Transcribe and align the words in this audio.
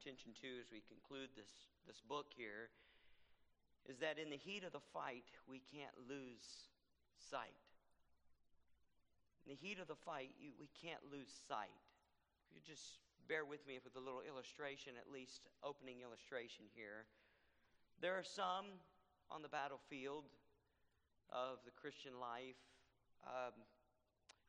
attention 0.00 0.32
to 0.40 0.48
as 0.56 0.72
we 0.72 0.80
conclude 0.88 1.28
this, 1.36 1.68
this 1.84 2.00
book 2.00 2.32
here 2.32 2.72
is 3.84 4.00
that 4.00 4.16
in 4.16 4.32
the 4.32 4.40
heat 4.40 4.64
of 4.64 4.72
the 4.72 4.80
fight, 4.96 5.28
we 5.44 5.60
can't 5.60 5.92
lose 6.08 6.72
sight. 7.20 7.60
In 9.44 9.52
the 9.52 9.60
heat 9.60 9.76
of 9.76 9.92
the 9.92 10.00
fight, 10.00 10.32
you, 10.40 10.56
we 10.56 10.72
can't 10.72 11.04
lose 11.12 11.28
sight. 11.28 11.84
If 12.48 12.56
you 12.56 12.64
just 12.64 13.04
bear 13.28 13.44
with 13.44 13.60
me 13.68 13.76
with 13.84 13.92
a 13.92 14.00
little 14.00 14.24
illustration, 14.24 14.96
at 14.96 15.12
least 15.12 15.52
opening 15.60 16.00
illustration 16.00 16.64
here. 16.72 17.04
There 18.00 18.16
are 18.16 18.24
some 18.24 18.80
on 19.28 19.44
the 19.44 19.52
battlefield 19.52 20.24
of 21.28 21.60
the 21.68 21.76
Christian 21.76 22.16
life 22.16 22.56
um, 23.28 23.52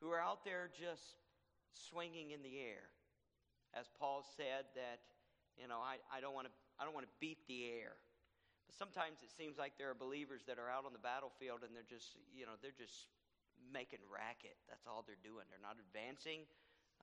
who 0.00 0.08
are 0.16 0.20
out 0.20 0.48
there 0.48 0.72
just 0.72 1.20
swinging 1.76 2.32
in 2.32 2.40
the 2.40 2.56
air. 2.56 2.88
As 3.76 3.92
Paul 4.00 4.24
said, 4.36 4.72
that, 4.76 5.11
you 5.60 5.68
know, 5.68 5.80
I, 5.80 6.00
I 6.08 6.20
don't 6.20 6.34
want 6.34 6.48
to 6.48 6.54
I 6.80 6.84
don't 6.84 6.94
want 6.94 7.06
to 7.06 7.14
beat 7.20 7.38
the 7.46 7.68
air. 7.68 7.94
But 8.66 8.74
sometimes 8.74 9.22
it 9.22 9.30
seems 9.30 9.58
like 9.58 9.76
there 9.76 9.90
are 9.90 9.98
believers 9.98 10.42
that 10.48 10.58
are 10.58 10.70
out 10.70 10.86
on 10.86 10.92
the 10.92 11.02
battlefield 11.02 11.62
and 11.66 11.74
they're 11.74 11.86
just, 11.86 12.16
you 12.32 12.46
know, 12.46 12.56
they're 12.62 12.74
just 12.74 13.10
making 13.70 14.00
racket. 14.08 14.56
That's 14.66 14.86
all 14.86 15.04
they're 15.06 15.20
doing. 15.20 15.46
They're 15.50 15.62
not 15.62 15.78
advancing. 15.78 16.48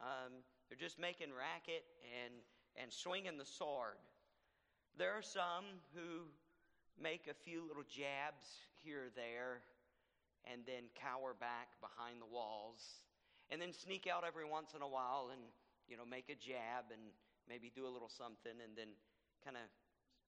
Um, 0.02 0.44
they're 0.68 0.80
just 0.80 1.00
making 1.00 1.32
racket 1.32 1.84
and, 2.24 2.34
and 2.80 2.92
swinging 2.92 3.38
the 3.38 3.48
sword. 3.48 4.00
There 4.98 5.16
are 5.16 5.24
some 5.24 5.80
who 5.96 6.28
make 7.00 7.28
a 7.32 7.36
few 7.36 7.64
little 7.68 7.88
jabs 7.88 8.44
here 8.84 9.08
or 9.08 9.14
there 9.16 9.64
and 10.48 10.64
then 10.68 10.92
cower 10.96 11.36
back 11.36 11.76
behind 11.80 12.20
the 12.20 12.28
walls 12.28 13.04
and 13.52 13.62
then 13.62 13.72
sneak 13.72 14.08
out 14.08 14.24
every 14.28 14.48
once 14.48 14.76
in 14.76 14.82
a 14.82 14.88
while 14.88 15.30
and 15.32 15.42
you 15.88 15.96
know 15.96 16.06
make 16.06 16.28
a 16.30 16.36
jab 16.36 16.92
and 16.92 17.02
maybe 17.50 17.72
do 17.74 17.88
a 17.88 17.92
little 17.92 18.10
something 18.10 18.54
and 18.64 18.78
then 18.78 18.94
kind 19.44 19.58
of 19.58 19.68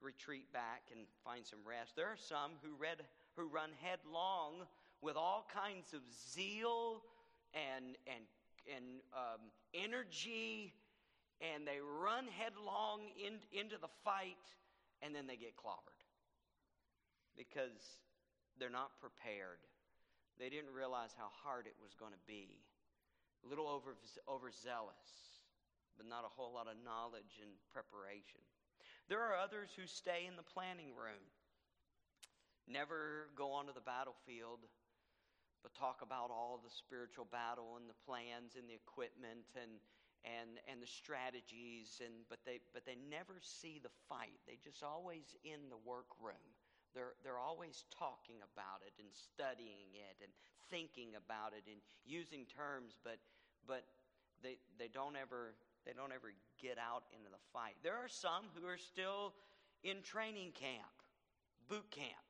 retreat 0.02 0.52
back 0.52 0.90
and 0.92 1.06
find 1.24 1.46
some 1.46 1.60
rest 1.64 1.96
there 1.96 2.08
are 2.08 2.18
some 2.18 2.58
who 2.64 2.74
read 2.76 2.98
who 3.38 3.48
run 3.48 3.70
headlong 3.80 4.66
with 5.02 5.16
all 5.16 5.46
kinds 5.54 5.94
of 5.94 6.02
zeal 6.10 7.04
and 7.54 7.96
and 8.08 8.26
and 8.66 9.02
um, 9.14 9.42
energy 9.74 10.74
and 11.42 11.66
they 11.66 11.82
run 11.82 12.26
headlong 12.38 13.02
in, 13.18 13.42
into 13.52 13.78
the 13.82 13.90
fight 14.06 14.46
and 15.02 15.16
then 15.16 15.26
they 15.26 15.36
get 15.36 15.58
clobbered 15.58 16.02
because 17.38 18.02
they're 18.60 18.70
not 18.70 18.94
prepared. 19.02 19.66
They 20.38 20.50
didn't 20.50 20.74
realize 20.74 21.18
how 21.18 21.34
hard 21.44 21.66
it 21.66 21.76
was 21.82 21.94
going 21.98 22.14
to 22.14 22.26
be. 22.28 22.62
A 23.46 23.50
little 23.50 23.68
over, 23.68 23.98
overzealous, 24.30 25.41
but 25.98 26.08
not 26.08 26.28
a 26.28 26.32
whole 26.32 26.54
lot 26.54 26.68
of 26.68 26.80
knowledge 26.84 27.40
and 27.42 27.52
preparation. 27.72 28.42
There 29.10 29.22
are 29.22 29.36
others 29.36 29.72
who 29.76 29.88
stay 29.88 30.28
in 30.28 30.36
the 30.36 30.46
planning 30.46 30.96
room, 30.96 31.24
never 32.68 33.32
go 33.36 33.52
onto 33.52 33.74
the 33.74 33.84
battlefield, 33.84 34.64
but 35.62 35.76
talk 35.76 36.02
about 36.02 36.32
all 36.32 36.58
the 36.62 36.74
spiritual 36.74 37.28
battle 37.30 37.78
and 37.78 37.86
the 37.86 38.02
plans 38.08 38.58
and 38.58 38.66
the 38.66 38.78
equipment 38.78 39.46
and, 39.54 39.78
and, 40.26 40.58
and 40.66 40.82
the 40.82 40.90
strategies, 40.90 42.02
and, 42.02 42.26
but, 42.32 42.42
they, 42.48 42.64
but 42.74 42.88
they 42.88 42.98
never 43.10 43.38
see 43.42 43.78
the 43.82 43.94
fight. 44.10 44.42
They 44.48 44.58
just 44.64 44.82
always 44.82 45.38
in 45.44 45.70
the 45.70 45.82
workroom 45.82 46.56
they're, 46.94 47.16
they're 47.24 47.40
always 47.40 47.88
talking 47.88 48.44
about 48.44 48.84
it 48.84 48.92
and 49.00 49.08
studying 49.12 49.96
it 49.96 50.20
and 50.20 50.32
thinking 50.68 51.16
about 51.16 51.56
it 51.56 51.64
and 51.68 51.80
using 52.04 52.48
terms, 52.48 53.00
but, 53.04 53.20
but 53.68 53.88
they, 54.44 54.60
they, 54.76 54.92
don't 54.92 55.16
ever, 55.16 55.56
they 55.86 55.94
don't 55.94 56.12
ever 56.12 56.34
get 56.62 56.78
out 56.78 57.04
into 57.12 57.30
the 57.30 57.42
fight. 57.54 57.76
There 57.84 57.96
are 57.96 58.10
some 58.10 58.46
who 58.56 58.68
are 58.68 58.78
still 58.78 59.34
in 59.84 60.02
training 60.04 60.52
camp, 60.54 60.94
boot 61.68 61.90
camp, 61.90 62.26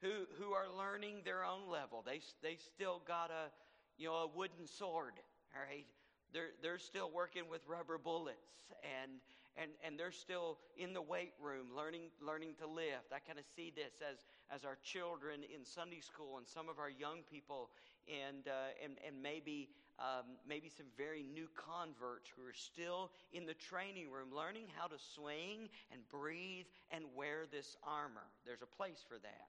who, 0.00 0.26
who 0.38 0.52
are 0.52 0.66
learning 0.76 1.22
their 1.24 1.44
own 1.44 1.70
level. 1.70 2.02
They, 2.04 2.20
they 2.42 2.56
still 2.56 3.00
got 3.06 3.30
a, 3.30 3.50
you 3.96 4.08
know, 4.08 4.14
a 4.14 4.26
wooden 4.26 4.66
sword, 4.66 5.14
all 5.54 5.62
right? 5.62 5.86
They're, 6.32 6.50
they're 6.62 6.78
still 6.78 7.10
working 7.10 7.44
with 7.48 7.60
rubber 7.68 7.98
bullets 7.98 8.52
and, 8.82 9.20
and, 9.56 9.70
and 9.84 9.98
they're 9.98 10.12
still 10.12 10.58
in 10.76 10.92
the 10.92 11.02
weight 11.02 11.34
room 11.40 11.66
learning, 11.76 12.08
learning 12.20 12.54
to 12.58 12.66
lift. 12.66 13.12
I 13.12 13.20
kind 13.20 13.38
of 13.38 13.44
see 13.54 13.72
this 13.74 14.00
as, 14.00 14.24
as 14.50 14.64
our 14.64 14.78
children 14.82 15.40
in 15.44 15.64
Sunday 15.64 16.00
school 16.00 16.38
and 16.38 16.46
some 16.48 16.68
of 16.68 16.78
our 16.78 16.90
young 16.90 17.20
people 17.30 17.70
and, 18.08 18.48
uh, 18.48 18.72
and, 18.82 18.96
and 19.06 19.22
maybe, 19.22 19.68
um, 19.98 20.36
maybe 20.48 20.68
some 20.68 20.86
very 20.96 21.22
new 21.22 21.48
converts 21.54 22.30
who 22.34 22.42
are 22.42 22.54
still 22.54 23.10
in 23.32 23.46
the 23.46 23.54
training 23.54 24.10
room 24.10 24.28
learning 24.34 24.66
how 24.76 24.86
to 24.86 24.96
swing 25.14 25.68
and 25.92 26.00
breathe 26.08 26.66
and 26.90 27.04
wear 27.14 27.44
this 27.50 27.76
armor. 27.82 28.26
There's 28.44 28.62
a 28.62 28.76
place 28.76 29.04
for 29.06 29.18
that. 29.18 29.48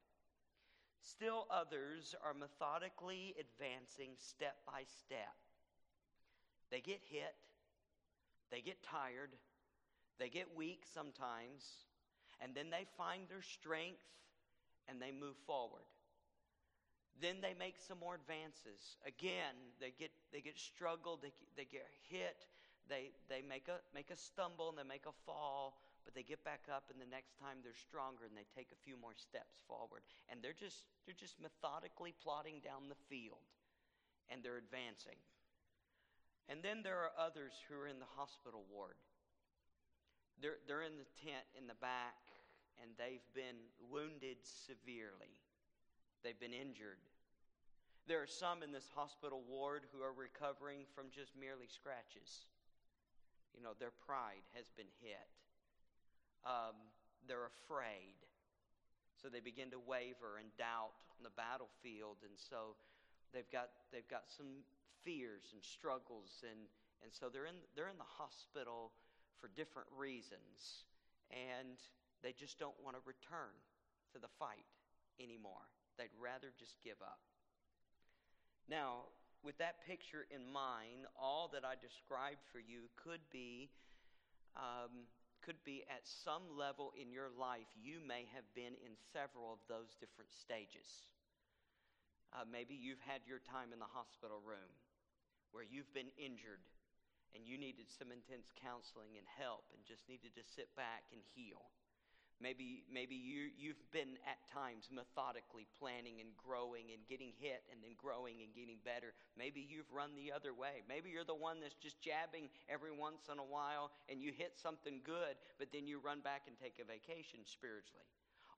Still, 1.02 1.48
others 1.52 2.16
are 2.24 2.34
methodically 2.34 3.36
advancing 3.40 4.12
step 4.18 4.56
by 4.66 4.84
step. 5.03 5.36
They 6.72 6.80
get 6.80 7.02
hit, 7.09 7.36
they 8.52 8.62
get 8.62 8.82
tired, 8.84 9.32
they 10.20 10.30
get 10.30 10.56
weak 10.56 10.84
sometimes, 10.94 11.66
and 12.40 12.56
then 12.56 12.70
they 12.70 12.86
find 12.98 13.24
their 13.28 13.42
strength 13.42 14.06
and 14.88 15.02
they 15.02 15.12
move 15.12 15.36
forward. 15.46 15.86
Then 17.22 17.41
they 17.41 17.53
make 17.57 17.78
some 17.78 18.00
more 18.00 18.16
advances. 18.16 18.97
Again, 19.06 19.53
they 19.79 19.94
get, 19.94 20.12
they 20.31 20.41
get 20.41 20.57
struggled, 20.57 21.22
they, 21.22 21.34
they 21.56 21.66
get 21.66 21.85
hit, 22.09 22.46
they, 22.90 23.13
they 23.29 23.41
make, 23.46 23.69
a, 23.69 23.79
make 23.94 24.09
a 24.09 24.18
stumble 24.18 24.69
and 24.69 24.78
they 24.78 24.88
make 24.88 25.06
a 25.06 25.16
fall, 25.25 25.78
but 26.03 26.13
they 26.13 26.23
get 26.23 26.44
back 26.44 26.68
up 26.68 26.90
and 26.91 27.00
the 27.00 27.07
next 27.07 27.40
time 27.40 27.63
they're 27.63 27.78
stronger 27.78 28.25
and 28.28 28.35
they 28.35 28.50
take 28.52 28.73
a 28.73 28.84
few 28.84 28.97
more 29.00 29.16
steps 29.16 29.62
forward. 29.69 30.03
And 30.28 30.41
they're 30.41 30.57
just, 30.57 30.90
they're 31.06 31.16
just 31.16 31.40
methodically 31.40 32.13
plodding 32.19 32.59
down 32.59 32.90
the 32.90 33.00
field 33.07 33.46
and 34.28 34.44
they're 34.44 34.59
advancing. 34.59 35.18
And 36.52 36.59
then 36.59 36.84
there 36.84 37.00
are 37.00 37.16
others 37.16 37.56
who 37.69 37.79
are 37.79 37.88
in 37.88 38.03
the 38.03 38.09
hospital 38.19 38.68
ward 38.68 39.00
they're, 40.41 40.59
they're 40.68 40.84
in 40.84 40.97
the 40.97 41.09
tent 41.22 41.46
in 41.57 41.68
the 41.68 41.78
back 41.78 42.18
and 42.81 42.91
they've 42.97 43.25
been 43.35 43.69
wounded 43.91 44.38
severely. 44.41 45.40
They've 46.23 46.39
been 46.39 46.56
injured. 46.56 47.03
There 48.07 48.23
are 48.23 48.28
some 48.28 48.63
in 48.63 48.72
this 48.72 48.88
hospital 48.95 49.44
ward 49.47 49.84
who 49.91 50.03
are 50.03 50.11
recovering 50.11 50.88
from 50.95 51.11
just 51.11 51.35
merely 51.35 51.67
scratches. 51.67 52.47
You 53.56 53.63
know, 53.63 53.75
their 53.79 53.91
pride 53.91 54.44
has 54.56 54.72
been 54.75 54.89
hit. 55.03 55.29
Um, 56.44 56.75
they're 57.28 57.47
afraid. 57.47 58.16
So 59.22 59.29
they 59.29 59.39
begin 59.39 59.72
to 59.72 59.79
waver 59.79 60.39
and 60.39 60.51
doubt 60.59 60.95
on 61.16 61.23
the 61.23 61.31
battlefield. 61.35 62.19
And 62.28 62.35
so 62.35 62.75
they've 63.31 63.47
got, 63.51 63.72
they've 63.91 64.07
got 64.07 64.28
some 64.28 64.67
fears 65.03 65.51
and 65.55 65.63
struggles. 65.63 66.44
And, 66.44 66.67
and 67.03 67.11
so 67.11 67.28
they're 67.31 67.47
in, 67.47 67.59
they're 67.75 67.91
in 67.91 68.00
the 68.00 68.13
hospital 68.19 68.91
for 69.44 69.51
different 69.59 69.91
reasons, 69.91 70.88
and 71.28 71.75
they 72.23 72.31
just 72.31 72.55
don't 72.59 72.79
want 72.79 72.95
to 72.95 73.03
return 73.03 73.51
to 74.16 74.19
the 74.19 74.31
fight 74.40 74.63
anymore. 75.19 75.67
They'd 75.98 76.14
rather 76.18 76.52
just 76.58 76.76
give 76.84 76.98
up. 77.02 77.20
Now, 78.70 79.12
with 79.44 79.58
that 79.59 79.84
picture 79.86 80.26
in 80.31 80.48
mind, 80.48 81.06
all 81.20 81.52
that 81.52 81.68
I 81.68 81.76
described 81.76 82.42
for 82.52 82.59
you 82.64 82.88
could 82.96 83.22
be 83.31 83.70
um, 84.56 85.09
could 85.44 85.59
be 85.68 85.84
at 85.92 86.08
some 86.08 86.56
level 86.56 86.96
in 86.96 87.12
your 87.12 87.28
life. 87.36 87.68
You 87.76 88.00
may 88.00 88.24
have 88.32 88.48
been 88.56 88.80
in 88.80 88.96
several 89.12 89.52
of 89.52 89.59
those 89.68 90.00
different 90.00 90.32
stages. 90.32 91.12
Uh, 92.32 92.48
maybe 92.48 92.74
you've 92.74 93.03
had 93.03 93.28
your 93.28 93.44
time 93.44 93.76
in 93.76 93.84
the 93.84 93.92
hospital 93.92 94.40
room 94.40 94.72
where 95.52 95.68
you've 95.68 95.92
been 95.92 96.09
injured 96.16 96.64
and 97.36 97.44
you 97.46 97.59
needed 97.59 97.92
some 97.92 98.09
intense 98.09 98.50
counseling 98.58 99.20
and 99.20 99.28
help 99.28 99.68
and 99.76 99.84
just 99.86 100.08
needed 100.08 100.34
to 100.34 100.46
sit 100.46 100.72
back 100.80 101.06
and 101.12 101.22
heal. 101.35 101.70
Maybe, 102.41 102.84
maybe 102.91 103.16
you, 103.16 103.53
you've 103.56 103.80
been 103.91 104.20
at 104.28 104.41
times 104.50 104.90
methodically 104.91 105.68
planning 105.80 106.20
and 106.20 106.34
growing 106.35 106.91
and 106.91 107.00
getting 107.08 107.32
hit 107.40 107.64
and 107.72 107.80
then 107.80 107.96
growing 107.96 108.41
and 108.41 108.52
getting 108.52 108.82
better. 108.84 109.16
Maybe 109.38 109.64
you've 109.64 109.90
run 109.94 110.12
the 110.18 110.34
other 110.34 110.52
way. 110.52 110.84
Maybe 110.90 111.14
you're 111.14 111.28
the 111.28 111.38
one 111.38 111.62
that's 111.64 111.78
just 111.78 112.02
jabbing 112.03 112.52
every 112.68 112.91
once 112.91 113.32
in 113.32 113.40
a 113.40 113.46
while 113.47 113.96
and 114.12 114.20
you 114.20 114.35
hit 114.35 114.59
something 114.59 115.00
good, 115.06 115.40
but 115.58 115.72
then 115.72 115.88
you 115.88 116.03
run 116.03 116.20
back 116.20 116.50
and 116.50 116.58
take 116.59 116.82
a 116.82 116.85
vacation 116.88 117.47
spiritually. 117.47 118.08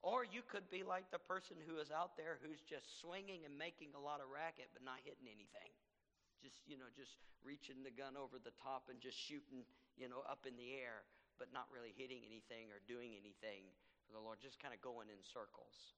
Or 0.02 0.22
you 0.22 0.46
could 0.46 0.70
be 0.70 0.86
like 0.86 1.10
the 1.10 1.22
person 1.22 1.58
who 1.66 1.82
is 1.82 1.90
out 1.90 2.18
there 2.18 2.38
who's 2.42 2.62
just 2.62 3.02
swinging 3.02 3.46
and 3.46 3.54
making 3.54 3.94
a 3.98 4.02
lot 4.02 4.22
of 4.22 4.30
racket 4.30 4.70
but 4.74 4.86
not 4.86 5.02
hitting 5.02 5.30
anything 5.30 5.74
just 6.46 6.62
you 6.70 6.78
know 6.78 6.86
just 6.94 7.18
reaching 7.42 7.82
the 7.82 7.90
gun 7.90 8.14
over 8.14 8.38
the 8.38 8.54
top 8.62 8.86
and 8.94 9.02
just 9.02 9.18
shooting 9.18 9.66
you 9.98 10.06
know 10.06 10.22
up 10.30 10.46
in 10.46 10.54
the 10.62 10.78
air 10.78 11.02
but 11.40 11.52
not 11.54 11.68
really 11.74 11.94
hitting 11.98 12.22
anything 12.26 12.72
or 12.72 12.80
doing 12.88 13.14
anything 13.18 13.68
for 14.08 14.14
the 14.14 14.22
lord 14.24 14.40
just 14.42 14.60
kind 14.62 14.74
of 14.74 14.82
going 14.82 15.10
in 15.10 15.20
circles 15.24 15.96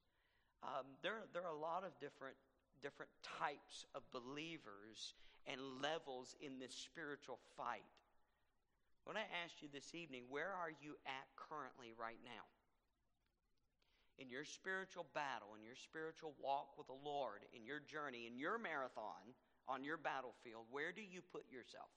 um, 0.63 0.85
there, 1.03 1.25
there 1.33 1.43
are 1.45 1.53
a 1.53 1.59
lot 1.59 1.83
of 1.85 1.91
different 1.99 2.35
different 2.81 3.11
types 3.23 3.85
of 3.95 4.03
believers 4.13 5.13
and 5.47 5.59
levels 5.81 6.35
in 6.41 6.59
this 6.59 6.73
spiritual 6.73 7.39
fight 7.57 7.85
When 9.05 9.17
I 9.17 9.25
asked 9.43 9.61
you 9.63 9.69
this 9.73 9.95
evening, 9.95 10.25
where 10.29 10.51
are 10.53 10.69
you 10.69 10.95
at 11.07 11.27
currently 11.35 11.93
right 11.97 12.19
now? 12.23 12.45
In 14.19 14.29
your 14.29 14.45
spiritual 14.45 15.05
battle, 15.13 15.55
in 15.57 15.63
your 15.63 15.75
spiritual 15.75 16.33
walk 16.41 16.77
with 16.77 16.87
the 16.87 16.93
Lord, 17.05 17.45
in 17.53 17.65
your 17.65 17.79
journey, 17.79 18.27
in 18.27 18.37
your 18.37 18.57
marathon, 18.57 19.33
on 19.67 19.83
your 19.83 19.97
battlefield, 19.97 20.65
where 20.71 20.91
do 20.91 21.01
you 21.01 21.21
put 21.21 21.45
yourself? 21.51 21.89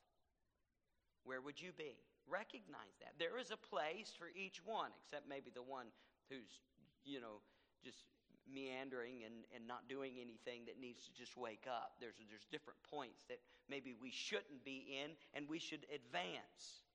Where 1.24 1.40
would 1.40 1.60
you 1.60 1.72
be? 1.72 1.96
Recognize 2.30 2.94
that. 3.00 3.18
There 3.18 3.38
is 3.38 3.50
a 3.50 3.58
place 3.58 4.14
for 4.16 4.30
each 4.38 4.62
one, 4.64 4.90
except 5.02 5.28
maybe 5.28 5.50
the 5.50 5.66
one 5.66 5.86
who's, 6.30 6.62
you 7.04 7.20
know, 7.20 7.42
just 7.82 8.06
meandering 8.46 9.26
and, 9.26 9.34
and 9.54 9.66
not 9.66 9.88
doing 9.88 10.14
anything 10.14 10.62
that 10.66 10.80
needs 10.80 11.04
to 11.06 11.12
just 11.12 11.36
wake 11.36 11.66
up. 11.66 11.92
There's, 12.00 12.14
there's 12.30 12.46
different 12.50 12.78
points 12.90 13.24
that 13.28 13.38
maybe 13.68 13.94
we 14.00 14.10
shouldn't 14.10 14.64
be 14.64 14.98
in 15.02 15.10
and 15.34 15.48
we 15.48 15.58
should 15.58 15.86
advance. 15.94 16.86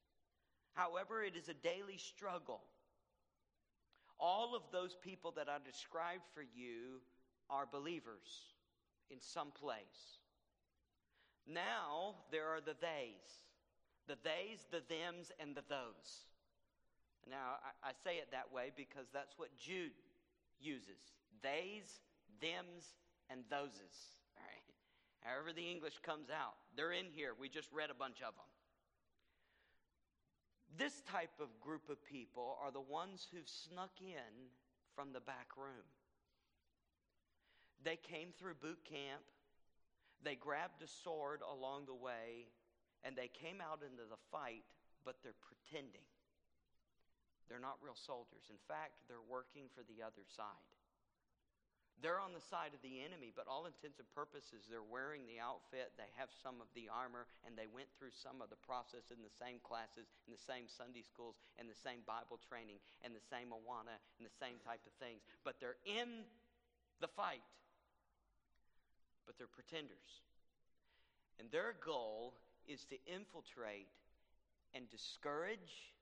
However, 0.73 1.23
it 1.23 1.35
is 1.35 1.49
a 1.49 1.53
daily 1.53 1.97
struggle. 1.97 2.61
All 4.19 4.55
of 4.55 4.63
those 4.71 4.95
people 4.95 5.33
that 5.35 5.49
I 5.49 5.57
described 5.65 6.23
for 6.33 6.41
you 6.41 7.01
are 7.49 7.67
believers 7.69 8.55
in 9.09 9.19
some 9.19 9.51
place. 9.51 10.19
Now 11.47 12.15
there 12.31 12.47
are 12.47 12.61
the 12.61 12.73
theys 12.73 13.44
the 14.07 14.15
theys, 14.15 14.65
the 14.71 14.81
thems, 14.81 15.31
and 15.39 15.55
the 15.55 15.63
those. 15.69 16.25
Now, 17.29 17.57
I, 17.83 17.89
I 17.89 17.91
say 18.03 18.17
it 18.17 18.29
that 18.31 18.53
way 18.53 18.71
because 18.75 19.07
that's 19.13 19.37
what 19.37 19.49
Jude 19.57 19.97
uses 20.59 21.13
theys, 21.41 21.99
thems, 22.41 22.95
and 23.29 23.41
thoses. 23.49 24.17
All 24.37 24.43
right? 24.45 24.65
However, 25.21 25.53
the 25.53 25.69
English 25.69 25.99
comes 26.01 26.29
out. 26.29 26.55
They're 26.75 26.93
in 26.93 27.05
here. 27.13 27.33
We 27.39 27.49
just 27.49 27.71
read 27.71 27.89
a 27.89 27.97
bunch 27.97 28.17
of 28.21 28.33
them. 28.33 28.49
This 30.77 31.01
type 31.09 31.37
of 31.39 31.47
group 31.61 31.89
of 31.89 32.03
people 32.03 32.57
are 32.61 32.71
the 32.71 32.81
ones 32.81 33.27
who've 33.31 33.47
snuck 33.47 33.91
in 34.01 34.49
from 34.95 35.13
the 35.13 35.19
back 35.21 35.55
room. 35.55 35.85
They 37.83 37.97
came 37.97 38.29
through 38.37 38.55
boot 38.55 38.79
camp. 38.83 39.21
They 40.23 40.35
grabbed 40.35 40.81
a 40.81 40.87
sword 40.87 41.41
along 41.45 41.85
the 41.85 41.93
way, 41.93 42.49
and 43.05 43.13
they 43.13 43.29
came 43.29 43.61
out 43.61 43.85
into 43.85 44.03
the 44.09 44.19
fight, 44.33 44.65
but 45.05 45.21
they're 45.21 45.37
pretending. 45.45 46.03
They're 47.45 47.61
not 47.61 47.77
real 47.85 47.95
soldiers. 47.95 48.49
In 48.49 48.57
fact, 48.65 49.05
they're 49.05 49.21
working 49.21 49.69
for 49.77 49.85
the 49.85 50.01
other 50.01 50.25
side. 50.25 50.73
They're 52.03 52.19
on 52.19 52.35
the 52.35 52.43
side 52.43 52.75
of 52.75 52.83
the 52.83 52.99
enemy, 53.07 53.31
but 53.31 53.47
all 53.47 53.71
intents 53.71 54.03
and 54.03 54.09
purposes, 54.11 54.67
they're 54.67 54.83
wearing 54.83 55.23
the 55.31 55.39
outfit, 55.39 55.95
they 55.95 56.11
have 56.19 56.27
some 56.43 56.59
of 56.59 56.67
the 56.75 56.91
armor, 56.91 57.23
and 57.47 57.55
they 57.55 57.71
went 57.71 57.87
through 57.95 58.11
some 58.11 58.43
of 58.43 58.51
the 58.51 58.59
process 58.59 59.15
in 59.15 59.23
the 59.23 59.31
same 59.31 59.63
classes, 59.63 60.11
in 60.27 60.35
the 60.35 60.43
same 60.43 60.67
Sunday 60.67 61.07
schools, 61.07 61.39
and 61.55 61.71
the 61.71 61.77
same 61.87 62.03
Bible 62.03 62.35
training, 62.43 62.83
and 63.07 63.15
the 63.15 63.23
same 63.23 63.55
Awana, 63.55 63.95
and 64.19 64.27
the 64.27 64.37
same 64.43 64.59
type 64.59 64.83
of 64.83 64.91
things. 64.99 65.23
But 65.47 65.63
they're 65.63 65.79
in 65.87 66.27
the 66.99 67.07
fight, 67.07 67.45
but 69.23 69.39
they're 69.39 69.47
pretenders. 69.47 70.19
And 71.39 71.47
their 71.47 71.79
goal 71.79 72.35
is 72.67 72.85
to 72.85 72.97
infiltrate 73.05 73.87
and 74.73 74.89
discourage 74.89 75.93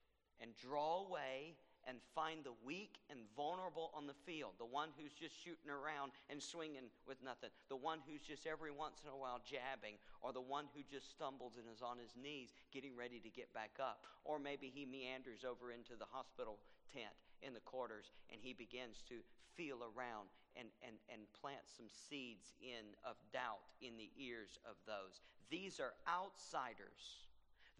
and 0.41 0.51
draw 0.57 1.05
away 1.05 1.55
and 1.87 1.99
find 2.15 2.43
the 2.43 2.55
weak 2.63 2.95
and 3.11 3.19
vulnerable 3.35 3.91
on 3.91 4.07
the 4.07 4.15
field. 4.25 4.55
The 4.57 4.65
one 4.65 4.89
who's 4.95 5.11
just 5.11 5.35
shooting 5.35 5.67
around 5.67 6.15
and 6.31 6.39
swinging 6.39 6.87
with 7.07 7.19
nothing. 7.19 7.51
The 7.67 7.75
one 7.75 7.99
who's 8.07 8.23
just 8.23 8.47
every 8.47 8.71
once 8.71 9.03
in 9.03 9.11
a 9.11 9.19
while 9.19 9.43
jabbing. 9.43 9.99
Or 10.23 10.31
the 10.31 10.43
one 10.43 10.71
who 10.71 10.81
just 10.87 11.11
stumbles 11.11 11.59
and 11.59 11.67
is 11.67 11.83
on 11.83 11.99
his 11.99 12.15
knees 12.15 12.55
getting 12.71 12.95
ready 12.95 13.19
to 13.19 13.29
get 13.29 13.51
back 13.51 13.75
up. 13.83 14.07
Or 14.23 14.39
maybe 14.39 14.71
he 14.71 14.87
meanders 14.87 15.43
over 15.43 15.75
into 15.75 15.99
the 15.99 16.07
hospital 16.07 16.55
tent 16.87 17.32
in 17.45 17.53
the 17.53 17.59
quarters 17.61 18.11
and 18.31 18.39
he 18.41 18.53
begins 18.53 19.03
to 19.09 19.15
feel 19.55 19.83
around 19.83 20.29
and, 20.55 20.67
and, 20.85 20.95
and 21.11 21.21
plant 21.39 21.61
some 21.65 21.87
seeds 22.09 22.53
in 22.61 22.85
of 23.05 23.15
doubt 23.31 23.61
in 23.81 23.97
the 23.97 24.09
ears 24.17 24.59
of 24.65 24.75
those. 24.85 25.21
These 25.49 25.79
are 25.79 25.93
outsiders. 26.07 27.27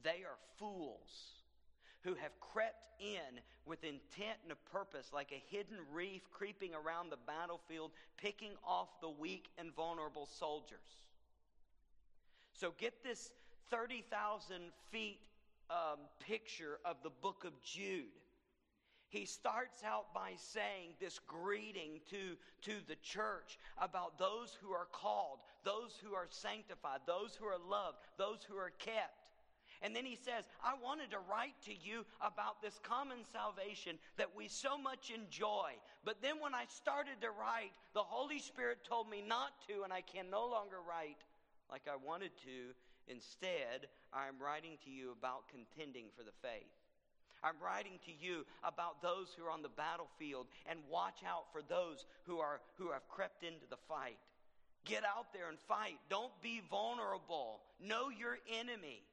They 0.03 0.23
are 0.25 0.37
fools 0.57 1.43
who 2.03 2.15
have 2.15 2.37
crept 2.39 2.87
in 2.99 3.39
with 3.65 3.83
intent 3.83 4.37
and 4.43 4.51
a 4.51 4.69
purpose, 4.71 5.11
like 5.13 5.31
a 5.31 5.41
hidden 5.55 5.77
reef 5.93 6.21
creeping 6.31 6.71
around 6.75 7.09
the 7.09 7.17
battlefield, 7.25 7.91
picking 8.17 8.51
off 8.67 8.89
the 9.01 9.09
weak 9.09 9.49
and 9.57 9.73
vulnerable 9.73 10.25
soldiers. 10.25 10.79
So 12.53 12.73
get 12.77 13.03
this 13.03 13.31
30,000 13.71 14.55
feet 14.91 15.19
um, 15.69 15.99
picture 16.19 16.79
of 16.85 16.97
the 17.03 17.09
book 17.21 17.45
of 17.45 17.53
Jude. 17.63 18.05
He 19.13 19.25
starts 19.25 19.83
out 19.85 20.11
by 20.11 20.31
saying 20.37 20.97
this 20.99 21.19
greeting 21.27 22.01
to, 22.09 22.33
to 22.63 22.81
the 22.87 22.95
church 23.03 23.59
about 23.77 24.17
those 24.17 24.57
who 24.59 24.71
are 24.71 24.87
called, 24.91 25.37
those 25.63 25.93
who 26.03 26.15
are 26.15 26.25
sanctified, 26.29 27.01
those 27.05 27.37
who 27.39 27.45
are 27.45 27.61
loved, 27.69 27.97
those 28.17 28.39
who 28.49 28.57
are 28.57 28.71
kept. 28.79 29.29
And 29.83 29.95
then 29.95 30.03
he 30.03 30.15
says, 30.15 30.45
I 30.65 30.73
wanted 30.81 31.11
to 31.11 31.19
write 31.29 31.53
to 31.65 31.75
you 31.77 32.05
about 32.25 32.63
this 32.63 32.79
common 32.81 33.19
salvation 33.31 33.99
that 34.17 34.35
we 34.35 34.47
so 34.47 34.79
much 34.79 35.11
enjoy. 35.13 35.73
But 36.03 36.23
then 36.23 36.41
when 36.41 36.55
I 36.55 36.65
started 36.65 37.21
to 37.21 37.29
write, 37.29 37.77
the 37.93 38.01
Holy 38.01 38.39
Spirit 38.39 38.79
told 38.83 39.11
me 39.11 39.21
not 39.21 39.51
to, 39.67 39.83
and 39.83 39.93
I 39.93 40.01
can 40.01 40.31
no 40.31 40.47
longer 40.47 40.77
write 40.89 41.21
like 41.69 41.83
I 41.85 41.97
wanted 42.03 42.31
to. 42.45 42.73
Instead, 43.07 43.93
I 44.11 44.27
am 44.27 44.41
writing 44.41 44.79
to 44.85 44.89
you 44.89 45.11
about 45.11 45.43
contending 45.49 46.05
for 46.17 46.23
the 46.23 46.33
faith. 46.41 46.82
I'm 47.43 47.59
writing 47.63 47.99
to 48.05 48.11
you 48.11 48.45
about 48.63 49.01
those 49.01 49.27
who 49.35 49.45
are 49.45 49.51
on 49.51 49.61
the 49.61 49.69
battlefield 49.69 50.47
and 50.65 50.79
watch 50.89 51.19
out 51.27 51.51
for 51.51 51.61
those 51.61 52.05
who 52.23 52.39
are 52.39 52.61
who 52.77 52.91
have 52.91 53.07
crept 53.09 53.43
into 53.43 53.67
the 53.69 53.81
fight. 53.87 54.17
Get 54.85 55.03
out 55.03 55.31
there 55.33 55.49
and 55.49 55.59
fight. 55.67 55.99
Don't 56.09 56.33
be 56.41 56.61
vulnerable. 56.69 57.61
Know 57.79 58.09
your 58.09 58.37
enemy. 58.59 59.03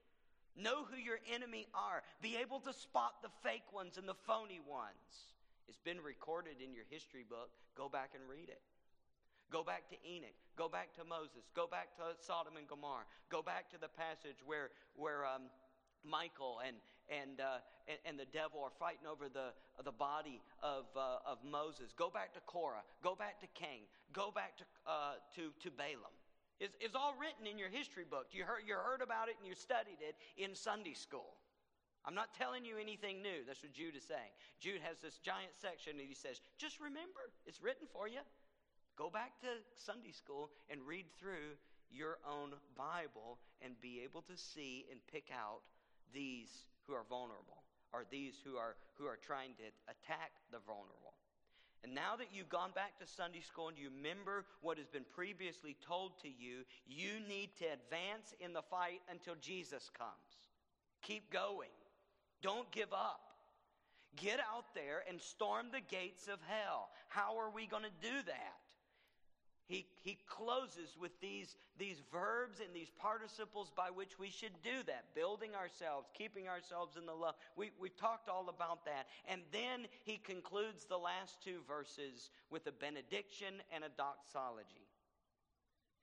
Know 0.56 0.84
who 0.90 0.98
your 0.98 1.18
enemy 1.32 1.66
are. 1.74 2.02
Be 2.22 2.36
able 2.36 2.58
to 2.60 2.72
spot 2.72 3.22
the 3.22 3.30
fake 3.42 3.70
ones 3.72 3.96
and 3.96 4.08
the 4.08 4.18
phony 4.26 4.60
ones. 4.66 5.30
It's 5.68 5.78
been 5.78 6.02
recorded 6.02 6.58
in 6.58 6.74
your 6.74 6.84
history 6.90 7.24
book. 7.28 7.50
Go 7.76 7.88
back 7.88 8.10
and 8.18 8.28
read 8.28 8.48
it. 8.48 8.60
Go 9.50 9.62
back 9.62 9.88
to 9.90 9.96
Enoch. 10.06 10.34
Go 10.56 10.68
back 10.68 10.94
to 10.98 11.04
Moses. 11.04 11.46
Go 11.54 11.66
back 11.66 11.94
to 11.96 12.14
Sodom 12.22 12.56
and 12.56 12.66
Gomorrah. 12.66 13.06
Go 13.30 13.42
back 13.42 13.70
to 13.70 13.78
the 13.78 13.88
passage 13.88 14.38
where, 14.46 14.70
where 14.94 15.26
um, 15.26 15.50
Michael 16.04 16.58
and, 16.66 16.76
and, 17.10 17.42
uh, 17.42 17.58
and, 17.90 17.98
and, 18.06 18.16
the 18.18 18.30
devil 18.30 18.62
are 18.62 18.72
fighting 18.78 19.06
over 19.10 19.28
the, 19.28 19.50
the 19.82 19.92
body 19.92 20.40
of, 20.62 20.86
uh, 20.94 21.18
of 21.26 21.38
Moses. 21.42 21.90
Go 21.98 22.08
back 22.08 22.32
to 22.34 22.40
Korah. 22.46 22.86
Go 23.02 23.14
back 23.18 23.40
to 23.40 23.48
Cain. 23.54 23.90
Go 24.14 24.30
back 24.30 24.56
to, 24.58 24.64
uh, 24.86 25.18
to, 25.34 25.50
to 25.60 25.70
Balaam. 25.74 26.14
It's, 26.60 26.76
it's 26.78 26.94
all 26.94 27.14
written 27.18 27.50
in 27.50 27.58
your 27.58 27.72
history 27.72 28.04
book. 28.04 28.28
You 28.30 28.44
heard, 28.44 28.62
you 28.66 28.74
heard 28.74 29.02
about 29.02 29.28
it 29.28 29.36
and 29.40 29.48
you 29.48 29.56
studied 29.56 29.98
it 29.98 30.14
in 30.36 30.54
Sunday 30.54 30.94
school. 30.94 31.34
I'm 32.04 32.14
not 32.14 32.32
telling 32.36 32.64
you 32.64 32.76
anything 32.80 33.20
new. 33.20 33.44
That's 33.46 33.62
what 33.62 33.72
Jude 33.72 33.96
is 33.96 34.04
saying. 34.04 34.32
Jude 34.60 34.80
has 34.84 35.00
this 35.00 35.18
giant 35.18 35.52
section 35.56 35.98
and 35.98 36.08
he 36.08 36.14
says, 36.14 36.40
just 36.56 36.80
remember, 36.80 37.32
it's 37.44 37.60
written 37.60 37.88
for 37.92 38.08
you. 38.08 38.20
Go 38.96 39.10
back 39.10 39.40
to 39.40 39.48
Sunday 39.74 40.12
school 40.12 40.50
and 40.68 40.80
read 40.86 41.06
through 41.18 41.56
your 41.90 42.18
own 42.28 42.52
Bible 42.76 43.38
and 43.60 43.74
be 43.80 44.00
able 44.04 44.22
to 44.22 44.36
see 44.36 44.86
and 44.90 45.00
pick 45.10 45.28
out 45.32 45.60
these 46.12 46.69
who 46.86 46.94
are 46.94 47.04
vulnerable 47.08 47.62
or 47.92 48.04
these 48.10 48.34
who 48.44 48.56
are, 48.56 48.76
who 48.94 49.06
are 49.06 49.18
trying 49.18 49.54
to 49.58 49.66
attack 49.90 50.30
the 50.52 50.58
vulnerable. 50.66 51.14
And 51.82 51.94
now 51.94 52.14
that 52.16 52.28
you've 52.32 52.50
gone 52.50 52.70
back 52.74 52.98
to 52.98 53.06
Sunday 53.06 53.40
school 53.40 53.68
and 53.68 53.78
you 53.78 53.88
remember 53.88 54.44
what 54.60 54.76
has 54.76 54.86
been 54.86 55.06
previously 55.14 55.76
told 55.86 56.12
to 56.22 56.28
you, 56.28 56.64
you 56.86 57.20
need 57.26 57.50
to 57.58 57.64
advance 57.64 58.34
in 58.38 58.52
the 58.52 58.62
fight 58.62 59.00
until 59.10 59.34
Jesus 59.40 59.90
comes. 59.96 60.50
Keep 61.02 61.32
going. 61.32 61.72
Don't 62.42 62.70
give 62.70 62.92
up. 62.92 63.20
Get 64.16 64.40
out 64.40 64.74
there 64.74 65.04
and 65.08 65.20
storm 65.20 65.66
the 65.72 65.80
gates 65.80 66.28
of 66.28 66.38
hell. 66.46 66.90
How 67.08 67.38
are 67.38 67.50
we 67.50 67.66
going 67.66 67.84
to 67.84 68.06
do 68.08 68.14
that? 68.26 68.69
He, 69.70 69.86
he 70.02 70.18
closes 70.26 70.96
with 71.00 71.12
these, 71.20 71.54
these 71.78 72.02
verbs 72.10 72.58
and 72.58 72.74
these 72.74 72.90
participles 72.98 73.70
by 73.74 73.88
which 73.94 74.18
we 74.18 74.28
should 74.28 74.52
do 74.64 74.82
that 74.86 75.14
building 75.14 75.54
ourselves, 75.54 76.08
keeping 76.12 76.48
ourselves 76.48 76.96
in 76.96 77.06
the 77.06 77.14
love. 77.14 77.36
We, 77.54 77.70
we've 77.78 77.96
talked 77.96 78.28
all 78.28 78.48
about 78.48 78.84
that. 78.86 79.06
And 79.28 79.42
then 79.52 79.86
he 80.02 80.16
concludes 80.18 80.86
the 80.86 80.98
last 80.98 81.40
two 81.44 81.60
verses 81.68 82.30
with 82.50 82.66
a 82.66 82.72
benediction 82.72 83.62
and 83.72 83.84
a 83.84 83.94
doxology. 83.96 84.90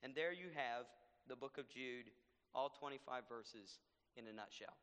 And 0.02 0.14
there 0.14 0.32
you 0.32 0.48
have 0.54 0.86
the 1.28 1.36
book 1.36 1.58
of 1.58 1.68
Jude, 1.68 2.08
all 2.54 2.70
25 2.70 3.24
verses 3.28 3.80
in 4.16 4.24
a 4.26 4.32
nutshell. 4.32 4.76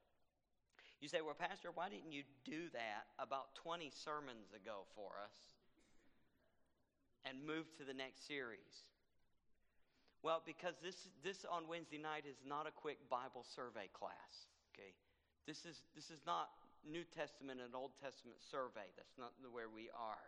You 1.01 1.09
say, 1.09 1.21
well, 1.21 1.33
Pastor, 1.33 1.69
why 1.73 1.89
didn't 1.89 2.11
you 2.11 2.21
do 2.45 2.69
that 2.73 3.09
about 3.17 3.55
20 3.55 3.89
sermons 3.89 4.53
ago 4.53 4.85
for 4.95 5.17
us? 5.23 5.54
And 7.25 7.41
move 7.45 7.65
to 7.77 7.83
the 7.83 7.93
next 7.93 8.27
series? 8.27 8.85
Well, 10.23 10.41
because 10.45 10.73
this, 10.81 11.09
this 11.21 11.45
on 11.45 11.69
Wednesday 11.69 12.01
night 12.01 12.25
is 12.25 12.41
not 12.41 12.65
a 12.65 12.73
quick 12.73 12.97
Bible 13.09 13.45
survey 13.45 13.89
class, 13.93 14.49
okay? 14.73 14.93
This 15.45 15.65
is, 15.65 15.85
this 15.93 16.09
is 16.09 16.25
not 16.25 16.49
New 16.81 17.05
Testament 17.05 17.61
and 17.61 17.73
Old 17.77 17.93
Testament 18.01 18.41
survey. 18.41 18.89
That's 18.97 19.17
not 19.17 19.33
where 19.53 19.69
we 19.69 19.93
are. 19.93 20.25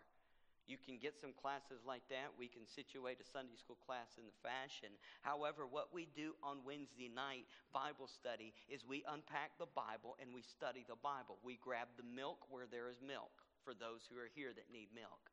You 0.67 0.75
can 0.75 0.99
get 0.99 1.15
some 1.15 1.31
classes 1.31 1.87
like 1.87 2.03
that. 2.11 2.35
We 2.35 2.51
can 2.51 2.67
situate 2.67 3.23
a 3.23 3.25
Sunday 3.25 3.55
school 3.55 3.79
class 3.79 4.19
in 4.19 4.27
the 4.27 4.35
fashion. 4.43 4.91
However, 5.23 5.63
what 5.63 5.95
we 5.95 6.11
do 6.11 6.35
on 6.43 6.67
Wednesday 6.67 7.07
night 7.07 7.47
Bible 7.71 8.11
study 8.11 8.51
is 8.67 8.83
we 8.83 9.07
unpack 9.07 9.55
the 9.55 9.71
Bible 9.71 10.19
and 10.19 10.35
we 10.35 10.43
study 10.43 10.83
the 10.83 10.99
Bible. 10.99 11.39
We 11.39 11.55
grab 11.55 11.87
the 11.95 12.03
milk 12.03 12.43
where 12.51 12.67
there 12.67 12.91
is 12.91 12.99
milk 12.99 13.31
for 13.63 13.71
those 13.71 14.03
who 14.11 14.19
are 14.19 14.27
here 14.35 14.51
that 14.51 14.67
need 14.67 14.91
milk. 14.91 15.31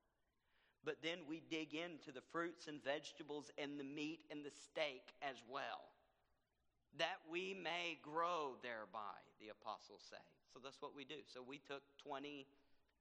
But 0.85 1.03
then 1.03 1.25
we 1.29 1.43
dig 1.50 1.75
into 1.75 2.12
the 2.12 2.21
fruits 2.33 2.69
and 2.69 2.83
vegetables 2.85 3.50
and 3.57 3.81
the 3.81 3.85
meat 3.85 4.25
and 4.31 4.45
the 4.45 4.53
steak 4.53 5.14
as 5.23 5.37
well, 5.49 5.88
that 6.99 7.25
we 7.31 7.57
may 7.57 7.99
grow 8.03 8.57
thereby, 8.62 9.17
the 9.41 9.49
apostles 9.49 10.05
say. 10.11 10.23
So 10.53 10.61
that's 10.62 10.81
what 10.81 10.95
we 10.95 11.05
do. 11.05 11.25
So 11.26 11.41
we 11.43 11.59
took 11.59 11.83
20 12.05 12.47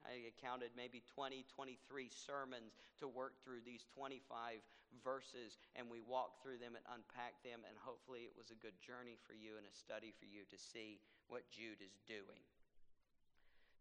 I 0.04 0.36
counted 0.44 0.76
maybe 0.76 1.00
20, 1.16 1.48
23 1.48 1.80
sermons 2.12 2.76
to 3.00 3.08
work 3.08 3.40
through 3.44 3.64
these 3.64 3.88
25 3.96 4.60
verses, 5.00 5.58
and 5.80 5.88
we 5.88 6.04
walked 6.04 6.44
through 6.44 6.60
them 6.60 6.76
and 6.76 6.84
unpacked 6.92 7.42
them, 7.48 7.64
and 7.64 7.76
hopefully 7.80 8.28
it 8.28 8.36
was 8.36 8.52
a 8.52 8.60
good 8.60 8.76
journey 8.84 9.16
for 9.24 9.32
you 9.32 9.56
and 9.56 9.66
a 9.66 9.74
study 9.74 10.12
for 10.20 10.28
you 10.28 10.44
to 10.52 10.60
see 10.60 11.00
what 11.32 11.48
Jude 11.50 11.80
is 11.80 11.96
doing. 12.04 12.44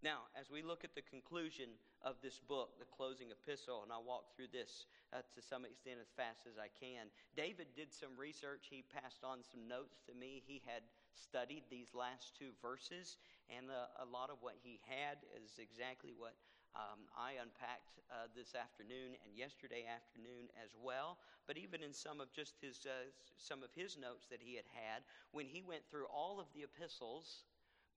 Now, 0.02 0.26
as 0.34 0.50
we 0.50 0.66
look 0.66 0.82
at 0.82 0.98
the 0.98 1.06
conclusion 1.06 1.78
of 2.02 2.18
this 2.18 2.42
book, 2.42 2.74
the 2.82 2.90
closing 2.90 3.30
epistle, 3.30 3.86
and 3.86 3.94
I'll 3.94 4.02
walk 4.02 4.34
through 4.34 4.50
this 4.50 4.90
uh, 5.14 5.22
to 5.30 5.38
some 5.38 5.62
extent 5.62 6.02
as 6.02 6.10
fast 6.10 6.42
as 6.50 6.58
I 6.58 6.66
can. 6.74 7.06
David 7.38 7.70
did 7.78 7.94
some 7.94 8.18
research. 8.18 8.66
He 8.66 8.82
passed 8.82 9.22
on 9.22 9.46
some 9.46 9.70
notes 9.70 10.02
to 10.10 10.12
me. 10.18 10.42
He 10.42 10.58
had 10.66 10.82
studied 11.14 11.70
these 11.70 11.94
last 11.94 12.34
two 12.34 12.50
verses, 12.58 13.14
and 13.46 13.70
uh, 13.70 14.02
a 14.02 14.06
lot 14.10 14.26
of 14.26 14.42
what 14.42 14.58
he 14.58 14.82
had 14.82 15.22
is 15.38 15.62
exactly 15.62 16.18
what 16.18 16.34
um, 16.74 17.06
I 17.14 17.38
unpacked 17.38 18.02
uh, 18.10 18.26
this 18.34 18.58
afternoon 18.58 19.14
and 19.22 19.38
yesterday 19.38 19.86
afternoon 19.86 20.50
as 20.58 20.74
well. 20.74 21.22
But 21.46 21.62
even 21.62 21.78
in 21.78 21.94
some 21.94 22.18
of 22.18 22.34
just 22.34 22.58
his 22.58 22.82
uh, 22.90 23.06
some 23.38 23.62
of 23.62 23.70
his 23.70 23.94
notes 23.94 24.26
that 24.34 24.42
he 24.42 24.58
had 24.58 24.66
had, 24.74 25.06
when 25.30 25.46
he 25.46 25.62
went 25.62 25.86
through 25.86 26.10
all 26.10 26.42
of 26.42 26.50
the 26.58 26.66
epistles 26.66 27.46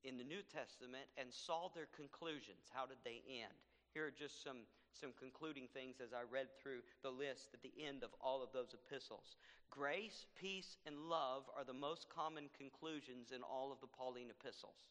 in 0.06 0.18
the 0.18 0.24
New 0.24 0.46
Testament 0.54 1.10
and 1.18 1.34
saw 1.34 1.74
their 1.74 1.90
conclusions. 1.98 2.70
How 2.72 2.86
did 2.86 3.02
they 3.04 3.26
end? 3.28 3.58
Here 3.94 4.06
are 4.06 4.14
just 4.14 4.44
some, 4.44 4.70
some 4.94 5.12
concluding 5.18 5.68
things 5.74 5.98
as 5.98 6.14
I 6.14 6.22
read 6.30 6.48
through 6.62 6.86
the 7.02 7.10
list 7.10 7.58
at 7.58 7.66
the 7.66 7.74
end 7.82 8.04
of 8.04 8.14
all 8.22 8.44
of 8.44 8.54
those 8.54 8.78
epistles. 8.78 9.36
Grace, 9.72 10.26
peace, 10.40 10.78
and 10.86 11.10
love 11.10 11.44
are 11.58 11.66
the 11.66 11.74
most 11.74 12.08
common 12.14 12.50
conclusions 12.56 13.34
in 13.34 13.42
all 13.42 13.72
of 13.72 13.82
the 13.82 13.88
Pauline 13.88 14.30
epistles. 14.30 14.86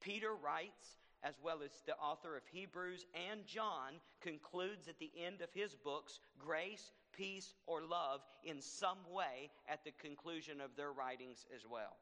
Peter 0.00 0.32
writes, 0.32 1.00
as 1.22 1.34
well 1.42 1.58
as 1.62 1.82
the 1.84 1.96
author 1.96 2.36
of 2.36 2.42
Hebrews 2.50 3.04
and 3.28 3.44
John 3.46 4.00
concludes 4.20 4.88
at 4.88 4.98
the 4.98 5.10
end 5.20 5.42
of 5.42 5.52
his 5.52 5.74
books, 5.74 6.20
grace, 6.38 6.92
peace, 7.12 7.54
or 7.66 7.82
love 7.82 8.20
in 8.44 8.62
some 8.62 8.98
way 9.10 9.50
at 9.68 9.84
the 9.84 9.92
conclusion 10.00 10.60
of 10.60 10.76
their 10.76 10.92
writings 10.92 11.44
as 11.54 11.66
well. 11.70 11.96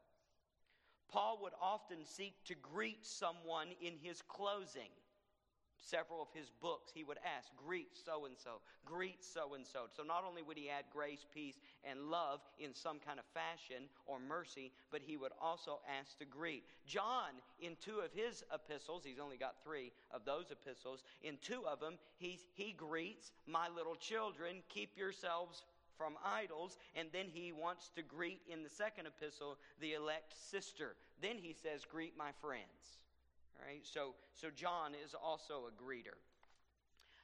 Paul 1.11 1.39
would 1.43 1.53
often 1.61 2.05
seek 2.05 2.33
to 2.45 2.55
greet 2.55 3.05
someone 3.05 3.69
in 3.81 3.93
his 4.01 4.21
closing. 4.21 4.89
Several 5.81 6.21
of 6.21 6.27
his 6.33 6.51
books, 6.61 6.91
he 6.93 7.03
would 7.03 7.17
ask, 7.23 7.49
Greet 7.55 7.95
so 7.95 8.25
and 8.25 8.35
so, 8.37 8.59
greet 8.85 9.23
so 9.23 9.53
and 9.53 9.65
so. 9.65 9.85
So 9.95 10.03
not 10.03 10.25
only 10.27 10.41
would 10.41 10.57
he 10.57 10.69
add 10.69 10.83
grace, 10.91 11.25
peace, 11.33 11.57
and 11.89 12.11
love 12.11 12.41
in 12.59 12.75
some 12.75 12.99
kind 12.99 13.17
of 13.17 13.25
fashion 13.33 13.87
or 14.05 14.19
mercy, 14.19 14.73
but 14.91 15.01
he 15.01 15.15
would 15.15 15.31
also 15.41 15.79
ask 15.99 16.17
to 16.19 16.25
greet. 16.25 16.63
John, 16.85 17.31
in 17.61 17.77
two 17.79 17.99
of 17.99 18.11
his 18.11 18.43
epistles, 18.53 19.03
he's 19.05 19.19
only 19.19 19.37
got 19.37 19.63
three 19.63 19.91
of 20.11 20.25
those 20.25 20.51
epistles, 20.51 21.01
in 21.23 21.37
two 21.41 21.65
of 21.65 21.79
them, 21.79 21.97
he, 22.17 22.39
he 22.55 22.73
greets, 22.73 23.31
My 23.47 23.69
little 23.69 23.95
children, 23.95 24.57
keep 24.67 24.97
yourselves 24.97 25.63
from 25.99 26.15
idols, 26.23 26.77
and 26.95 27.09
then 27.11 27.25
he 27.27 27.51
wants 27.51 27.91
to 27.97 28.01
greet 28.01 28.39
in 28.47 28.63
the 28.63 28.69
second 28.69 29.05
epistle 29.05 29.57
the 29.81 29.93
elect 29.93 30.33
sister. 30.49 30.95
Then 31.21 31.35
he 31.37 31.53
says, 31.53 31.83
Greet 31.83 32.17
my 32.17 32.31
friends. 32.39 33.03
All 33.59 33.67
right, 33.67 33.83
so, 33.83 34.15
so 34.33 34.47
John 34.55 34.93
is 34.95 35.13
also 35.13 35.67
a 35.67 35.75
greeter. 35.75 36.15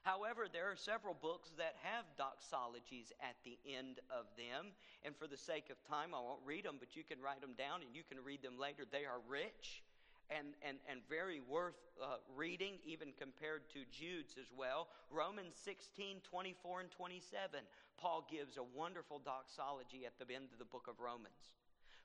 However, 0.03 0.45
there 0.51 0.69
are 0.69 0.75
several 0.75 1.15
books 1.15 1.49
that 1.57 1.73
have 1.81 2.05
doxologies 2.13 3.09
at 3.23 3.39
the 3.43 3.57
end 3.65 4.01
of 4.11 4.25
them. 4.37 4.75
And 5.03 5.15
for 5.15 5.25
the 5.25 5.37
sake 5.37 5.71
of 5.71 5.81
time, 5.89 6.13
I 6.13 6.19
won't 6.19 6.45
read 6.45 6.65
them, 6.65 6.75
but 6.77 6.95
you 6.95 7.03
can 7.03 7.17
write 7.23 7.41
them 7.41 7.55
down 7.57 7.81
and 7.81 7.95
you 7.95 8.03
can 8.03 8.21
read 8.23 8.43
them 8.43 8.59
later. 8.59 8.83
They 8.85 9.05
are 9.05 9.17
rich 9.27 9.81
and, 10.29 10.57
and, 10.65 10.77
and 10.89 11.01
very 11.09 11.41
worth 11.47 11.77
uh, 12.01 12.17
reading, 12.35 12.75
even 12.85 13.09
compared 13.19 13.69
to 13.73 13.85
Jude's 13.91 14.35
as 14.39 14.49
well. 14.55 14.87
Romans 15.11 15.55
16, 15.63 16.21
24, 16.23 16.81
and 16.81 16.91
27. 16.91 17.59
Paul 17.97 18.27
gives 18.29 18.57
a 18.57 18.65
wonderful 18.75 19.19
doxology 19.19 20.05
at 20.05 20.17
the 20.19 20.33
end 20.33 20.49
of 20.51 20.59
the 20.59 20.65
book 20.65 20.87
of 20.89 20.99
Romans. 20.99 21.53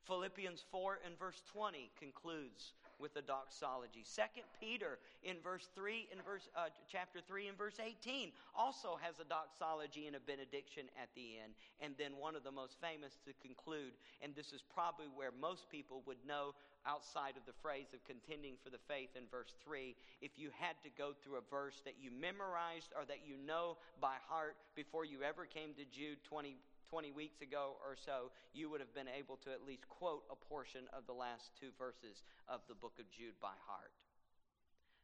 Philippians 0.07 0.65
4 0.71 1.01
and 1.05 1.19
verse 1.19 1.43
20 1.53 1.91
concludes 1.99 2.73
with 3.01 3.15
the 3.15 3.23
doxology. 3.23 4.05
Second 4.05 4.45
Peter 4.61 4.99
in 5.23 5.37
verse 5.43 5.69
3 5.75 6.09
in 6.13 6.21
verse 6.23 6.49
uh, 6.57 6.69
chapter 6.87 7.21
3 7.27 7.49
and 7.49 7.59
verse 7.59 7.81
18 7.81 8.31
also 8.55 8.99
has 9.01 9.19
a 9.19 9.27
doxology 9.27 10.07
and 10.07 10.15
a 10.15 10.21
benediction 10.21 10.85
at 11.01 11.09
the 11.17 11.41
end. 11.43 11.57
And 11.81 11.95
then 11.99 12.21
one 12.21 12.37
of 12.37 12.45
the 12.45 12.53
most 12.53 12.77
famous 12.81 13.19
to 13.25 13.33
conclude, 13.41 13.97
and 14.21 14.37
this 14.37 14.53
is 14.53 14.63
probably 14.63 15.09
where 15.09 15.33
most 15.33 15.69
people 15.71 16.03
would 16.07 16.21
know 16.27 16.53
outside 16.87 17.37
of 17.37 17.45
the 17.45 17.57
phrase 17.61 17.93
of 17.93 18.01
contending 18.05 18.55
for 18.63 18.71
the 18.71 18.81
faith 18.89 19.13
in 19.17 19.25
verse 19.31 19.53
3, 19.65 19.95
if 20.23 20.33
you 20.37 20.49
had 20.57 20.77
to 20.83 20.91
go 20.97 21.13
through 21.13 21.37
a 21.37 21.51
verse 21.51 21.83
that 21.85 22.01
you 22.01 22.11
memorized 22.11 22.93
or 22.97 23.05
that 23.05 23.21
you 23.27 23.37
know 23.37 23.77
by 24.01 24.17
heart 24.29 24.57
before 24.77 25.05
you 25.05 25.21
ever 25.23 25.45
came 25.45 25.75
to 25.75 25.85
Jude 25.93 26.23
20 26.25 26.57
20 26.91 27.13
weeks 27.13 27.41
ago 27.41 27.79
or 27.87 27.95
so, 27.95 28.35
you 28.53 28.69
would 28.69 28.81
have 28.81 28.95
been 28.95 29.09
able 29.09 29.39
to 29.47 29.51
at 29.55 29.63
least 29.63 29.89
quote 29.89 30.27
a 30.31 30.37
portion 30.37 30.91
of 30.93 31.07
the 31.07 31.15
last 31.15 31.55
two 31.59 31.71
verses 31.79 32.27
of 32.49 32.61
the 32.69 32.75
book 32.75 32.99
of 32.99 33.07
Jude 33.11 33.39
by 33.41 33.55
heart. 33.67 33.95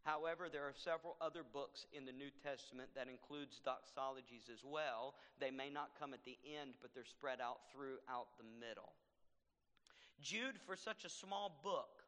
However, 0.03 0.47
there 0.51 0.63
are 0.63 0.75
several 0.75 1.17
other 1.21 1.43
books 1.43 1.87
in 1.93 2.07
the 2.07 2.13
New 2.13 2.31
Testament 2.43 2.91
that 2.95 3.09
includes 3.11 3.61
doxologies 3.67 4.51
as 4.51 4.63
well. 4.63 5.15
They 5.41 5.51
may 5.51 5.71
not 5.71 5.99
come 5.99 6.15
at 6.15 6.23
the 6.25 6.39
end, 6.47 6.75
but 6.83 6.95
they're 6.95 7.07
spread 7.07 7.41
out 7.41 7.59
throughout 7.73 8.31
the 8.39 8.47
middle. 8.59 8.95
Jude, 10.23 10.59
for 10.65 10.77
such 10.77 11.05
a 11.05 11.11
small 11.11 11.59
book, 11.63 12.03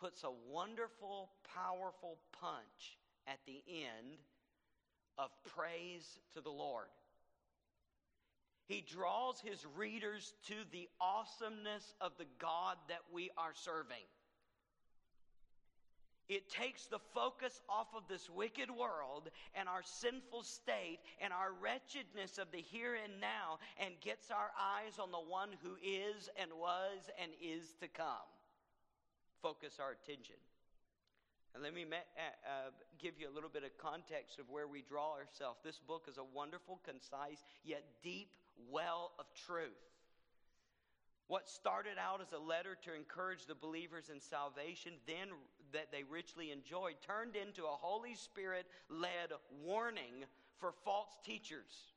puts 0.00 0.24
a 0.24 0.32
wonderful, 0.50 1.30
powerful 1.54 2.18
punch 2.40 2.98
at 3.26 3.38
the 3.46 3.62
end 3.68 4.18
of 5.18 5.30
praise 5.54 6.18
to 6.34 6.40
the 6.40 6.50
Lord. 6.50 6.88
He 8.70 8.84
draws 8.86 9.40
his 9.40 9.66
readers 9.76 10.32
to 10.46 10.54
the 10.70 10.88
awesomeness 11.00 11.92
of 12.00 12.12
the 12.18 12.26
God 12.38 12.76
that 12.86 13.00
we 13.12 13.32
are 13.36 13.50
serving. 13.52 14.06
It 16.28 16.48
takes 16.48 16.86
the 16.86 17.00
focus 17.12 17.60
off 17.68 17.88
of 17.96 18.04
this 18.08 18.30
wicked 18.30 18.70
world 18.70 19.28
and 19.56 19.68
our 19.68 19.82
sinful 19.82 20.44
state 20.44 21.00
and 21.20 21.32
our 21.32 21.50
wretchedness 21.60 22.38
of 22.38 22.52
the 22.52 22.62
here 22.62 22.94
and 22.94 23.20
now 23.20 23.58
and 23.84 23.90
gets 24.00 24.30
our 24.30 24.52
eyes 24.54 25.00
on 25.00 25.10
the 25.10 25.18
one 25.18 25.48
who 25.64 25.74
is 25.82 26.28
and 26.40 26.52
was 26.54 27.10
and 27.20 27.32
is 27.42 27.74
to 27.80 27.88
come. 27.88 28.30
Focus 29.42 29.80
our 29.80 29.90
attention. 29.90 30.36
And 31.54 31.64
let 31.64 31.74
me 31.74 31.82
uh, 31.82 31.96
uh, 32.46 32.70
give 33.00 33.18
you 33.18 33.28
a 33.28 33.34
little 33.34 33.50
bit 33.50 33.64
of 33.64 33.76
context 33.78 34.38
of 34.38 34.48
where 34.48 34.68
we 34.68 34.82
draw 34.82 35.10
ourselves. 35.10 35.58
This 35.64 35.80
book 35.80 36.06
is 36.08 36.18
a 36.18 36.24
wonderful, 36.32 36.78
concise, 36.86 37.42
yet 37.64 37.82
deep 38.04 38.30
well 38.70 39.12
of 39.18 39.26
truth. 39.46 39.70
What 41.28 41.48
started 41.48 41.96
out 41.96 42.20
as 42.20 42.32
a 42.32 42.38
letter 42.38 42.76
to 42.82 42.94
encourage 42.94 43.46
the 43.46 43.54
believers 43.54 44.10
in 44.12 44.20
salvation, 44.20 44.94
then 45.06 45.28
that 45.72 45.92
they 45.92 46.02
richly 46.02 46.50
enjoyed, 46.50 46.94
turned 47.06 47.36
into 47.36 47.64
a 47.64 47.78
Holy 47.80 48.16
Spirit 48.16 48.66
led 48.88 49.30
warning 49.64 50.24
for 50.58 50.72
false 50.84 51.16
teachers. 51.24 51.94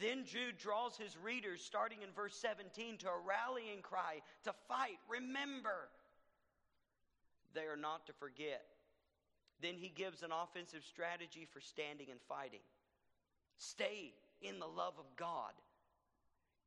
Then 0.00 0.24
Jude 0.24 0.58
draws 0.58 0.96
his 0.96 1.16
readers, 1.16 1.62
starting 1.62 2.02
in 2.02 2.10
verse 2.14 2.36
17, 2.36 2.98
to 2.98 3.08
a 3.08 3.18
rallying 3.26 3.80
cry 3.82 4.20
to 4.44 4.52
fight. 4.68 4.98
Remember, 5.08 5.88
they 7.54 7.62
are 7.62 7.76
not 7.76 8.06
to 8.06 8.12
forget. 8.14 8.64
Then 9.62 9.74
he 9.76 9.88
gives 9.88 10.22
an 10.22 10.30
offensive 10.32 10.84
strategy 10.84 11.46
for 11.50 11.60
standing 11.60 12.08
and 12.10 12.20
fighting. 12.28 12.60
Stay 13.56 14.12
in 14.42 14.58
the 14.58 14.66
love 14.66 14.94
of 14.98 15.04
God. 15.16 15.52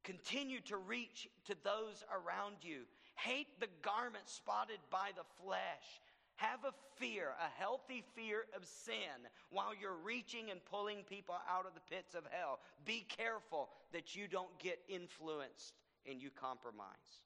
Continue 0.03 0.61
to 0.61 0.77
reach 0.77 1.27
to 1.45 1.55
those 1.63 2.03
around 2.09 2.57
you. 2.61 2.81
Hate 3.15 3.59
the 3.59 3.67
garment 3.81 4.27
spotted 4.27 4.79
by 4.89 5.09
the 5.15 5.27
flesh. 5.43 6.01
Have 6.38 6.63
a 6.63 6.73
fear, 6.95 7.33
a 7.39 7.59
healthy 7.59 8.03
fear 8.15 8.45
of 8.55 8.65
sin 8.65 9.27
while 9.49 9.73
you're 9.79 9.97
reaching 10.05 10.51
and 10.51 10.63
pulling 10.63 11.03
people 11.03 11.35
out 11.49 11.65
of 11.65 11.73
the 11.73 11.93
pits 11.93 12.15
of 12.15 12.23
hell. 12.31 12.59
Be 12.85 13.05
careful 13.17 13.69
that 13.91 14.15
you 14.15 14.27
don't 14.27 14.57
get 14.57 14.79
influenced 14.88 15.73
and 16.09 16.21
you 16.21 16.29
compromise. 16.29 17.25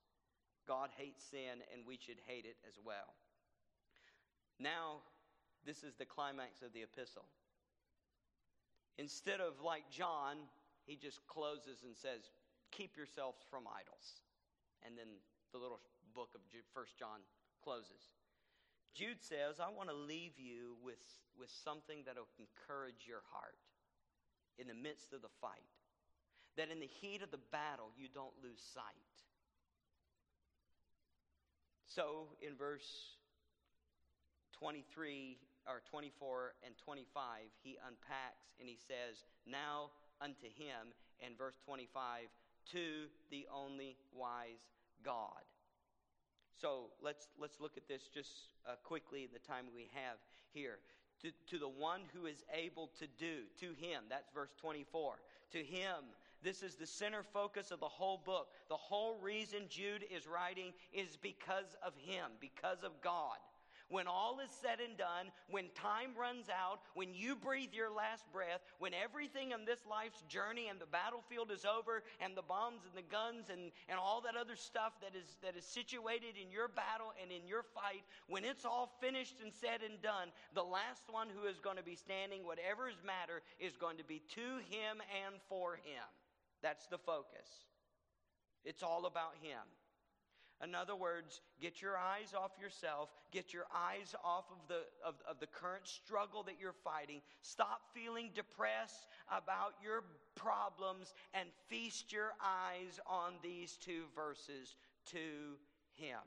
God 0.67 0.89
hates 0.97 1.23
sin, 1.29 1.62
and 1.73 1.85
we 1.85 1.97
should 1.97 2.17
hate 2.25 2.45
it 2.45 2.55
as 2.67 2.73
well. 2.83 3.13
Now, 4.59 5.01
this 5.65 5.83
is 5.83 5.93
the 5.95 6.05
climax 6.05 6.62
of 6.62 6.73
the 6.73 6.81
epistle. 6.81 7.25
Instead 8.97 9.41
of 9.41 9.62
like 9.63 9.89
John, 9.89 10.38
he 10.85 10.95
just 10.95 11.19
closes 11.27 11.83
and 11.83 11.95
says, 11.95 12.29
Keep 12.71 12.97
yourselves 12.97 13.38
from 13.50 13.63
idols. 13.69 14.21
And 14.85 14.97
then 14.97 15.21
the 15.51 15.59
little 15.59 15.79
book 16.13 16.29
of 16.35 16.41
First 16.73 16.97
John 16.97 17.21
closes. 17.63 18.09
Jude 18.93 19.21
says, 19.21 19.59
I 19.59 19.69
want 19.69 19.89
to 19.89 19.95
leave 19.95 20.38
you 20.38 20.77
with, 20.83 21.01
with 21.38 21.50
something 21.63 22.03
that 22.05 22.15
will 22.15 22.29
encourage 22.38 23.05
your 23.07 23.21
heart 23.31 23.57
in 24.57 24.67
the 24.67 24.77
midst 24.77 25.13
of 25.13 25.21
the 25.21 25.33
fight. 25.41 25.65
That 26.57 26.69
in 26.69 26.79
the 26.79 26.89
heat 27.01 27.23
of 27.23 27.31
the 27.31 27.41
battle, 27.51 27.89
you 27.97 28.07
don't 28.13 28.33
lose 28.43 28.62
sight. 28.73 28.83
So 31.88 32.29
in 32.41 32.55
verse 32.55 33.17
23 34.59 35.38
or 35.67 35.82
24 35.89 36.53
and 36.65 36.75
25, 36.77 37.05
he 37.62 37.77
unpacks 37.88 38.51
and 38.60 38.67
he 38.67 38.77
says, 38.77 39.25
Now 39.46 39.91
unto 40.22 40.48
him, 40.48 40.93
and 41.24 41.38
verse 41.38 41.55
25, 41.65 42.27
to 42.72 43.08
the 43.32 43.48
only 43.53 43.98
wise 44.13 44.63
God. 45.03 45.43
So 46.60 46.91
let's, 47.01 47.27
let's 47.39 47.60
look 47.60 47.77
at 47.77 47.88
this 47.88 48.03
just 48.13 48.50
uh, 48.67 48.75
quickly 48.84 49.27
the 49.32 49.39
time 49.39 49.65
we 49.74 49.89
have 49.93 50.17
here. 50.53 50.79
To, 51.22 51.32
to 51.51 51.60
the 51.60 51.70
one 51.70 52.01
who 52.13 52.25
is 52.25 52.43
able 52.53 52.89
to 53.00 53.08
do, 53.17 53.43
to 53.60 53.67
him, 53.67 54.03
that's 54.10 54.29
verse 54.34 54.53
24. 54.60 55.15
To 55.51 55.58
him, 55.58 55.96
this 56.43 56.62
is 56.62 56.75
the 56.75 56.88
center 56.88 57.24
focus 57.24 57.72
of 57.72 57.79
the 57.79 57.88
whole 57.88 58.22
book. 58.25 58.48
The 58.67 58.75
whole 58.75 59.17
reason 59.22 59.62
Jude 59.70 60.03
is 60.13 60.27
writing 60.27 60.74
is 60.91 61.15
because 61.15 61.75
of 61.86 61.93
him, 61.96 62.32
because 62.41 62.84
of 62.84 63.01
God 63.01 63.38
when 63.93 64.09
all 64.09 64.41
is 64.41 64.50
said 64.50 64.81
and 64.81 64.97
done, 64.97 65.29
when 65.53 65.69
time 65.77 66.17
runs 66.17 66.50
out, 66.50 66.81
when 66.97 67.13
you 67.13 67.38
breathe 67.38 67.77
your 67.77 67.93
last 67.93 68.25
breath, 68.33 68.65
when 68.81 68.89
everything 68.89 69.53
in 69.53 69.69
this 69.69 69.85
life's 69.85 70.25
journey 70.25 70.65
and 70.65 70.81
the 70.81 70.89
battlefield 70.89 71.53
is 71.53 71.62
over, 71.62 72.01
and 72.17 72.33
the 72.33 72.41
bombs 72.41 72.81
and 72.89 72.97
the 72.97 73.05
guns 73.05 73.53
and, 73.53 73.69
and 73.85 74.01
all 74.01 74.17
that 74.25 74.33
other 74.33 74.57
stuff 74.57 74.97
that 75.05 75.13
is, 75.13 75.38
that 75.45 75.53
is 75.53 75.63
situated 75.63 76.41
in 76.41 76.50
your 76.50 76.65
battle 76.65 77.13
and 77.21 77.29
in 77.29 77.45
your 77.45 77.62
fight, 77.62 78.01
when 78.25 78.41
it's 78.41 78.65
all 78.65 78.97
finished 78.97 79.38
and 79.45 79.53
said 79.53 79.85
and 79.85 80.01
done, 80.01 80.33
the 80.57 80.65
last 80.65 81.05
one 81.13 81.29
who 81.29 81.45
is 81.45 81.62
going 81.62 81.77
to 81.77 81.85
be 81.85 81.93
standing, 81.93 82.41
whatever 82.41 82.89
is 82.89 82.97
matter, 83.05 83.45
is 83.62 83.77
going 83.77 84.01
to 84.01 84.07
be 84.09 84.25
to 84.33 84.57
him 84.73 85.05
and 85.21 85.38
for 85.45 85.77
him. 85.85 86.09
That's 86.65 86.89
the 86.89 86.97
focus. 86.97 87.45
It's 88.65 88.81
all 88.81 89.05
about 89.05 89.38
him. 89.38 89.62
In 90.63 90.75
other 90.75 90.96
words, 90.96 91.41
get 91.60 91.82
your 91.82 91.98
eyes 91.98 92.34
off 92.38 92.51
yourself, 92.62 93.10
get 93.32 93.53
your 93.53 93.65
eyes 93.75 94.15
off 94.24 94.46
of 94.50 94.58
the, 94.70 94.82
of, 95.05 95.15
of 95.29 95.39
the 95.39 95.48
current 95.48 95.88
struggle 95.88 96.43
that 96.43 96.55
you're 96.60 96.75
fighting. 96.86 97.22
Stop 97.41 97.82
feeling 97.93 98.29
depressed 98.34 99.08
about 99.29 99.74
your 99.84 100.03
problems 100.36 101.13
and 101.34 101.50
feast 101.67 102.13
your 102.13 102.32
eyes 102.41 103.00
on 103.05 103.34
these 103.43 103.77
two 103.77 104.03
verses 104.15 104.75
to 105.12 105.58
Him. 105.96 106.20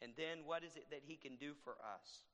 And 0.00 0.12
then 0.16 0.38
what 0.46 0.64
is 0.64 0.76
it 0.76 0.86
that 0.90 1.02
He 1.06 1.16
can 1.16 1.36
do 1.36 1.52
for 1.62 1.72
us? 1.72 2.24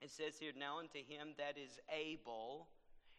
It 0.00 0.10
says 0.10 0.34
here, 0.40 0.52
Now 0.58 0.80
unto 0.80 0.98
Him 0.98 1.34
that 1.38 1.56
is 1.56 1.78
able 1.88 2.66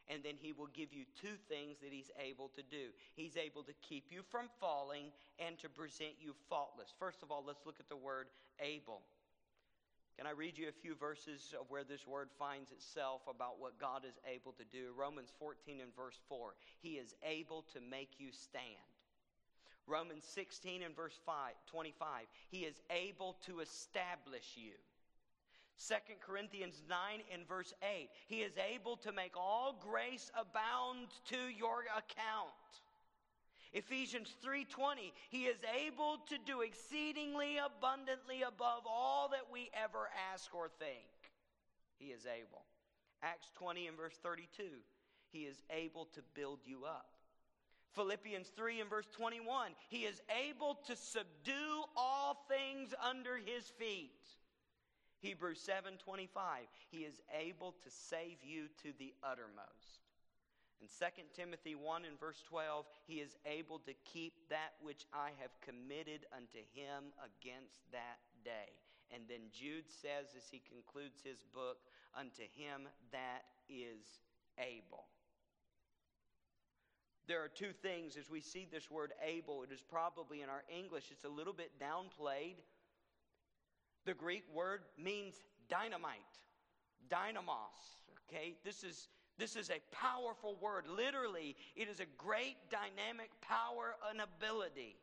and 0.09 0.23
then 0.23 0.35
he 0.39 0.51
will 0.51 0.69
give 0.73 0.93
you 0.93 1.05
two 1.21 1.35
things 1.47 1.77
that 1.79 1.91
he's 1.91 2.11
able 2.19 2.49
to 2.55 2.63
do. 2.63 2.91
He's 3.15 3.37
able 3.37 3.63
to 3.63 3.73
keep 3.81 4.05
you 4.09 4.21
from 4.29 4.49
falling 4.59 5.11
and 5.39 5.57
to 5.59 5.69
present 5.69 6.15
you 6.19 6.33
faultless. 6.49 6.93
First 6.99 7.23
of 7.23 7.31
all, 7.31 7.43
let's 7.45 7.65
look 7.65 7.79
at 7.79 7.89
the 7.89 7.95
word 7.95 8.27
able. 8.59 9.01
Can 10.17 10.27
I 10.27 10.31
read 10.31 10.57
you 10.57 10.67
a 10.67 10.81
few 10.81 10.93
verses 10.95 11.55
of 11.59 11.65
where 11.69 11.83
this 11.83 12.05
word 12.05 12.29
finds 12.37 12.71
itself 12.71 13.21
about 13.27 13.59
what 13.59 13.79
God 13.79 14.05
is 14.05 14.19
able 14.31 14.51
to 14.53 14.63
do? 14.71 14.93
Romans 14.95 15.33
14 15.39 15.81
and 15.81 15.95
verse 15.95 16.19
4. 16.29 16.53
He 16.81 17.01
is 17.01 17.15
able 17.23 17.65
to 17.73 17.81
make 17.81 18.11
you 18.19 18.29
stand. 18.31 18.93
Romans 19.87 20.23
16 20.23 20.83
and 20.83 20.95
verse 20.95 21.19
5, 21.25 21.53
25. 21.67 22.27
He 22.49 22.59
is 22.59 22.79
able 22.89 23.37
to 23.45 23.59
establish 23.59 24.53
you. 24.55 24.73
2 25.77 25.95
Corinthians 26.25 26.81
9 26.89 26.97
and 27.33 27.47
verse 27.47 27.73
8. 27.83 28.09
He 28.27 28.41
is 28.41 28.53
able 28.57 28.97
to 28.97 29.11
make 29.11 29.35
all 29.35 29.79
grace 29.81 30.31
abound 30.39 31.07
to 31.29 31.37
your 31.49 31.81
account. 31.95 32.53
Ephesians 33.73 34.35
3:20 34.43 35.11
He 35.29 35.45
is 35.45 35.57
able 35.63 36.19
to 36.29 36.37
do 36.37 36.61
exceedingly 36.61 37.57
abundantly 37.57 38.43
above 38.43 38.83
all 38.85 39.29
that 39.29 39.49
we 39.51 39.71
ever 39.73 40.09
ask 40.31 40.53
or 40.53 40.69
think. 40.69 41.09
He 41.97 42.11
is 42.11 42.25
able. 42.25 42.65
Acts 43.23 43.49
20 43.55 43.87
and 43.87 43.97
verse 43.97 44.17
32 44.21 44.63
He 45.31 45.45
is 45.45 45.63
able 45.69 46.05
to 46.13 46.21
build 46.35 46.59
you 46.65 46.85
up. 46.85 47.09
Philippians 47.93 48.49
3 48.55 48.81
and 48.81 48.89
verse 48.89 49.07
21 49.11 49.71
He 49.89 50.05
is 50.05 50.21
able 50.29 50.75
to 50.85 50.95
subdue 50.95 51.83
all 51.97 52.45
things 52.47 52.93
under 53.01 53.37
his 53.37 53.69
feet. 53.79 54.11
Hebrews 55.23 55.61
7:25, 55.61 56.67
he 56.91 57.05
is 57.05 57.21
able 57.31 57.71
to 57.71 57.89
save 57.89 58.43
you 58.43 58.67
to 58.83 58.91
the 58.99 59.13
uttermost. 59.23 60.03
In 60.81 60.89
2 60.89 61.29
Timothy 61.33 61.75
1 61.75 62.03
and 62.03 62.19
verse 62.19 62.43
12, 62.43 62.85
he 63.07 63.21
is 63.21 63.37
able 63.45 63.79
to 63.79 63.93
keep 64.03 64.49
that 64.49 64.73
which 64.81 65.05
I 65.13 65.31
have 65.39 65.57
committed 65.61 66.25
unto 66.35 66.59
him 66.73 67.13
against 67.23 67.89
that 67.93 68.19
day. 68.43 68.75
And 69.11 69.23
then 69.29 69.47
Jude 69.53 69.89
says 69.89 70.35
as 70.35 70.49
he 70.51 70.59
concludes 70.59 71.21
his 71.23 71.39
book, 71.53 71.77
unto 72.13 72.43
him 72.43 72.89
that 73.13 73.45
is 73.69 74.19
able. 74.57 75.05
There 77.27 77.41
are 77.41 77.47
two 77.47 77.71
things 77.71 78.17
as 78.17 78.29
we 78.29 78.41
see 78.41 78.67
this 78.69 78.91
word 78.91 79.13
able. 79.23 79.63
It 79.63 79.71
is 79.71 79.81
probably 79.81 80.41
in 80.41 80.49
our 80.49 80.65
English, 80.67 81.11
it's 81.11 81.23
a 81.23 81.29
little 81.29 81.53
bit 81.53 81.79
downplayed 81.79 82.57
the 84.05 84.13
Greek 84.13 84.43
word 84.53 84.81
means 84.97 85.35
dynamite, 85.69 86.19
dynamos. 87.09 87.99
Okay, 88.29 88.55
this 88.63 88.83
is 88.83 89.07
this 89.37 89.55
is 89.55 89.69
a 89.69 89.81
powerful 89.91 90.57
word. 90.61 90.85
Literally, 90.87 91.55
it 91.75 91.89
is 91.89 91.99
a 91.99 92.05
great 92.17 92.57
dynamic 92.69 93.31
power 93.41 93.95
and 94.09 94.21
ability. 94.21 94.95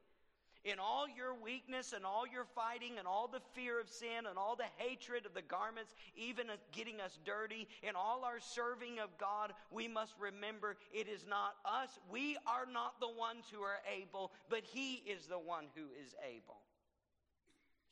In 0.62 0.78
all 0.78 1.06
your 1.08 1.34
weakness 1.34 1.94
and 1.94 2.04
all 2.04 2.26
your 2.26 2.44
fighting 2.44 2.98
and 2.98 3.08
all 3.08 3.26
the 3.26 3.40
fear 3.54 3.80
of 3.80 3.88
sin 3.88 4.26
and 4.28 4.36
all 4.36 4.56
the 4.56 4.68
hatred 4.76 5.24
of 5.24 5.32
the 5.32 5.42
garments, 5.42 5.94
even 6.14 6.48
getting 6.70 7.00
us 7.00 7.18
dirty, 7.24 7.66
in 7.82 7.96
all 7.96 8.24
our 8.24 8.38
serving 8.40 8.98
of 8.98 9.08
God, 9.16 9.54
we 9.70 9.88
must 9.88 10.12
remember 10.20 10.76
it 10.92 11.08
is 11.08 11.24
not 11.26 11.54
us. 11.64 11.98
We 12.10 12.36
are 12.46 12.66
not 12.70 13.00
the 13.00 13.08
ones 13.08 13.46
who 13.50 13.62
are 13.62 13.80
able, 13.90 14.32
but 14.50 14.60
He 14.62 14.96
is 15.06 15.26
the 15.26 15.38
one 15.38 15.64
who 15.74 15.86
is 16.04 16.14
able. 16.22 16.60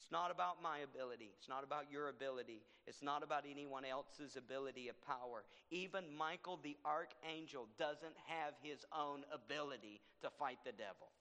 It's 0.09 0.13
not 0.17 0.31
about 0.31 0.63
my 0.63 0.79
ability. 0.79 1.29
It's 1.37 1.51
not 1.51 1.65
about 1.65 1.93
your 1.93 2.09
ability. 2.09 2.63
It's 2.87 3.03
not 3.03 3.23
about 3.23 3.45
anyone 3.45 3.85
else's 3.85 4.37
ability 4.37 4.89
of 4.89 4.97
power. 5.05 5.45
Even 5.71 6.05
Michael 6.17 6.59
the 6.63 6.79
archangel 6.83 7.69
doesn't 7.79 8.17
have 8.25 8.55
his 8.63 8.87
own 8.89 9.21
ability 9.29 10.01
to 10.23 10.31
fight 10.31 10.65
the 10.65 10.73
devil. 10.73 11.13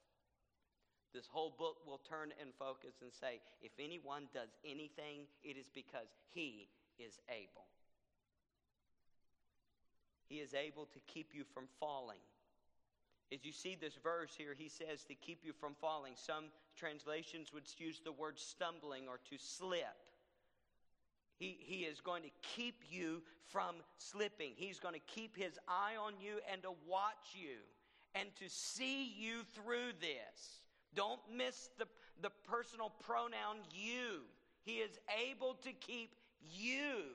This 1.12 1.28
whole 1.28 1.52
book 1.58 1.84
will 1.86 2.00
turn 2.08 2.32
and 2.40 2.48
focus 2.58 2.94
and 3.02 3.12
say 3.12 3.42
if 3.60 3.72
anyone 3.78 4.22
does 4.32 4.56
anything, 4.64 5.28
it 5.44 5.58
is 5.58 5.68
because 5.68 6.08
he 6.32 6.68
is 6.98 7.20
able. 7.28 7.68
He 10.30 10.36
is 10.36 10.54
able 10.54 10.86
to 10.86 11.00
keep 11.06 11.34
you 11.34 11.44
from 11.52 11.68
falling. 11.78 12.24
As 13.32 13.44
you 13.44 13.52
see 13.52 13.76
this 13.78 13.94
verse 14.02 14.32
here, 14.36 14.54
he 14.56 14.68
says 14.68 15.04
to 15.04 15.14
keep 15.14 15.40
you 15.44 15.52
from 15.52 15.74
falling. 15.80 16.14
Some 16.16 16.44
translations 16.76 17.52
would 17.52 17.64
use 17.78 18.00
the 18.02 18.12
word 18.12 18.38
stumbling 18.38 19.04
or 19.06 19.18
to 19.30 19.36
slip. 19.36 19.84
He, 21.38 21.58
he 21.60 21.80
is 21.80 22.00
going 22.00 22.22
to 22.22 22.30
keep 22.42 22.82
you 22.90 23.22
from 23.52 23.76
slipping. 23.98 24.52
He's 24.56 24.80
going 24.80 24.94
to 24.94 25.00
keep 25.06 25.36
his 25.36 25.58
eye 25.68 25.94
on 26.00 26.14
you 26.20 26.40
and 26.50 26.62
to 26.62 26.72
watch 26.88 27.34
you 27.34 27.58
and 28.14 28.28
to 28.36 28.48
see 28.48 29.04
you 29.04 29.42
through 29.54 29.92
this. 30.00 30.60
Don't 30.94 31.20
miss 31.32 31.68
the, 31.78 31.86
the 32.22 32.30
personal 32.48 32.92
pronoun 33.06 33.58
you. 33.72 34.22
He 34.64 34.76
is 34.76 34.98
able 35.30 35.54
to 35.62 35.72
keep 35.72 36.14
you. 36.40 37.14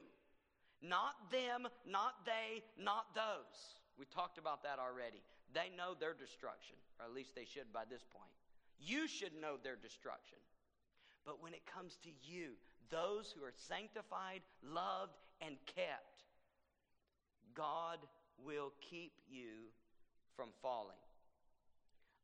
Not 0.82 1.16
them, 1.32 1.68
not 1.90 2.26
they, 2.26 2.64
not 2.82 3.14
those. 3.16 3.78
We 3.98 4.06
talked 4.06 4.38
about 4.38 4.64
that 4.64 4.80
already. 4.80 5.22
They 5.54 5.70
know 5.76 5.94
their 5.94 6.14
destruction, 6.14 6.76
or 7.00 7.06
at 7.06 7.14
least 7.14 7.36
they 7.36 7.46
should 7.46 7.72
by 7.72 7.84
this 7.90 8.04
point. 8.12 8.32
You 8.80 9.08
should 9.08 9.34
know 9.40 9.56
their 9.62 9.76
destruction. 9.76 10.38
But 11.26 11.42
when 11.42 11.54
it 11.54 11.62
comes 11.66 11.98
to 12.04 12.10
you, 12.22 12.52
those 12.90 13.34
who 13.34 13.46
are 13.46 13.54
sanctified, 13.56 14.42
loved, 14.62 15.14
and 15.42 15.56
kept, 15.66 16.24
God 17.54 18.00
will 18.44 18.74
keep 18.82 19.14
you 19.30 19.72
from 20.36 20.50
falling. 20.62 20.98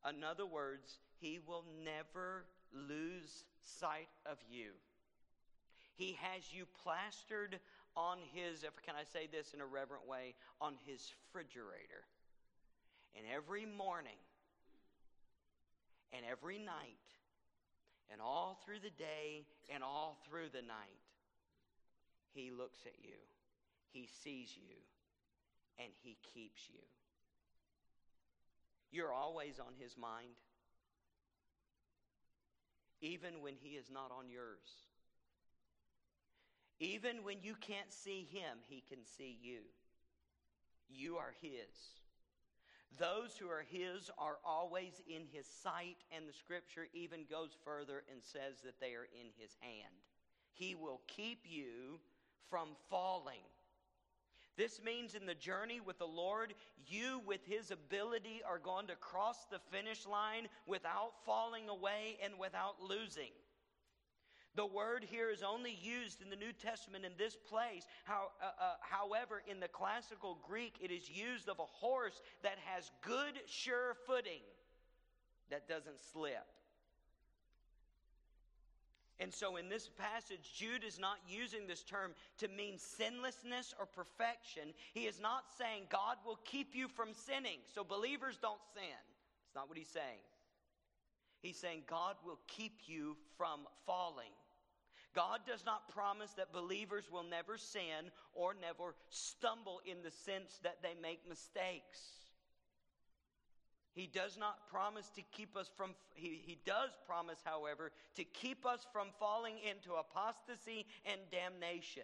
In 0.10 0.24
other 0.24 0.46
words, 0.46 1.00
He 1.20 1.40
will 1.46 1.66
never 1.84 2.46
lose 2.74 3.44
sight 3.62 4.10
of 4.26 4.38
you. 4.50 4.72
He 5.96 6.18
has 6.22 6.54
you 6.54 6.66
plastered 6.84 7.60
on 7.98 8.20
his, 8.34 8.64
if 8.64 8.72
can 8.86 8.96
I 8.96 9.04
say 9.04 9.28
this 9.30 9.54
in 9.54 9.60
a 9.60 9.66
reverent 9.66 10.08
way, 10.08 10.36
on 10.62 10.76
his 10.86 11.12
refrigerator. 11.28 12.08
And 13.16 13.26
every 13.36 13.66
morning 13.66 14.20
and 16.14 16.24
every 16.30 16.58
night 16.58 17.08
and 18.12 18.22
all 18.22 18.60
through 18.66 18.80
the 18.80 18.90
day 18.90 19.46
and 19.74 19.84
all 19.84 20.18
through 20.28 20.50
the 20.54 20.62
night, 20.62 21.04
he 22.34 22.52
looks 22.52 22.80
at 22.86 22.94
you, 23.04 23.18
he 23.92 24.08
sees 24.24 24.56
you, 24.56 24.76
and 25.78 25.90
he 26.04 26.18
keeps 26.34 26.62
you. 26.72 26.82
You're 28.92 29.14
always 29.14 29.60
on 29.60 29.74
his 29.80 29.98
mind, 29.98 30.36
even 33.02 33.42
when 33.42 33.54
he 33.62 33.76
is 33.76 33.90
not 33.92 34.12
on 34.12 34.30
yours. 34.30 34.88
Even 36.80 37.24
when 37.24 37.38
you 37.42 37.56
can't 37.56 37.92
see 37.92 38.28
him, 38.32 38.60
he 38.68 38.84
can 38.88 39.00
see 39.18 39.38
you. 39.42 39.60
You 40.90 41.18
are 41.18 41.34
his. 41.42 42.00
Those 42.98 43.38
who 43.38 43.48
are 43.48 43.66
his 43.70 44.10
are 44.18 44.38
always 44.44 45.02
in 45.08 45.24
his 45.32 45.46
sight, 45.46 45.98
and 46.16 46.28
the 46.28 46.34
scripture 46.34 46.88
even 46.94 47.26
goes 47.30 47.52
further 47.64 48.04
and 48.12 48.22
says 48.24 48.62
that 48.64 48.80
they 48.82 48.94
are 48.94 49.08
in 49.14 49.28
his 49.38 49.56
hand. 49.62 49.94
He 50.54 50.76
will 50.76 51.02
keep 51.08 51.44
you 51.46 52.00
from 52.50 52.70
falling. 52.90 53.46
This 54.58 54.82
means 54.84 55.16
in 55.16 55.26
the 55.26 55.36
journey 55.36 55.80
with 55.80 56.00
the 56.00 56.06
Lord, 56.06 56.54
you, 56.86 57.22
with 57.26 57.40
His 57.46 57.72
ability, 57.72 58.42
are 58.46 58.60
going 58.60 58.88
to 58.88 58.96
cross 58.96 59.46
the 59.50 59.60
finish 59.72 60.06
line 60.06 60.50
without 60.66 61.14
falling 61.26 61.70
away 61.70 62.18
and 62.22 62.38
without 62.38 62.76
losing. 62.82 63.32
The 64.56 64.66
word 64.66 65.06
here 65.10 65.30
is 65.30 65.44
only 65.44 65.78
used 65.82 66.22
in 66.22 66.30
the 66.30 66.36
New 66.36 66.52
Testament 66.52 67.06
in 67.06 67.12
this 67.18 67.36
place. 67.36 67.86
How, 68.04 68.32
uh, 68.42 68.46
uh, 68.46 68.74
however, 68.82 69.44
in 69.50 69.60
the 69.60 69.68
classical 69.68 70.40
Greek, 70.48 70.74
it 70.82 70.92
is 70.92 71.10
used 71.10 71.48
of 71.48 71.60
a 71.60 71.66
horse 71.66 72.22
that 72.44 72.58
has 72.66 72.92
good, 73.02 73.40
sure 73.46 73.96
footing 74.06 74.42
that 75.50 75.68
doesn't 75.68 76.00
slip. 76.12 76.48
And 79.20 79.34
so 79.34 79.58
in 79.58 79.68
this 79.68 79.90
passage, 79.98 80.54
Jude 80.56 80.84
is 80.86 80.98
not 80.98 81.18
using 81.28 81.68
this 81.68 81.84
term 81.84 82.14
to 82.38 82.48
mean 82.48 82.78
sinlessness 82.78 83.74
or 83.78 83.86
perfection. 83.86 84.74
He 84.94 85.02
is 85.08 85.20
not 85.20 85.44
saying 85.58 85.84
God 85.90 86.16
will 86.26 86.40
keep 86.46 86.74
you 86.74 86.88
from 86.88 87.10
sinning, 87.14 87.60
so 87.74 87.84
believers 87.84 88.38
don't 88.42 88.62
sin. 88.74 88.84
It's 89.46 89.56
not 89.56 89.68
what 89.68 89.78
he's 89.78 89.90
saying. 89.90 90.20
He's 91.42 91.58
saying 91.58 91.84
God 91.88 92.16
will 92.26 92.40
keep 92.48 92.80
you 92.86 93.18
from 93.38 93.62
falling. 93.86 94.32
God 95.16 95.40
does 95.48 95.66
not 95.66 95.90
promise 95.90 96.32
that 96.34 96.54
believers 96.54 97.06
will 97.12 97.24
never 97.24 97.58
sin 97.58 98.12
or 98.34 98.54
never 98.54 98.96
stumble 99.10 99.82
in 99.86 100.04
the 100.04 100.12
sense 100.12 100.60
that 100.64 100.78
they 100.84 100.94
make 101.02 101.28
mistakes. 101.28 102.20
He 103.94 104.08
does 104.08 104.38
not 104.38 104.70
promise 104.70 105.10
to 105.16 105.22
keep 105.32 105.58
us 105.58 105.70
from, 105.76 105.96
he, 106.14 106.40
he 106.46 106.60
does 106.66 106.92
promise, 107.08 107.40
however, 107.44 107.92
to 108.16 108.24
keep 108.24 108.66
us 108.66 108.86
from 108.94 109.08
falling 109.20 109.56
into 109.68 109.94
apostasy 109.94 110.86
and 111.06 111.20
damnation. 111.32 112.04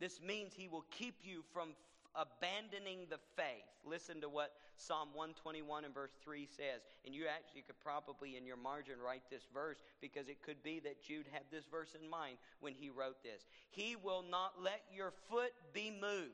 This 0.00 0.20
means 0.20 0.54
he 0.54 0.68
will 0.68 0.86
keep 0.90 1.16
you 1.22 1.42
from 1.52 1.74
abandoning 2.16 3.06
the 3.10 3.18
faith. 3.36 3.68
Listen 3.84 4.20
to 4.20 4.28
what 4.28 4.52
Psalm 4.76 5.08
121 5.14 5.84
and 5.84 5.94
verse 5.94 6.12
3 6.24 6.46
says. 6.46 6.82
And 7.04 7.14
you 7.14 7.24
actually 7.26 7.62
could 7.62 7.78
probably 7.80 8.36
in 8.36 8.46
your 8.46 8.56
margin 8.56 8.94
write 9.04 9.22
this 9.30 9.46
verse 9.52 9.78
because 10.00 10.28
it 10.28 10.42
could 10.42 10.62
be 10.62 10.80
that 10.80 11.02
Jude 11.02 11.26
had 11.30 11.44
this 11.50 11.64
verse 11.70 11.96
in 12.00 12.08
mind 12.08 12.38
when 12.60 12.74
he 12.74 12.90
wrote 12.90 13.22
this. 13.22 13.46
He 13.70 13.96
will 13.96 14.24
not 14.28 14.54
let 14.62 14.82
your 14.94 15.12
foot 15.30 15.52
be 15.72 15.90
moved. 15.90 16.32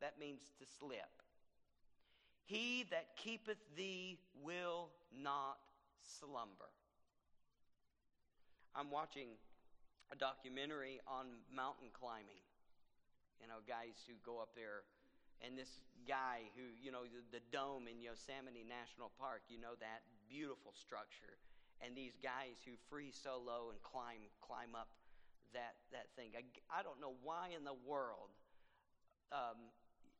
That 0.00 0.18
means 0.18 0.40
to 0.58 0.66
slip. 0.78 1.22
He 2.44 2.84
that 2.90 3.16
keepeth 3.16 3.58
thee 3.76 4.18
will 4.42 4.90
not 5.22 5.58
slumber. 6.02 6.70
I'm 8.76 8.90
watching 8.90 9.28
a 10.12 10.16
documentary 10.16 11.00
on 11.06 11.26
mountain 11.54 11.88
climbing. 11.92 12.42
You 13.40 13.48
know, 13.48 13.62
guys 13.66 14.02
who 14.06 14.14
go 14.24 14.40
up 14.40 14.50
there 14.54 14.82
and 15.42 15.56
this 15.58 15.82
guy 16.04 16.46
who, 16.54 16.68
you 16.78 16.92
know, 16.92 17.08
the, 17.08 17.40
the 17.40 17.42
dome 17.50 17.88
in 17.88 17.98
Yosemite 17.98 18.62
National 18.62 19.10
Park, 19.16 19.42
you 19.48 19.58
know, 19.58 19.74
that 19.80 20.04
beautiful 20.28 20.72
structure. 20.76 21.40
And 21.82 21.96
these 21.96 22.16
guys 22.22 22.62
who 22.62 22.78
free 22.88 23.10
solo 23.10 23.72
and 23.72 23.80
climb, 23.82 24.24
climb 24.40 24.76
up 24.76 24.88
that, 25.52 25.80
that 25.90 26.12
thing. 26.14 26.32
I, 26.36 26.44
I 26.70 26.80
don't 26.84 27.00
know 27.00 27.18
why 27.24 27.52
in 27.56 27.66
the 27.66 27.76
world, 27.84 28.30
um, 29.32 29.72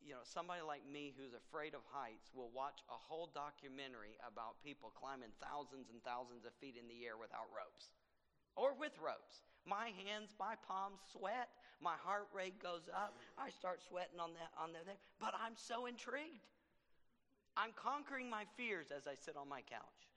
you 0.05 0.12
know, 0.12 0.24
somebody 0.27 0.61
like 0.61 0.85
me 0.85 1.16
who's 1.16 1.33
afraid 1.33 1.72
of 1.72 1.81
heights 1.88 2.29
will 2.37 2.53
watch 2.53 2.85
a 2.92 2.98
whole 2.98 3.33
documentary 3.33 4.20
about 4.20 4.61
people 4.61 4.92
climbing 4.92 5.33
thousands 5.40 5.88
and 5.88 6.03
thousands 6.05 6.44
of 6.44 6.53
feet 6.61 6.77
in 6.77 6.85
the 6.90 7.07
air 7.09 7.16
without 7.16 7.48
ropes 7.55 7.94
or 8.56 8.74
with 8.78 8.92
ropes. 9.02 9.42
My 9.66 9.90
hands, 10.04 10.34
my 10.38 10.54
palms 10.68 11.00
sweat. 11.10 11.48
My 11.82 11.96
heart 12.00 12.28
rate 12.32 12.62
goes 12.62 12.88
up. 12.92 13.12
I 13.36 13.50
start 13.50 13.82
sweating 13.82 14.20
on 14.20 14.32
that 14.38 14.52
on 14.56 14.72
there. 14.72 14.84
But 15.20 15.34
I'm 15.34 15.56
so 15.56 15.86
intrigued. 15.86 16.46
I'm 17.56 17.70
conquering 17.76 18.28
my 18.28 18.44
fears 18.56 18.88
as 18.90 19.06
I 19.06 19.14
sit 19.14 19.36
on 19.36 19.48
my 19.48 19.62
couch. 19.62 20.08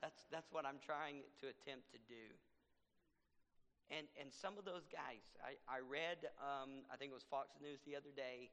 That's 0.00 0.24
that's 0.32 0.48
what 0.50 0.64
I'm 0.64 0.80
trying 0.80 1.20
to 1.44 1.52
attempt 1.52 1.92
to 1.92 2.00
do. 2.08 2.24
And 3.90 4.06
and 4.16 4.32
some 4.32 4.56
of 4.56 4.64
those 4.64 4.86
guys, 4.88 5.20
I, 5.42 5.58
I 5.68 5.82
read, 5.84 6.30
um, 6.40 6.86
I 6.88 6.96
think 6.96 7.10
it 7.10 7.18
was 7.18 7.26
Fox 7.26 7.58
News 7.60 7.82
the 7.84 7.98
other 7.98 8.14
day, 8.14 8.48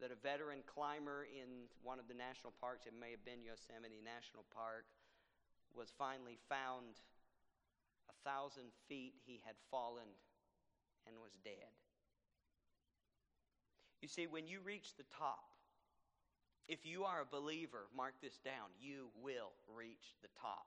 that 0.00 0.08
a 0.08 0.18
veteran 0.18 0.64
climber 0.64 1.28
in 1.28 1.68
one 1.84 2.00
of 2.00 2.08
the 2.08 2.16
national 2.16 2.56
parks, 2.56 2.88
it 2.88 2.96
may 2.96 3.12
have 3.12 3.24
been 3.26 3.44
Yosemite 3.44 4.00
National 4.00 4.48
Park, 4.48 4.88
was 5.76 5.92
finally 5.98 6.40
found 6.48 7.02
a 8.10 8.28
thousand 8.28 8.74
feet 8.88 9.14
he 9.24 9.40
had 9.46 9.54
fallen 9.70 10.10
and 11.06 11.16
was 11.22 11.32
dead. 11.44 11.72
You 14.02 14.08
see, 14.08 14.26
when 14.26 14.46
you 14.48 14.60
reach 14.64 14.96
the 14.96 15.04
top, 15.16 15.44
if 16.68 16.86
you 16.86 17.04
are 17.04 17.22
a 17.22 17.26
believer, 17.26 17.86
mark 17.96 18.14
this 18.22 18.38
down, 18.44 18.70
you 18.80 19.08
will 19.22 19.52
reach 19.76 20.14
the 20.22 20.28
top. 20.40 20.66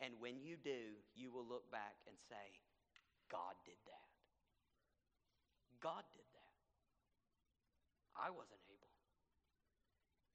And 0.00 0.14
when 0.20 0.40
you 0.40 0.56
do, 0.56 0.98
you 1.14 1.32
will 1.32 1.46
look 1.46 1.70
back 1.72 1.96
and 2.06 2.16
say, 2.28 2.54
God 3.30 3.54
did 3.66 3.78
that. 3.86 4.08
God 5.80 6.04
did 6.14 6.26
that. 6.34 6.54
I 8.16 8.30
wasn't 8.30 8.62
able. 8.70 8.88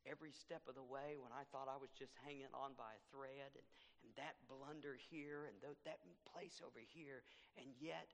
every 0.07 0.31
step 0.35 0.63
of 0.67 0.75
the 0.75 0.83
way 0.83 1.15
when 1.19 1.31
I 1.31 1.47
thought 1.51 1.71
I 1.71 1.79
was 1.79 1.91
just 1.95 2.11
hanging 2.27 2.51
on 2.51 2.75
by 2.75 2.91
a 2.95 3.03
thread 3.11 3.55
and, 3.55 3.67
that 4.17 4.35
blunder 4.49 4.97
here 5.09 5.49
and 5.49 5.55
th- 5.61 5.79
that 5.85 5.99
place 6.29 6.61
over 6.61 6.79
here. 6.79 7.23
And 7.57 7.67
yet, 7.79 8.11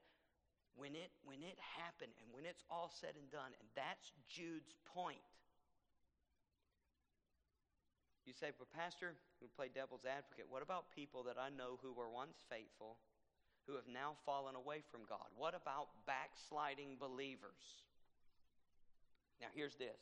when 0.76 0.94
it, 0.94 1.10
when 1.24 1.42
it 1.42 1.58
happened 1.58 2.14
and 2.22 2.28
when 2.32 2.46
it's 2.46 2.62
all 2.70 2.90
said 2.90 3.18
and 3.18 3.28
done, 3.30 3.52
and 3.58 3.68
that's 3.74 4.12
Jude's 4.28 4.74
point. 4.86 5.22
You 8.28 8.36
say, 8.36 8.52
but 8.54 8.70
Pastor, 8.70 9.16
who 9.40 9.48
play 9.48 9.66
devil's 9.72 10.06
advocate, 10.06 10.46
what 10.46 10.62
about 10.62 10.94
people 10.94 11.24
that 11.24 11.40
I 11.40 11.50
know 11.50 11.80
who 11.82 11.90
were 11.90 12.08
once 12.08 12.38
faithful, 12.46 13.00
who 13.66 13.74
have 13.74 13.88
now 13.90 14.14
fallen 14.24 14.54
away 14.54 14.84
from 14.86 15.02
God? 15.08 15.26
What 15.34 15.56
about 15.56 15.88
backsliding 16.06 17.00
believers? 17.00 17.82
Now, 19.40 19.48
here's 19.56 19.74
this 19.74 19.98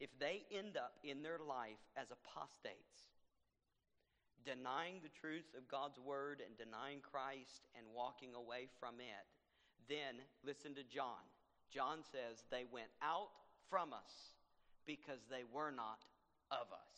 if 0.00 0.10
they 0.18 0.42
end 0.50 0.76
up 0.76 0.98
in 1.04 1.22
their 1.22 1.38
life 1.38 1.78
as 1.96 2.10
apostates, 2.10 3.14
denying 4.44 5.00
the 5.02 5.12
truth 5.12 5.48
of 5.56 5.70
God's 5.70 5.98
word 5.98 6.42
and 6.44 6.56
denying 6.58 7.00
Christ 7.00 7.66
and 7.76 7.86
walking 7.94 8.34
away 8.34 8.68
from 8.78 8.98
it, 8.98 9.26
then 9.88 10.22
listen 10.44 10.74
to 10.74 10.84
John. 10.86 11.22
John 11.70 12.04
says 12.04 12.44
they 12.50 12.64
went 12.68 12.92
out 13.00 13.32
from 13.70 13.92
us 13.92 14.36
because 14.86 15.24
they 15.30 15.44
were 15.48 15.72
not 15.72 16.04
of 16.50 16.68
us. 16.70 16.94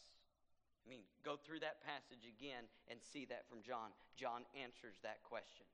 I 0.85 0.91
mean, 0.91 1.07
go 1.25 1.41
through 1.41 1.65
that 1.65 1.81
passage 1.81 2.29
again 2.29 2.69
and 2.91 3.01
see 3.01 3.25
that 3.33 3.49
from 3.49 3.65
John. 3.65 3.95
John 4.17 4.45
answers 4.53 5.01
that 5.03 5.25
question. 5.25 5.65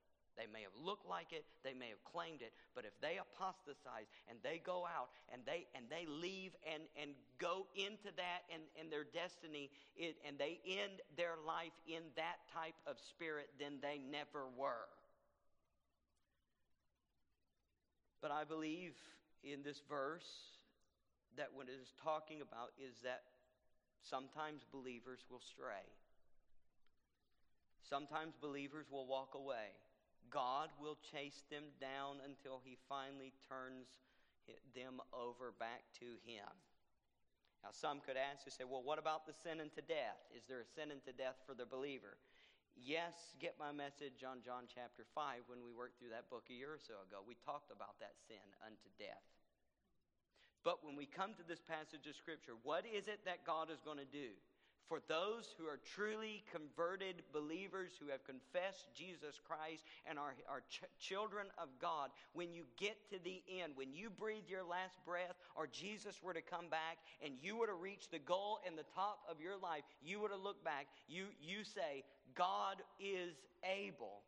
They 0.40 0.48
may 0.48 0.64
have 0.64 0.72
looked 0.72 1.05
like 1.05 1.37
it, 1.37 1.44
they 1.61 1.76
may 1.76 1.92
have 1.92 2.00
claimed 2.00 2.40
it, 2.40 2.57
but 2.74 2.88
if 2.88 2.96
they 3.05 3.20
apostatize 3.20 4.09
and 4.24 4.40
they 4.40 4.57
go 4.64 4.88
out 4.88 5.12
and 5.29 5.44
they 5.44 5.68
and 5.76 5.85
they 5.92 6.09
leave 6.09 6.57
and, 6.64 6.88
and 6.96 7.12
go 7.37 7.68
into 7.76 8.09
that 8.16 8.48
and, 8.48 8.64
and 8.81 8.88
their 8.88 9.05
destiny 9.05 9.68
it, 10.00 10.16
and 10.24 10.40
they 10.40 10.57
end 10.64 11.05
their 11.20 11.37
life 11.44 11.76
in 11.85 12.00
that 12.16 12.40
type 12.48 12.81
of 12.88 12.96
spirit, 12.96 13.53
then 13.61 13.85
they 13.85 14.00
never 14.00 14.48
were. 14.57 14.88
But 18.24 18.31
I 18.31 18.44
believe 18.44 18.96
in 19.44 19.61
this 19.62 19.83
verse 19.88 20.57
that 21.37 21.53
what 21.53 21.68
it 21.68 21.76
is 21.76 21.92
talking 22.03 22.40
about 22.40 22.72
is 22.81 22.96
that 23.05 23.29
sometimes 24.09 24.64
believers 24.72 25.20
will 25.31 25.44
stray. 25.44 25.85
Sometimes 27.85 28.35
believers 28.40 28.87
will 28.90 29.07
walk 29.07 29.35
away. 29.35 29.76
God 30.30 30.70
will 30.80 30.96
chase 31.12 31.42
them 31.50 31.74
down 31.80 32.22
until 32.24 32.62
he 32.62 32.78
finally 32.88 33.34
turns 33.50 33.90
them 34.74 35.02
over 35.12 35.52
back 35.58 35.82
to 36.00 36.18
him. 36.22 36.48
Now, 37.62 37.76
some 37.76 38.00
could 38.00 38.16
ask 38.16 38.48
and 38.48 38.54
say, 38.54 38.64
well, 38.64 38.80
what 38.80 38.96
about 38.96 39.28
the 39.28 39.36
sin 39.36 39.60
unto 39.60 39.84
death? 39.84 40.16
Is 40.32 40.48
there 40.48 40.64
a 40.64 40.68
sin 40.72 40.88
unto 40.88 41.12
death 41.12 41.36
for 41.44 41.52
the 41.52 41.68
believer? 41.68 42.16
Yes, 42.72 43.36
get 43.36 43.60
my 43.60 43.68
message 43.68 44.24
on 44.24 44.40
John 44.40 44.64
chapter 44.64 45.04
5 45.12 45.44
when 45.50 45.60
we 45.60 45.74
worked 45.74 46.00
through 46.00 46.16
that 46.16 46.32
book 46.32 46.48
a 46.48 46.56
year 46.56 46.72
or 46.72 46.80
so 46.80 47.04
ago. 47.04 47.20
We 47.20 47.36
talked 47.44 47.68
about 47.68 48.00
that 48.00 48.16
sin 48.24 48.40
unto 48.64 48.88
death. 48.96 49.26
But 50.64 50.80
when 50.84 50.96
we 50.96 51.04
come 51.04 51.36
to 51.36 51.44
this 51.44 51.60
passage 51.60 52.08
of 52.08 52.16
Scripture, 52.16 52.56
what 52.64 52.88
is 52.88 53.08
it 53.08 53.24
that 53.28 53.44
God 53.44 53.68
is 53.68 53.80
going 53.84 54.00
to 54.00 54.08
do? 54.08 54.32
For 54.90 54.98
those 55.07 55.55
who 55.57 55.66
are 55.66 55.79
truly 55.94 56.42
converted 56.50 57.22
believers 57.33 57.92
who 58.00 58.11
have 58.11 58.24
confessed 58.24 58.88
Jesus 58.92 59.38
Christ 59.46 59.85
and 60.05 60.18
are, 60.18 60.35
are 60.48 60.62
ch- 60.68 60.83
children 60.98 61.46
of 61.59 61.68
God, 61.81 62.11
when 62.33 62.53
you 62.53 62.64
get 62.76 62.96
to 63.11 63.22
the 63.22 63.40
end, 63.62 63.74
when 63.76 63.94
you 63.94 64.11
breathe 64.11 64.48
your 64.48 64.64
last 64.64 64.98
breath, 65.07 65.37
or 65.55 65.68
Jesus 65.68 66.20
were 66.20 66.35
to 66.35 66.42
come 66.42 66.68
back 66.68 66.98
and 67.24 67.35
you 67.40 67.57
were 67.57 67.68
to 67.68 67.74
reach 67.74 68.11
the 68.11 68.18
goal 68.18 68.59
and 68.66 68.76
the 68.76 68.90
top 68.92 69.20
of 69.31 69.40
your 69.40 69.57
life, 69.57 69.85
you 70.03 70.18
were 70.18 70.29
to 70.29 70.37
look 70.37 70.64
back, 70.64 70.88
you, 71.07 71.26
you 71.40 71.62
say, 71.62 72.03
God 72.35 72.83
is 72.98 73.37
able 73.62 74.22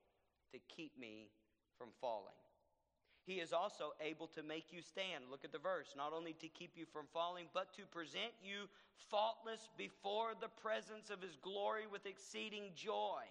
to 0.53 0.61
keep 0.75 0.97
me 0.97 1.27
from 1.77 1.89
falling. 2.01 2.42
He 3.25 3.35
is 3.35 3.53
also 3.53 3.93
able 4.01 4.27
to 4.29 4.43
make 4.43 4.73
you 4.73 4.83
stand. 4.83 5.31
Look 5.31 5.45
at 5.45 5.53
the 5.53 5.59
verse. 5.59 5.95
Not 5.97 6.13
only 6.13 6.33
to 6.35 6.49
keep 6.49 6.73
you 6.75 6.87
from 6.93 7.07
falling, 7.13 7.47
but 7.55 7.73
to 7.77 7.87
present 7.87 8.35
you 8.43 8.67
faultless 9.11 9.71
before 9.79 10.33
the 10.41 10.49
presence 10.49 11.11
of 11.11 11.23
his 11.23 11.37
glory 11.37 11.87
with 11.87 12.07
exceeding 12.07 12.71
joy. 12.75 13.23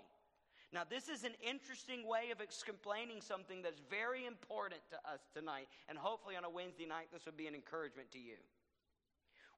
Now, 0.73 0.83
this 0.89 1.09
is 1.09 1.25
an 1.25 1.35
interesting 1.43 2.07
way 2.07 2.31
of 2.31 2.39
explaining 2.39 3.19
something 3.19 3.61
that's 3.61 3.81
very 3.89 4.25
important 4.25 4.79
to 4.91 4.95
us 5.11 5.19
tonight, 5.33 5.67
and 5.89 5.97
hopefully 5.97 6.37
on 6.37 6.45
a 6.45 6.49
Wednesday 6.49 6.85
night, 6.85 7.07
this 7.11 7.25
will 7.25 7.35
be 7.35 7.47
an 7.47 7.55
encouragement 7.55 8.09
to 8.11 8.19
you. 8.19 8.39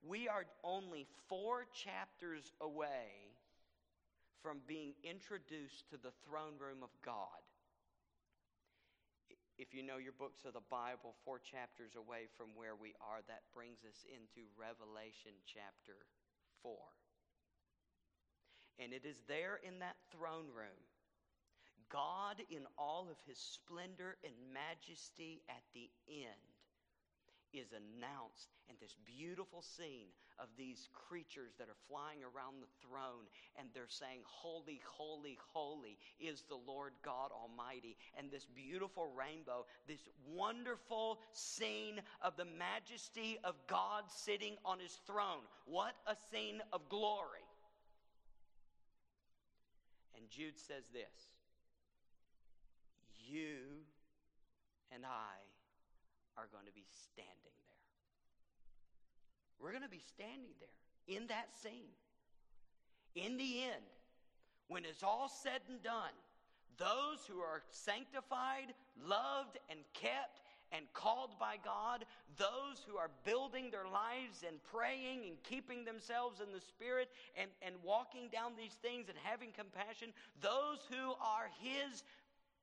We 0.02 0.28
are 0.28 0.46
only 0.64 1.06
four 1.30 1.66
chapters 1.72 2.52
away 2.60 3.30
from 4.42 4.58
being 4.68 4.94
introduced 5.04 5.88
to 5.92 5.98
the 5.98 6.12
throne 6.26 6.58
room 6.60 6.82
of 6.82 6.90
God 7.06 7.46
if 9.58 9.74
you 9.74 9.84
know 9.84 9.98
your 9.98 10.18
books 10.18 10.46
of 10.46 10.54
the 10.54 10.66
Bible, 10.70 11.14
four 11.26 11.38
chapters 11.38 11.94
away 11.96 12.26
from 12.38 12.56
where 12.56 12.76
we 12.76 12.94
are, 13.02 13.22
that 13.28 13.46
brings 13.54 13.86
us 13.86 14.06
into 14.10 14.50
Revelation 14.58 15.38
chapter 15.46 15.98
4. 16.62 16.74
And 18.80 18.94
it 18.94 19.06
is 19.06 19.22
there 19.28 19.62
in 19.62 19.80
that 19.80 19.98
throne 20.10 20.50
room, 20.50 20.82
God 21.90 22.42
in 22.50 22.66
all 22.78 23.08
of 23.12 23.22
his 23.28 23.38
splendor 23.38 24.18
and 24.26 24.34
majesty 24.50 25.44
at 25.50 25.62
the 25.74 25.90
end 26.10 26.53
is 27.54 27.70
announced 27.72 28.50
and 28.68 28.78
this 28.80 28.96
beautiful 29.06 29.62
scene 29.62 30.10
of 30.40 30.48
these 30.58 30.90
creatures 30.92 31.54
that 31.60 31.70
are 31.70 31.78
flying 31.88 32.20
around 32.24 32.58
the 32.60 32.74
throne 32.82 33.30
and 33.58 33.68
they're 33.74 33.88
saying 33.88 34.20
holy 34.26 34.82
holy 34.84 35.38
holy 35.54 35.98
is 36.20 36.44
the 36.50 36.58
lord 36.68 36.94
god 37.04 37.30
almighty. 37.32 37.96
And 38.18 38.32
this 38.32 38.46
beautiful 38.46 39.08
rainbow 39.16 39.66
this 39.88 40.10
wonderful 40.28 41.20
scene 41.32 42.02
of 42.22 42.36
the 42.36 42.46
majesty 42.46 43.38
of 43.44 43.56
god 43.68 44.04
sitting 44.08 44.56
on 44.66 44.80
his 44.80 44.98
throne. 45.06 45.46
What 45.66 45.94
a 46.08 46.16
scene 46.32 46.62
of 46.72 46.90
glory. 46.90 47.46
And 50.18 50.30
jude 50.30 50.58
says 50.58 50.84
this 50.92 51.28
you 53.30 53.86
and 54.92 55.06
i 55.06 55.53
are 56.38 56.48
going 56.52 56.66
to 56.66 56.74
be 56.74 56.86
standing 57.12 57.56
there. 57.70 57.84
We're 59.60 59.72
going 59.72 59.84
to 59.84 59.90
be 59.90 60.04
standing 60.04 60.54
there 60.60 60.78
in 61.08 61.28
that 61.28 61.54
scene. 61.62 61.94
In 63.16 63.38
the 63.38 63.64
end, 63.64 63.86
when 64.68 64.86
it's 64.86 65.04
all 65.04 65.30
said 65.30 65.62
and 65.70 65.82
done, 65.84 66.16
those 66.78 67.22
who 67.30 67.40
are 67.40 67.62
sanctified, 67.70 68.74
loved, 68.98 69.60
and 69.70 69.80
kept, 69.94 70.42
and 70.74 70.92
called 70.94 71.38
by 71.40 71.56
God, 71.64 72.04
those 72.36 72.82
who 72.88 72.98
are 72.98 73.12
building 73.24 73.70
their 73.70 73.86
lives 73.86 74.44
and 74.48 74.58
praying 74.64 75.30
and 75.30 75.38
keeping 75.44 75.86
themselves 75.86 76.42
in 76.42 76.52
the 76.52 76.60
Spirit 76.60 77.10
and, 77.38 77.52
and 77.62 77.76
walking 77.84 78.28
down 78.34 78.54
these 78.58 78.74
things 78.82 79.08
and 79.08 79.18
having 79.24 79.52
compassion, 79.54 80.10
those 80.42 80.82
who 80.90 81.14
are 81.22 81.54
His 81.62 82.04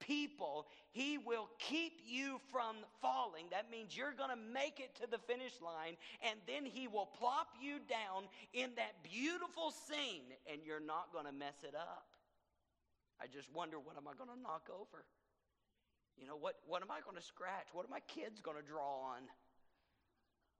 people, 0.00 0.66
He 0.90 1.18
will 1.18 1.48
keep 1.58 2.00
you 2.04 2.40
from 2.50 2.76
falling. 3.00 3.46
That 3.50 3.70
means 3.70 3.96
you're 3.96 4.16
going 4.16 4.30
to 4.30 4.42
make 4.52 4.80
it 4.80 4.96
to 5.00 5.06
the 5.08 5.18
finish 5.18 5.60
line, 5.60 5.96
and 6.26 6.40
then 6.48 6.64
He 6.64 6.88
will 6.88 7.06
plop 7.06 7.48
you 7.60 7.78
down 7.88 8.26
in 8.52 8.70
that 8.76 9.04
beautiful 9.04 9.70
scene, 9.70 10.32
and 10.50 10.60
you're 10.64 10.82
not 10.82 11.12
going 11.12 11.26
to 11.26 11.32
mess 11.32 11.62
it 11.62 11.74
up. 11.74 12.08
I 13.20 13.28
just 13.28 13.52
wonder 13.52 13.78
what 13.78 13.96
am 14.00 14.08
I 14.08 14.16
going 14.16 14.32
to 14.32 14.40
knock 14.40 14.72
over? 14.72 15.04
You 16.16 16.26
know, 16.26 16.36
what, 16.36 16.60
what 16.68 16.82
am 16.82 16.90
I 16.90 17.00
going 17.00 17.16
to 17.16 17.24
scratch? 17.24 17.72
What 17.72 17.84
are 17.84 17.92
my 17.92 18.04
kids 18.08 18.40
going 18.40 18.56
to 18.56 18.64
draw 18.64 19.16
on? 19.16 19.24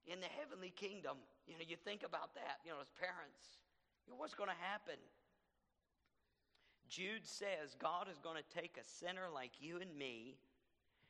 In 0.09 0.21
the 0.21 0.33
heavenly 0.41 0.73
kingdom, 0.73 1.21
you 1.45 1.57
know, 1.57 1.65
you 1.65 1.77
think 1.77 2.01
about 2.01 2.33
that, 2.33 2.65
you 2.65 2.73
know, 2.73 2.81
as 2.81 2.89
parents. 2.97 3.61
You 4.05 4.13
know, 4.13 4.19
what's 4.19 4.33
going 4.33 4.49
to 4.49 4.61
happen? 4.65 4.97
Jude 6.91 7.25
says 7.25 7.77
God 7.79 8.09
is 8.11 8.19
going 8.19 8.37
to 8.37 8.61
take 8.61 8.77
a 8.77 8.89
sinner 9.05 9.29
like 9.33 9.53
you 9.61 9.79
and 9.81 9.97
me. 9.97 10.37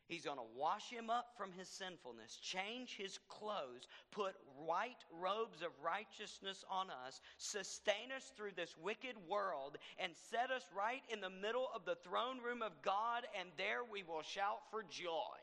He's 0.06 0.24
going 0.24 0.38
to 0.38 0.58
wash 0.58 0.90
him 0.90 1.08
up 1.08 1.28
from 1.38 1.52
his 1.52 1.68
sinfulness, 1.68 2.36
change 2.42 2.96
his 2.96 3.20
clothes, 3.28 3.86
put 4.10 4.34
white 4.58 5.04
robes 5.16 5.62
of 5.62 5.70
righteousness 5.84 6.64
on 6.68 6.88
us, 7.06 7.20
sustain 7.38 8.10
us 8.14 8.32
through 8.36 8.50
this 8.56 8.74
wicked 8.82 9.14
world, 9.28 9.78
and 9.98 10.12
set 10.30 10.50
us 10.50 10.64
right 10.76 11.02
in 11.10 11.20
the 11.20 11.30
middle 11.30 11.68
of 11.72 11.84
the 11.84 11.94
throne 11.94 12.42
room 12.44 12.60
of 12.60 12.72
God, 12.82 13.22
and 13.38 13.50
there 13.56 13.82
we 13.88 14.02
will 14.02 14.22
shout 14.22 14.58
for 14.72 14.82
joy. 14.82 15.38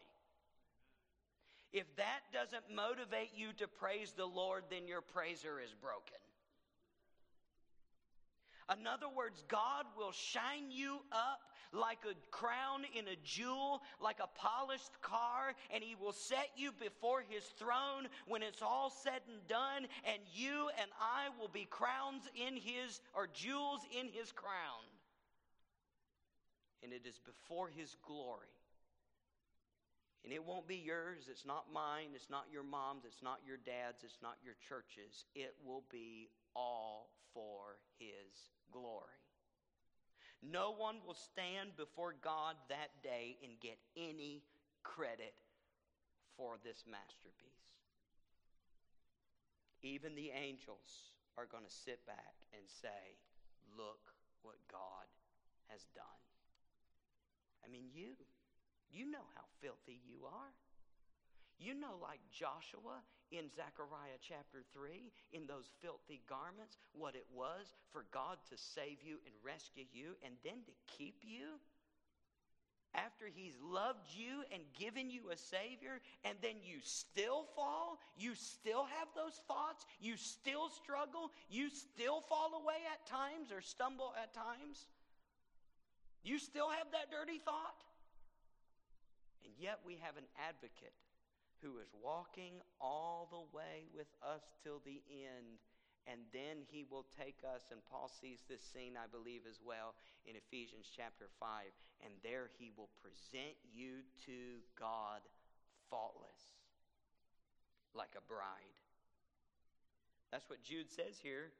If 1.71 1.85
that 1.95 2.19
doesn't 2.33 2.63
motivate 2.73 3.31
you 3.35 3.53
to 3.59 3.67
praise 3.69 4.11
the 4.11 4.25
Lord, 4.25 4.65
then 4.69 4.85
your 4.85 5.01
praiser 5.01 5.61
is 5.61 5.73
broken. 5.81 6.19
In 8.71 8.85
other 8.85 9.07
words, 9.07 9.43
God 9.47 9.85
will 9.97 10.11
shine 10.11 10.71
you 10.71 10.99
up 11.11 11.39
like 11.71 11.99
a 12.09 12.15
crown 12.31 12.83
in 12.97 13.07
a 13.07 13.15
jewel, 13.23 13.81
like 14.01 14.19
a 14.19 14.27
polished 14.37 15.01
car, 15.01 15.53
and 15.73 15.83
He 15.83 15.95
will 15.95 16.13
set 16.13 16.49
you 16.55 16.71
before 16.71 17.23
His 17.27 17.43
throne 17.57 18.07
when 18.27 18.43
it's 18.43 18.61
all 18.61 18.89
said 18.89 19.21
and 19.31 19.45
done, 19.47 19.87
and 20.05 20.21
you 20.33 20.69
and 20.79 20.91
I 20.99 21.29
will 21.39 21.49
be 21.49 21.65
crowns 21.69 22.23
in 22.35 22.55
His, 22.55 23.01
or 23.13 23.27
jewels 23.27 23.81
in 23.97 24.07
His 24.07 24.31
crown. 24.31 24.83
And 26.83 26.91
it 26.91 27.05
is 27.07 27.19
before 27.19 27.69
His 27.69 27.95
glory. 28.05 28.47
And 30.23 30.33
it 30.33 30.43
won't 30.43 30.67
be 30.67 30.75
yours, 30.75 31.29
it's 31.31 31.45
not 31.45 31.71
mine, 31.73 32.09
it's 32.13 32.29
not 32.29 32.47
your 32.51 32.63
mom's, 32.63 33.05
it's 33.05 33.23
not 33.23 33.39
your 33.47 33.55
dad's, 33.55 34.03
it's 34.03 34.19
not 34.21 34.35
your 34.43 34.55
church's. 34.67 35.23
It 35.35 35.55
will 35.65 35.83
be 35.89 36.27
all 36.57 37.13
for 37.33 37.77
His 37.99 38.49
glory. 38.71 39.21
No 40.41 40.73
one 40.73 40.97
will 41.05 41.17
stand 41.17 41.77
before 41.77 42.15
God 42.21 42.55
that 42.69 42.89
day 43.03 43.37
and 43.43 43.59
get 43.61 43.77
any 43.95 44.41
credit 44.83 45.33
for 46.35 46.57
this 46.63 46.83
masterpiece. 46.89 47.53
Even 49.81 50.15
the 50.15 50.31
angels 50.33 51.13
are 51.37 51.45
going 51.45 51.63
to 51.63 51.73
sit 51.85 52.05
back 52.05 52.33
and 52.53 52.65
say, 52.65 53.21
Look 53.77 54.13
what 54.41 54.57
God 54.71 55.05
has 55.67 55.85
done. 55.93 56.21
I 57.65 57.69
mean, 57.69 57.91
you, 57.93 58.15
you 58.89 59.09
know 59.11 59.25
how 59.35 59.43
filthy 59.61 59.99
you 60.07 60.25
are. 60.25 60.55
You 61.59 61.73
know, 61.73 61.99
like 62.01 62.21
Joshua 62.31 63.03
in 63.31 63.49
Zechariah 63.51 64.19
chapter 64.21 64.63
3, 64.73 65.11
in 65.33 65.47
those 65.47 65.67
filthy 65.81 66.21
garments, 66.29 66.77
what 66.93 67.15
it 67.15 67.25
was 67.33 67.73
for 67.91 68.05
God 68.11 68.37
to 68.49 68.57
save 68.57 69.03
you 69.03 69.19
and 69.25 69.35
rescue 69.43 69.85
you 69.91 70.15
and 70.23 70.35
then 70.43 70.63
to 70.65 70.73
keep 70.87 71.23
you? 71.23 71.59
After 72.95 73.25
He's 73.27 73.53
loved 73.61 74.07
you 74.15 74.43
and 74.51 74.63
given 74.79 75.09
you 75.09 75.29
a 75.29 75.37
Savior, 75.37 76.01
and 76.25 76.37
then 76.41 76.55
you 76.63 76.79
still 76.81 77.45
fall, 77.55 77.99
you 78.17 78.33
still 78.33 78.85
have 78.97 79.07
those 79.13 79.41
thoughts, 79.47 79.85
you 79.99 80.17
still 80.17 80.69
struggle, 80.69 81.31
you 81.49 81.69
still 81.69 82.21
fall 82.21 82.61
away 82.63 82.81
at 82.89 83.05
times 83.05 83.51
or 83.51 83.61
stumble 83.61 84.13
at 84.21 84.33
times. 84.33 84.87
You 86.23 86.39
still 86.39 86.69
have 86.69 86.91
that 86.91 87.11
dirty 87.11 87.39
thought. 87.39 87.83
And 89.45 89.53
yet 89.59 89.79
we 89.85 89.99
have 90.01 90.17
an 90.17 90.27
advocate 90.47 90.95
who 91.61 91.77
is 91.79 91.89
walking 92.03 92.61
all 92.79 93.27
the 93.31 93.57
way 93.57 93.87
with 93.95 94.07
us 94.21 94.41
till 94.63 94.81
the 94.85 95.01
end 95.09 95.59
And 96.07 96.23
then 96.31 96.63
he 96.71 96.85
will 96.89 97.05
take 97.19 97.43
us, 97.43 97.67
and 97.69 97.83
Paul 97.91 98.07
sees 98.07 98.39
this 98.47 98.63
scene, 98.63 98.95
I 98.95 99.11
believe, 99.11 99.41
as 99.43 99.59
well 99.59 99.93
in 100.23 100.39
Ephesians 100.39 100.87
chapter 100.87 101.27
5. 101.37 101.67
And 101.99 102.13
there 102.23 102.47
he 102.57 102.71
will 102.77 102.87
present 103.03 103.59
you 103.75 104.07
to 104.25 104.63
God 104.79 105.19
faultless, 105.91 106.55
like 107.93 108.15
a 108.15 108.23
bride. 108.23 108.79
That's 110.31 110.49
what 110.49 110.63
Jude 110.63 110.89
says 110.89 111.19
here. 111.21 111.51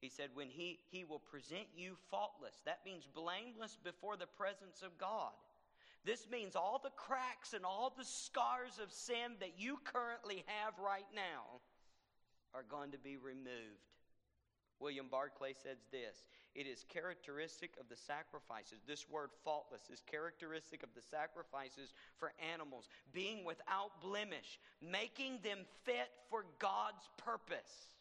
He 0.00 0.08
said, 0.08 0.30
when 0.34 0.48
he, 0.48 0.80
he 0.90 1.04
will 1.04 1.20
present 1.20 1.68
you 1.76 1.96
faultless. 2.10 2.56
That 2.64 2.80
means 2.84 3.06
blameless 3.14 3.76
before 3.84 4.16
the 4.16 4.26
presence 4.26 4.80
of 4.82 4.96
God. 4.96 5.36
This 6.04 6.26
means 6.30 6.56
all 6.56 6.80
the 6.82 6.90
cracks 6.96 7.52
and 7.52 7.64
all 7.64 7.92
the 7.96 8.04
scars 8.04 8.80
of 8.82 8.92
sin 8.92 9.36
that 9.40 9.52
you 9.58 9.78
currently 9.84 10.44
have 10.46 10.74
right 10.78 11.06
now 11.14 11.60
are 12.54 12.64
going 12.68 12.90
to 12.90 12.98
be 12.98 13.16
removed. 13.16 13.92
William 14.80 15.06
Barclay 15.08 15.54
says 15.54 15.78
this 15.92 16.26
It 16.56 16.66
is 16.66 16.84
characteristic 16.88 17.70
of 17.80 17.88
the 17.88 17.96
sacrifices. 17.96 18.82
This 18.86 19.08
word 19.08 19.30
faultless 19.44 19.88
is 19.90 20.02
characteristic 20.10 20.82
of 20.82 20.88
the 20.94 21.02
sacrifices 21.02 21.94
for 22.16 22.32
animals, 22.52 22.88
being 23.12 23.44
without 23.44 24.02
blemish, 24.02 24.58
making 24.82 25.38
them 25.44 25.58
fit 25.84 26.10
for 26.28 26.44
God's 26.58 27.08
purpose. 27.16 27.94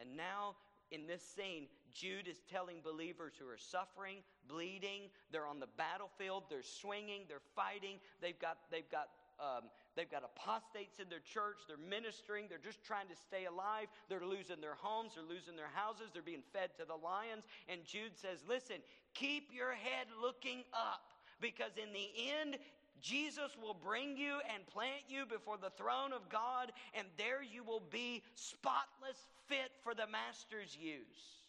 And 0.00 0.16
now, 0.16 0.56
in 0.90 1.06
this 1.06 1.22
scene, 1.22 1.66
Jude 1.92 2.28
is 2.28 2.40
telling 2.50 2.76
believers 2.82 3.32
who 3.38 3.46
are 3.48 3.58
suffering, 3.58 4.18
bleeding, 4.48 5.10
they're 5.32 5.46
on 5.46 5.60
the 5.60 5.68
battlefield, 5.76 6.44
they're 6.48 6.62
swinging, 6.62 7.22
they're 7.28 7.44
fighting, 7.54 7.98
they've 8.20 8.38
got, 8.38 8.58
they've 8.70 8.90
got 8.90 9.08
um, 9.38 9.70
They've 9.98 10.08
got 10.08 10.22
apostates 10.22 11.00
in 11.00 11.08
their 11.10 11.18
church. 11.26 11.66
They're 11.66 11.76
ministering. 11.76 12.46
They're 12.48 12.62
just 12.62 12.84
trying 12.84 13.08
to 13.08 13.16
stay 13.16 13.46
alive. 13.46 13.88
They're 14.08 14.24
losing 14.24 14.60
their 14.60 14.78
homes. 14.78 15.14
They're 15.16 15.26
losing 15.26 15.56
their 15.56 15.74
houses. 15.74 16.10
They're 16.12 16.22
being 16.22 16.46
fed 16.52 16.70
to 16.78 16.84
the 16.84 16.94
lions. 16.94 17.42
And 17.68 17.84
Jude 17.84 18.14
says, 18.14 18.38
Listen, 18.46 18.76
keep 19.12 19.50
your 19.50 19.74
head 19.74 20.06
looking 20.22 20.62
up 20.72 21.02
because 21.40 21.72
in 21.82 21.92
the 21.92 22.06
end, 22.30 22.58
Jesus 23.02 23.58
will 23.60 23.74
bring 23.74 24.16
you 24.16 24.38
and 24.54 24.64
plant 24.68 25.02
you 25.08 25.26
before 25.26 25.58
the 25.58 25.70
throne 25.70 26.12
of 26.12 26.28
God, 26.28 26.70
and 26.94 27.06
there 27.16 27.42
you 27.42 27.64
will 27.64 27.82
be 27.90 28.22
spotless, 28.34 29.18
fit 29.48 29.70
for 29.82 29.94
the 29.94 30.06
Master's 30.06 30.78
use. 30.80 31.42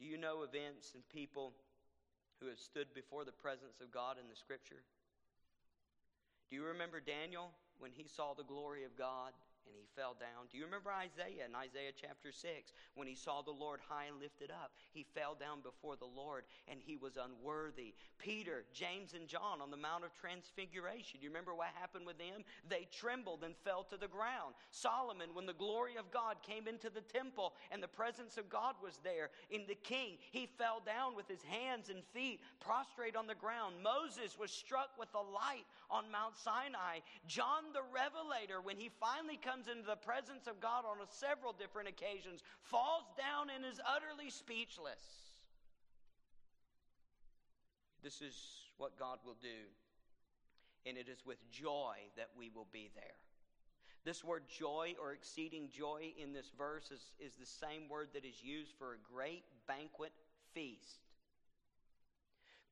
Do 0.00 0.06
you 0.06 0.16
know 0.16 0.42
events 0.42 0.92
and 0.94 1.06
people 1.10 1.52
who 2.40 2.48
have 2.48 2.58
stood 2.58 2.88
before 2.94 3.26
the 3.26 3.36
presence 3.36 3.80
of 3.82 3.92
God 3.92 4.16
in 4.16 4.28
the 4.30 4.34
Scripture? 4.36 4.80
Do 6.48 6.56
you 6.56 6.64
remember 6.64 7.00
Daniel 7.00 7.50
when 7.78 7.92
he 7.92 8.08
saw 8.08 8.32
the 8.32 8.42
glory 8.42 8.84
of 8.84 8.96
God? 8.96 9.32
And 9.66 9.74
he 9.76 9.86
fell 9.96 10.16
down. 10.18 10.46
Do 10.50 10.58
you 10.58 10.64
remember 10.64 10.90
Isaiah 10.90 11.46
in 11.46 11.54
Isaiah 11.54 11.92
chapter 11.94 12.32
6 12.32 12.72
when 12.94 13.06
he 13.06 13.14
saw 13.14 13.42
the 13.42 13.50
Lord 13.50 13.80
high 13.88 14.06
and 14.06 14.20
lifted 14.20 14.50
up? 14.50 14.72
He 14.92 15.06
fell 15.14 15.34
down 15.34 15.60
before 15.62 15.96
the 15.96 16.08
Lord 16.08 16.44
and 16.68 16.80
he 16.80 16.96
was 16.96 17.16
unworthy. 17.16 17.94
Peter, 18.18 18.64
James, 18.72 19.14
and 19.14 19.28
John 19.28 19.60
on 19.60 19.70
the 19.70 19.76
Mount 19.76 20.04
of 20.04 20.14
Transfiguration. 20.14 21.20
Do 21.20 21.24
you 21.24 21.30
remember 21.30 21.54
what 21.54 21.68
happened 21.74 22.06
with 22.06 22.18
them? 22.18 22.44
They 22.68 22.88
trembled 22.90 23.44
and 23.44 23.54
fell 23.64 23.84
to 23.90 23.96
the 23.96 24.08
ground. 24.08 24.54
Solomon, 24.70 25.30
when 25.34 25.46
the 25.46 25.56
glory 25.56 25.96
of 25.96 26.10
God 26.10 26.36
came 26.42 26.66
into 26.66 26.90
the 26.90 27.02
temple 27.02 27.54
and 27.70 27.82
the 27.82 27.88
presence 27.88 28.36
of 28.36 28.48
God 28.48 28.74
was 28.82 28.98
there 29.02 29.30
in 29.50 29.64
the 29.66 29.74
king, 29.74 30.18
he 30.30 30.48
fell 30.58 30.82
down 30.84 31.16
with 31.16 31.28
his 31.28 31.42
hands 31.42 31.88
and 31.88 32.02
feet 32.12 32.40
prostrate 32.60 33.16
on 33.16 33.26
the 33.26 33.34
ground. 33.34 33.76
Moses 33.82 34.38
was 34.38 34.50
struck 34.50 34.90
with 34.98 35.10
the 35.12 35.18
light 35.18 35.66
on 35.90 36.10
Mount 36.10 36.36
Sinai. 36.36 37.00
John 37.26 37.72
the 37.72 37.82
Revelator, 37.92 38.60
when 38.60 38.76
he 38.76 38.90
finally 39.00 39.38
into 39.58 39.86
the 39.86 39.96
presence 39.96 40.46
of 40.46 40.60
God 40.60 40.84
on 40.84 40.96
several 41.10 41.52
different 41.52 41.88
occasions, 41.88 42.42
falls 42.62 43.04
down 43.16 43.48
and 43.54 43.64
is 43.64 43.80
utterly 43.82 44.30
speechless. 44.30 45.30
This 48.02 48.20
is 48.22 48.34
what 48.78 48.98
God 48.98 49.18
will 49.24 49.36
do. 49.40 49.68
And 50.86 50.96
it 50.96 51.08
is 51.08 51.26
with 51.26 51.38
joy 51.50 51.96
that 52.16 52.30
we 52.36 52.50
will 52.54 52.68
be 52.72 52.90
there. 52.94 53.18
This 54.04 54.24
word 54.24 54.44
joy 54.48 54.94
or 55.00 55.12
exceeding 55.12 55.68
joy 55.68 56.12
in 56.16 56.32
this 56.32 56.50
verse 56.56 56.90
is, 56.90 57.02
is 57.18 57.34
the 57.34 57.44
same 57.44 57.88
word 57.88 58.08
that 58.14 58.24
is 58.24 58.42
used 58.42 58.72
for 58.78 58.94
a 58.94 59.14
great 59.14 59.44
banquet 59.68 60.12
feast. 60.54 61.00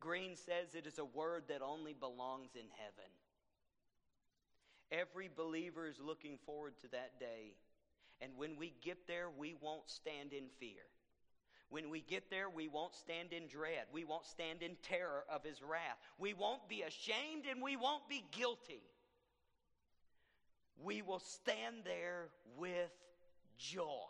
Green 0.01 0.37
says 0.37 0.75
it 0.75 0.87
is 0.87 0.99
a 0.99 1.05
word 1.05 1.45
that 1.49 1.61
only 1.61 1.93
belongs 1.93 2.55
in 2.55 2.67
heaven. 2.79 3.11
Every 4.91 5.29
believer 5.35 5.87
is 5.87 5.99
looking 6.01 6.39
forward 6.47 6.75
to 6.81 6.89
that 6.89 7.21
day. 7.21 7.55
And 8.21 8.33
when 8.37 8.57
we 8.57 8.75
get 8.83 9.07
there, 9.07 9.29
we 9.31 9.55
won't 9.61 9.89
stand 9.89 10.33
in 10.33 10.45
fear. 10.59 10.83
When 11.71 11.91
we 11.91 12.01
get 12.01 12.31
there, 12.31 12.49
we 12.49 12.67
won't 12.67 12.95
stand 12.95 13.33
in 13.33 13.47
dread. 13.47 13.85
We 13.93 14.05
won't 14.05 14.25
stand 14.27 14.63
in 14.63 14.77
terror 14.83 15.25
of 15.31 15.45
his 15.45 15.63
wrath. 15.63 15.99
We 16.19 16.33
won't 16.33 16.67
be 16.69 16.83
ashamed 16.83 17.45
and 17.51 17.63
we 17.63 17.77
won't 17.77 18.09
be 18.09 18.25
guilty. 18.33 18.83
We 20.83 21.03
will 21.03 21.19
stand 21.19 21.77
there 21.85 22.29
with 22.57 22.91
joy. 23.59 24.09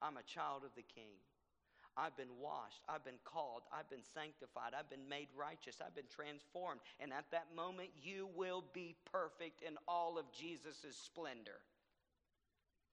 I'm 0.00 0.16
a 0.16 0.22
child 0.22 0.64
of 0.64 0.70
the 0.74 0.82
King. 0.82 1.18
I've 1.96 2.16
been 2.16 2.38
washed. 2.40 2.82
I've 2.88 3.04
been 3.04 3.20
called. 3.24 3.62
I've 3.72 3.90
been 3.90 4.04
sanctified. 4.14 4.72
I've 4.78 4.88
been 4.88 5.08
made 5.08 5.28
righteous. 5.36 5.82
I've 5.84 5.94
been 5.94 6.10
transformed. 6.10 6.80
And 7.00 7.12
at 7.12 7.26
that 7.32 7.48
moment, 7.54 7.90
you 8.00 8.28
will 8.36 8.64
be 8.72 8.96
perfect 9.10 9.62
in 9.62 9.74
all 9.88 10.18
of 10.18 10.30
Jesus' 10.32 10.86
splendor. 10.92 11.60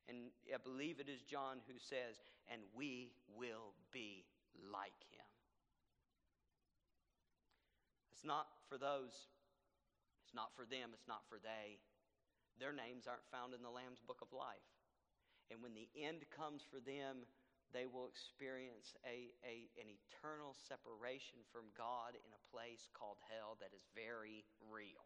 And 0.09 0.31
I 0.47 0.57
believe 0.57 0.99
it 0.99 1.09
is 1.09 1.21
John 1.21 1.59
who 1.67 1.77
says, 1.77 2.17
and 2.51 2.61
we 2.75 3.11
will 3.35 3.75
be 3.91 4.23
like 4.71 4.97
him. 5.11 5.27
It's 8.15 8.25
not 8.25 8.47
for 8.67 8.79
those, 8.79 9.13
it's 10.25 10.33
not 10.33 10.55
for 10.55 10.65
them, 10.65 10.89
it's 10.95 11.07
not 11.07 11.21
for 11.29 11.37
they. 11.37 11.77
Their 12.57 12.73
names 12.73 13.05
aren't 13.05 13.27
found 13.29 13.53
in 13.53 13.61
the 13.61 13.69
Lamb's 13.69 14.01
book 14.01 14.25
of 14.25 14.33
life. 14.33 14.65
And 15.51 15.61
when 15.61 15.77
the 15.77 15.87
end 15.93 16.25
comes 16.33 16.65
for 16.65 16.81
them, 16.81 17.29
they 17.73 17.85
will 17.85 18.07
experience 18.07 18.95
a, 19.03 19.31
a, 19.43 19.67
an 19.79 19.87
eternal 19.91 20.55
separation 20.55 21.43
from 21.51 21.67
God 21.75 22.15
in 22.15 22.31
a 22.31 22.45
place 22.51 22.87
called 22.95 23.19
hell 23.27 23.59
that 23.59 23.75
is 23.75 23.83
very 23.95 24.47
real. 24.71 25.03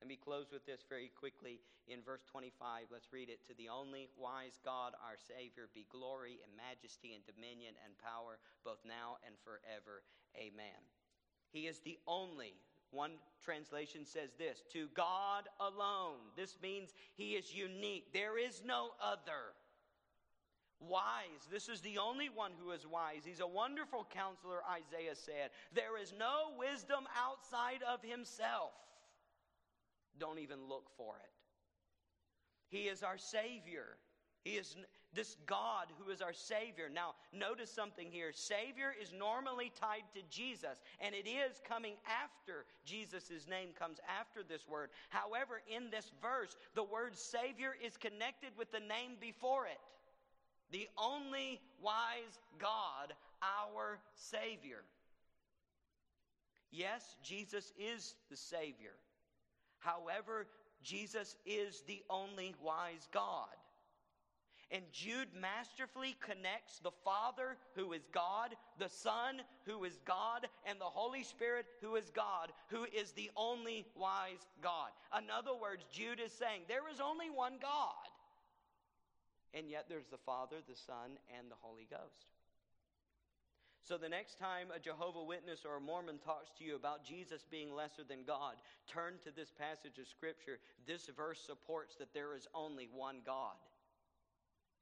Let 0.00 0.06
me 0.06 0.16
close 0.16 0.52
with 0.52 0.64
this 0.64 0.86
very 0.88 1.10
quickly 1.10 1.58
in 1.88 2.06
verse 2.06 2.22
25. 2.30 2.86
Let's 2.92 3.12
read 3.12 3.28
it. 3.28 3.42
To 3.48 3.54
the 3.58 3.68
only 3.68 4.06
wise 4.14 4.60
God, 4.64 4.94
our 5.02 5.18
Savior, 5.18 5.66
be 5.74 5.86
glory 5.90 6.38
and 6.46 6.54
majesty 6.54 7.18
and 7.18 7.26
dominion 7.26 7.74
and 7.82 7.98
power, 7.98 8.38
both 8.62 8.78
now 8.86 9.18
and 9.26 9.34
forever. 9.42 10.06
Amen. 10.38 10.78
He 11.50 11.66
is 11.66 11.80
the 11.80 11.98
only. 12.06 12.54
One 12.90 13.18
translation 13.44 14.06
says 14.06 14.30
this 14.38 14.62
to 14.72 14.88
God 14.94 15.48
alone. 15.60 16.30
This 16.36 16.56
means 16.62 16.94
He 17.14 17.34
is 17.34 17.52
unique. 17.52 18.12
There 18.12 18.38
is 18.38 18.62
no 18.64 18.90
other 19.02 19.57
wise. 20.80 21.48
This 21.50 21.68
is 21.68 21.80
the 21.80 21.98
only 21.98 22.28
one 22.28 22.52
who 22.58 22.70
is 22.70 22.86
wise. 22.86 23.22
He's 23.24 23.40
a 23.40 23.46
wonderful 23.46 24.06
counselor, 24.12 24.60
Isaiah 24.64 25.14
said. 25.14 25.50
There 25.74 26.00
is 26.00 26.12
no 26.18 26.52
wisdom 26.58 27.06
outside 27.16 27.82
of 27.82 28.02
himself. 28.02 28.72
Don't 30.18 30.38
even 30.38 30.68
look 30.68 30.88
for 30.96 31.14
it. 31.16 31.30
He 32.68 32.88
is 32.88 33.02
our 33.02 33.18
Savior. 33.18 33.96
He 34.44 34.52
is 34.52 34.76
this 35.14 35.36
God 35.46 35.86
who 35.98 36.10
is 36.10 36.20
our 36.20 36.34
Savior. 36.34 36.90
Now, 36.92 37.14
notice 37.32 37.72
something 37.72 38.10
here. 38.10 38.30
Savior 38.32 38.94
is 39.00 39.12
normally 39.12 39.72
tied 39.80 40.04
to 40.14 40.20
Jesus, 40.28 40.80
and 41.00 41.14
it 41.14 41.26
is 41.26 41.62
coming 41.66 41.94
after 42.06 42.66
Jesus' 42.84 43.48
name 43.48 43.70
comes 43.78 44.00
after 44.20 44.42
this 44.42 44.68
word. 44.68 44.90
However, 45.08 45.62
in 45.74 45.90
this 45.90 46.12
verse, 46.20 46.56
the 46.74 46.84
word 46.84 47.16
Savior 47.16 47.74
is 47.82 47.96
connected 47.96 48.50
with 48.58 48.70
the 48.70 48.80
name 48.80 49.16
before 49.18 49.66
it 49.66 49.78
the 50.70 50.88
only 50.96 51.60
wise 51.82 52.40
God, 52.58 53.14
our 53.42 53.98
Savior. 54.14 54.82
Yes, 56.70 57.16
Jesus 57.22 57.72
is 57.78 58.14
the 58.30 58.36
Savior. 58.36 58.94
However, 59.78 60.46
Jesus 60.82 61.36
is 61.46 61.82
the 61.86 62.02
only 62.10 62.54
wise 62.62 63.08
God. 63.12 63.48
And 64.70 64.82
Jude 64.92 65.28
masterfully 65.40 66.14
connects 66.20 66.78
the 66.78 66.90
Father, 67.02 67.56
who 67.74 67.94
is 67.94 68.06
God, 68.12 68.54
the 68.78 68.90
Son, 68.90 69.40
who 69.64 69.84
is 69.84 69.98
God, 70.04 70.46
and 70.66 70.78
the 70.78 70.84
Holy 70.84 71.24
Spirit, 71.24 71.64
who 71.80 71.96
is 71.96 72.10
God, 72.10 72.52
who 72.68 72.84
is 72.84 73.12
the 73.12 73.30
only 73.34 73.86
wise 73.96 74.46
God. 74.62 74.90
In 75.16 75.30
other 75.30 75.56
words, 75.58 75.86
Jude 75.90 76.20
is 76.20 76.32
saying 76.32 76.62
there 76.68 76.90
is 76.92 77.00
only 77.00 77.30
one 77.30 77.54
God. 77.62 77.94
And 79.58 79.68
yet 79.68 79.86
there's 79.88 80.06
the 80.06 80.22
Father, 80.24 80.56
the 80.68 80.76
Son, 80.76 81.18
and 81.36 81.50
the 81.50 81.58
Holy 81.60 81.88
Ghost. 81.90 82.30
So 83.82 83.98
the 83.98 84.08
next 84.08 84.38
time 84.38 84.68
a 84.70 84.78
Jehovah 84.78 85.24
Witness 85.24 85.64
or 85.64 85.78
a 85.78 85.80
Mormon 85.80 86.18
talks 86.18 86.50
to 86.58 86.64
you 86.64 86.76
about 86.76 87.04
Jesus 87.04 87.42
being 87.50 87.74
lesser 87.74 88.04
than 88.08 88.22
God, 88.22 88.54
turn 88.86 89.14
to 89.24 89.34
this 89.34 89.50
passage 89.50 89.98
of 89.98 90.06
Scripture. 90.06 90.60
This 90.86 91.10
verse 91.16 91.40
supports 91.40 91.96
that 91.96 92.14
there 92.14 92.36
is 92.36 92.46
only 92.54 92.86
one 92.94 93.16
God. 93.26 93.58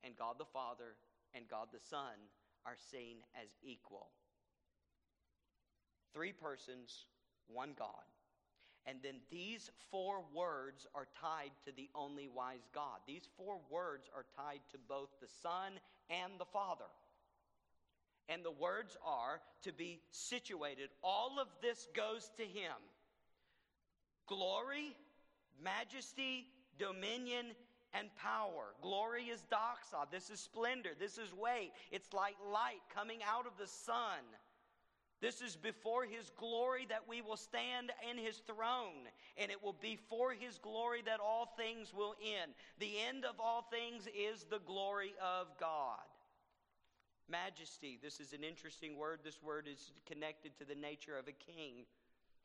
And 0.05 0.15
God 0.15 0.35
the 0.39 0.45
Father 0.45 0.99
and 1.33 1.49
God 1.49 1.69
the 1.73 1.81
Son 1.81 2.29
are 2.67 2.77
seen 2.91 3.19
as 3.41 3.49
equal. 3.63 4.09
Three 6.13 6.33
persons, 6.33 7.07
one 7.47 7.71
God. 7.79 8.05
And 8.87 8.99
then 9.03 9.17
these 9.31 9.71
four 9.91 10.23
words 10.33 10.87
are 10.95 11.09
tied 11.21 11.51
to 11.65 11.73
the 11.75 11.89
only 11.95 12.29
wise 12.29 12.69
God. 12.73 13.01
These 13.07 13.29
four 13.37 13.59
words 13.69 14.09
are 14.15 14.25
tied 14.37 14.61
to 14.71 14.79
both 14.89 15.09
the 15.21 15.29
Son 15.43 15.73
and 16.09 16.33
the 16.39 16.45
Father. 16.45 16.85
And 18.29 18.45
the 18.45 18.53
words 18.53 18.97
are 19.05 19.41
to 19.63 19.73
be 19.73 20.01
situated. 20.11 20.91
All 21.03 21.39
of 21.41 21.49
this 21.63 21.89
goes 21.95 22.31
to 22.37 22.43
Him 22.43 22.75
glory, 24.29 24.97
majesty, 25.63 26.47
dominion, 26.79 27.47
and 27.95 28.09
power. 28.17 28.75
Glory 28.83 29.25
is 29.25 29.43
doxa. 29.51 30.11
This 30.11 30.31
is 30.31 30.41
splendor. 30.41 30.91
This 30.99 31.19
is 31.19 31.33
weight. 31.33 31.73
It's 31.91 32.13
like 32.13 32.35
light 32.53 32.83
coming 32.95 33.21
out 33.27 33.47
of 33.47 33.53
the 33.59 33.67
sun. 33.67 34.23
This 35.21 35.41
is 35.41 35.57
before 35.57 36.05
his 36.05 36.31
glory 36.39 36.87
that 36.91 37.09
we 37.09 37.23
will 37.23 37.39
stand 37.39 37.91
in 38.11 38.19
his 38.19 38.37
throne, 38.47 39.09
and 39.39 39.51
it 39.51 39.63
will 39.63 39.77
be 39.81 39.99
for 40.09 40.33
his 40.33 40.59
glory 40.59 41.03
that 41.07 41.21
all 41.21 41.55
things 41.57 41.95
will 41.95 42.15
end. 42.23 42.53
The 42.79 42.93
end 43.09 43.25
of 43.25 43.41
all 43.41 43.67
things 43.71 44.07
is 44.07 44.45
the 44.45 44.61
glory 44.67 45.15
of 45.23 45.47
God. 45.59 46.05
Majesty, 47.29 47.99
this 48.03 48.21
is 48.21 48.33
an 48.33 48.45
interesting 48.45 48.97
word. 48.97 49.21
This 49.25 49.43
word 49.43 49.67
is 49.73 49.91
connected 50.07 50.57
to 50.59 50.65
the 50.65 50.75
nature 50.75 51.19
of 51.19 51.27
a 51.29 51.33
king. 51.33 51.87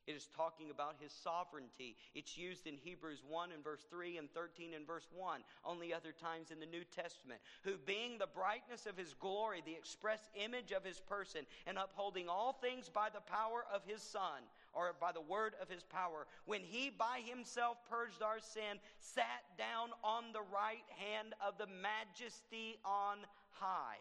It 0.08 0.16
is 0.16 0.28
talking 0.36 0.72
about 0.72 0.96
his 1.00 1.12
sovereignty. 1.12 1.96
It's 2.16 2.38
used 2.38 2.66
in 2.66 2.76
Hebrews 2.76 3.24
1 3.28 3.52
and 3.52 3.64
verse 3.64 3.86
3 3.90 4.18
and 4.18 4.32
13 4.34 4.74
and 4.74 4.86
verse 4.86 5.08
1, 5.14 5.42
only 5.64 5.94
other 5.94 6.12
times 6.12 6.52
in 6.52 6.60
the 6.60 6.66
New 6.66 6.84
Testament. 6.84 7.40
Who, 7.64 7.78
being 7.86 8.18
the 8.18 8.28
brightness 8.28 8.88
of 8.88 8.98
his 8.98 9.14
glory, 9.14 9.62
the 9.64 9.78
express 9.78 10.30
image 10.36 10.72
of 10.72 10.84
his 10.84 11.00
person, 11.00 11.42
and 11.68 11.78
upholding 11.78 12.28
all 12.28 12.54
things 12.54 12.90
by 12.90 13.10
the 13.10 13.22
power 13.22 13.66
of 13.74 13.82
his 13.86 14.02
Son, 14.02 14.42
or 14.74 14.96
by 15.00 15.12
the 15.12 15.22
word 15.22 15.54
of 15.62 15.70
his 15.70 15.84
power, 15.84 16.26
when 16.46 16.62
he 16.62 16.90
by 16.90 17.22
himself 17.24 17.78
purged 17.90 18.22
our 18.22 18.40
sin, 18.40 18.80
sat 19.00 19.44
down 19.58 19.90
on 20.04 20.34
the 20.34 20.42
right 20.54 20.86
hand 20.98 21.34
of 21.46 21.58
the 21.58 21.68
majesty 21.68 22.80
on 22.84 23.18
high. 23.52 23.98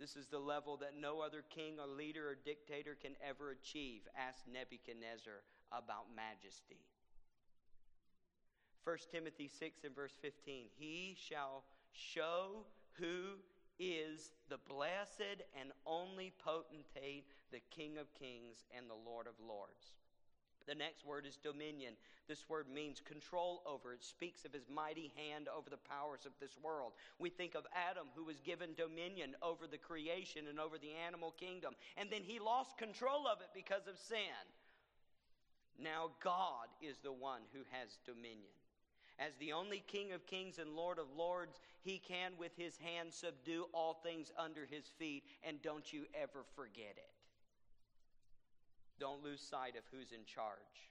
This 0.00 0.16
is 0.16 0.28
the 0.28 0.38
level 0.38 0.78
that 0.78 0.94
no 0.98 1.20
other 1.20 1.44
king 1.54 1.74
or 1.78 1.86
leader 1.86 2.30
or 2.30 2.34
dictator 2.34 2.96
can 3.00 3.12
ever 3.22 3.50
achieve. 3.50 4.00
Ask 4.16 4.44
Nebuchadnezzar 4.50 5.44
about 5.70 6.06
majesty. 6.16 6.80
1 8.84 8.96
Timothy 9.12 9.46
6 9.46 9.84
and 9.84 9.94
verse 9.94 10.16
15. 10.22 10.68
He 10.78 11.14
shall 11.20 11.64
show 11.92 12.64
who 12.94 13.36
is 13.78 14.32
the 14.48 14.58
blessed 14.68 15.44
and 15.58 15.70
only 15.84 16.32
potentate, 16.42 17.26
the 17.52 17.60
King 17.70 17.98
of 17.98 18.06
kings 18.14 18.64
and 18.74 18.88
the 18.88 18.94
Lord 18.94 19.26
of 19.26 19.34
lords. 19.46 19.96
The 20.66 20.74
next 20.74 21.04
word 21.04 21.26
is 21.26 21.36
dominion. 21.36 21.94
This 22.28 22.48
word 22.48 22.66
means 22.72 23.00
control 23.00 23.62
over. 23.66 23.92
It 23.92 24.04
speaks 24.04 24.44
of 24.44 24.52
his 24.52 24.68
mighty 24.72 25.12
hand 25.16 25.48
over 25.48 25.68
the 25.68 25.76
powers 25.76 26.26
of 26.26 26.32
this 26.40 26.56
world. 26.62 26.92
We 27.18 27.30
think 27.30 27.54
of 27.54 27.66
Adam, 27.74 28.06
who 28.14 28.24
was 28.24 28.40
given 28.40 28.70
dominion 28.76 29.34
over 29.42 29.66
the 29.66 29.78
creation 29.78 30.46
and 30.48 30.60
over 30.60 30.78
the 30.78 30.94
animal 31.06 31.32
kingdom, 31.32 31.74
and 31.96 32.08
then 32.10 32.22
he 32.22 32.38
lost 32.38 32.78
control 32.78 33.26
of 33.26 33.40
it 33.40 33.48
because 33.54 33.86
of 33.88 33.98
sin. 33.98 34.44
Now, 35.78 36.10
God 36.22 36.68
is 36.82 36.98
the 36.98 37.12
one 37.12 37.42
who 37.52 37.60
has 37.70 37.98
dominion. 38.04 38.54
As 39.18 39.32
the 39.38 39.52
only 39.52 39.82
King 39.86 40.12
of 40.12 40.26
kings 40.26 40.58
and 40.58 40.76
Lord 40.76 40.98
of 40.98 41.06
lords, 41.16 41.60
he 41.82 41.98
can, 41.98 42.32
with 42.38 42.52
his 42.56 42.76
hand, 42.78 43.12
subdue 43.12 43.66
all 43.72 43.94
things 43.94 44.32
under 44.38 44.66
his 44.66 44.84
feet, 44.98 45.24
and 45.42 45.60
don't 45.62 45.92
you 45.92 46.04
ever 46.14 46.44
forget 46.54 46.94
it. 46.96 47.19
Don't 49.00 49.24
lose 49.24 49.40
sight 49.40 49.76
of 49.76 49.84
who's 49.90 50.12
in 50.12 50.24
charge. 50.26 50.90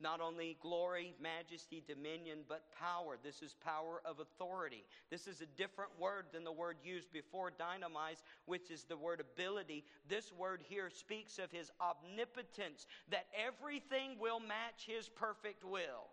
Not 0.00 0.20
only 0.20 0.56
glory, 0.60 1.14
majesty, 1.20 1.82
dominion, 1.86 2.40
but 2.48 2.64
power. 2.76 3.16
This 3.22 3.42
is 3.42 3.54
power 3.64 4.02
of 4.04 4.18
authority. 4.18 4.84
This 5.08 5.28
is 5.28 5.40
a 5.40 5.46
different 5.46 5.92
word 6.00 6.26
than 6.32 6.42
the 6.42 6.50
word 6.50 6.78
used 6.82 7.12
before, 7.12 7.52
dynamis, 7.52 8.22
which 8.46 8.70
is 8.70 8.84
the 8.84 8.96
word 8.96 9.20
ability. 9.20 9.84
This 10.08 10.32
word 10.32 10.62
here 10.68 10.90
speaks 10.90 11.38
of 11.38 11.52
his 11.52 11.70
omnipotence, 11.80 12.86
that 13.10 13.26
everything 13.38 14.18
will 14.18 14.40
match 14.40 14.86
his 14.86 15.08
perfect 15.08 15.64
will. 15.64 16.10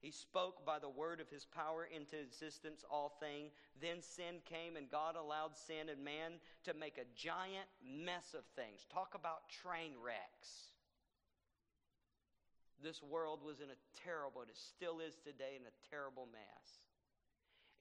He 0.00 0.12
spoke 0.12 0.64
by 0.64 0.78
the 0.78 0.88
word 0.88 1.20
of 1.20 1.28
his 1.28 1.44
power 1.44 1.84
into 1.84 2.16
existence 2.16 2.84
all 2.88 3.18
thing. 3.18 3.50
Then 3.82 4.00
sin 4.00 4.38
came, 4.46 4.76
and 4.76 4.90
God 4.90 5.16
allowed 5.16 5.56
sin 5.56 5.88
and 5.90 6.04
man 6.04 6.38
to 6.64 6.74
make 6.74 6.98
a 6.98 7.10
giant 7.16 7.66
mess 7.82 8.34
of 8.34 8.46
things. 8.54 8.86
Talk 8.92 9.14
about 9.18 9.48
train 9.50 9.92
wrecks. 9.98 10.70
This 12.78 13.02
world 13.02 13.42
was 13.42 13.58
in 13.58 13.74
a 13.74 13.82
terrible, 14.04 14.42
it 14.42 14.54
still 14.54 15.00
is 15.00 15.18
today, 15.18 15.58
in 15.58 15.66
a 15.66 15.74
terrible 15.90 16.28
mess. 16.30 16.78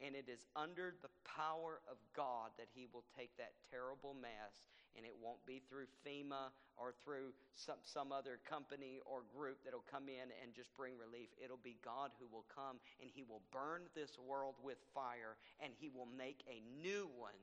And 0.02 0.16
it 0.16 0.26
is 0.26 0.46
under 0.56 0.94
the 1.02 1.14
power 1.22 1.82
of 1.86 1.98
God 2.16 2.50
that 2.58 2.70
He 2.74 2.88
will 2.90 3.06
take 3.14 3.38
that 3.38 3.54
terrible 3.70 4.16
mess, 4.18 4.66
and 4.98 5.06
it 5.06 5.14
won't 5.22 5.44
be 5.46 5.62
through 5.70 5.86
FEMA 6.06 6.50
or 6.76 6.94
through 7.04 7.32
some, 7.54 7.78
some 7.84 8.12
other 8.12 8.40
company 8.50 9.00
or 9.06 9.22
group 9.30 9.64
that'll 9.64 9.86
come 9.90 10.10
in 10.10 10.34
and 10.42 10.54
just 10.54 10.76
bring 10.76 10.98
relief. 10.98 11.30
It'll 11.38 11.62
be 11.62 11.78
God 11.86 12.12
who 12.20 12.26
will 12.34 12.46
come, 12.54 12.82
and 13.00 13.10
He 13.14 13.24
will 13.24 13.42
burn 13.54 13.84
this 13.96 14.18
world 14.18 14.56
with 14.64 14.78
fire, 14.94 15.38
and 15.62 15.72
He 15.78 15.90
will 15.90 16.10
make 16.18 16.42
a 16.50 16.62
new 16.82 17.08
one 17.16 17.38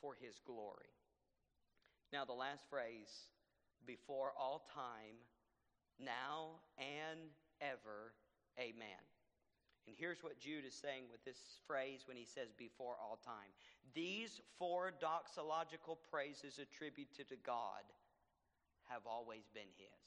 for 0.00 0.14
His 0.14 0.38
glory. 0.46 0.94
Now, 2.12 2.24
the 2.24 2.32
last 2.32 2.64
phrase 2.70 3.10
before 3.86 4.32
all 4.38 4.64
time, 4.74 5.18
now 5.98 6.60
and 6.78 7.30
ever, 7.60 8.14
amen. 8.58 9.11
And 9.86 9.96
here's 9.98 10.22
what 10.22 10.38
Jude 10.38 10.64
is 10.64 10.74
saying 10.74 11.04
with 11.10 11.24
this 11.24 11.58
phrase 11.66 12.02
when 12.06 12.16
he 12.16 12.24
says 12.24 12.52
before 12.56 12.94
all 13.02 13.18
time. 13.24 13.50
These 13.94 14.40
four 14.58 14.92
doxological 15.02 15.98
praises 16.10 16.58
attributed 16.58 17.28
to 17.28 17.36
God 17.44 17.82
have 18.88 19.02
always 19.06 19.48
been 19.52 19.70
his. 19.76 20.02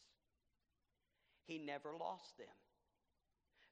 He 1.46 1.60
never 1.60 1.92
lost 2.00 2.38
them. 2.38 2.56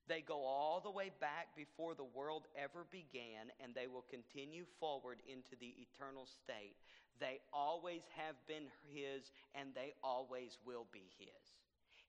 They 0.07 0.21
go 0.21 0.43
all 0.43 0.81
the 0.81 0.91
way 0.91 1.11
back 1.21 1.55
before 1.55 1.95
the 1.95 2.03
world 2.03 2.43
ever 2.57 2.85
began, 2.91 3.55
and 3.63 3.73
they 3.73 3.87
will 3.87 4.05
continue 4.09 4.65
forward 4.79 5.19
into 5.27 5.55
the 5.59 5.73
eternal 5.79 6.25
state. 6.25 6.75
They 7.19 7.39
always 7.53 8.01
have 8.17 8.35
been 8.47 8.67
His, 8.91 9.31
and 9.55 9.69
they 9.73 9.93
always 10.03 10.57
will 10.65 10.85
be 10.91 11.07
His. 11.17 11.62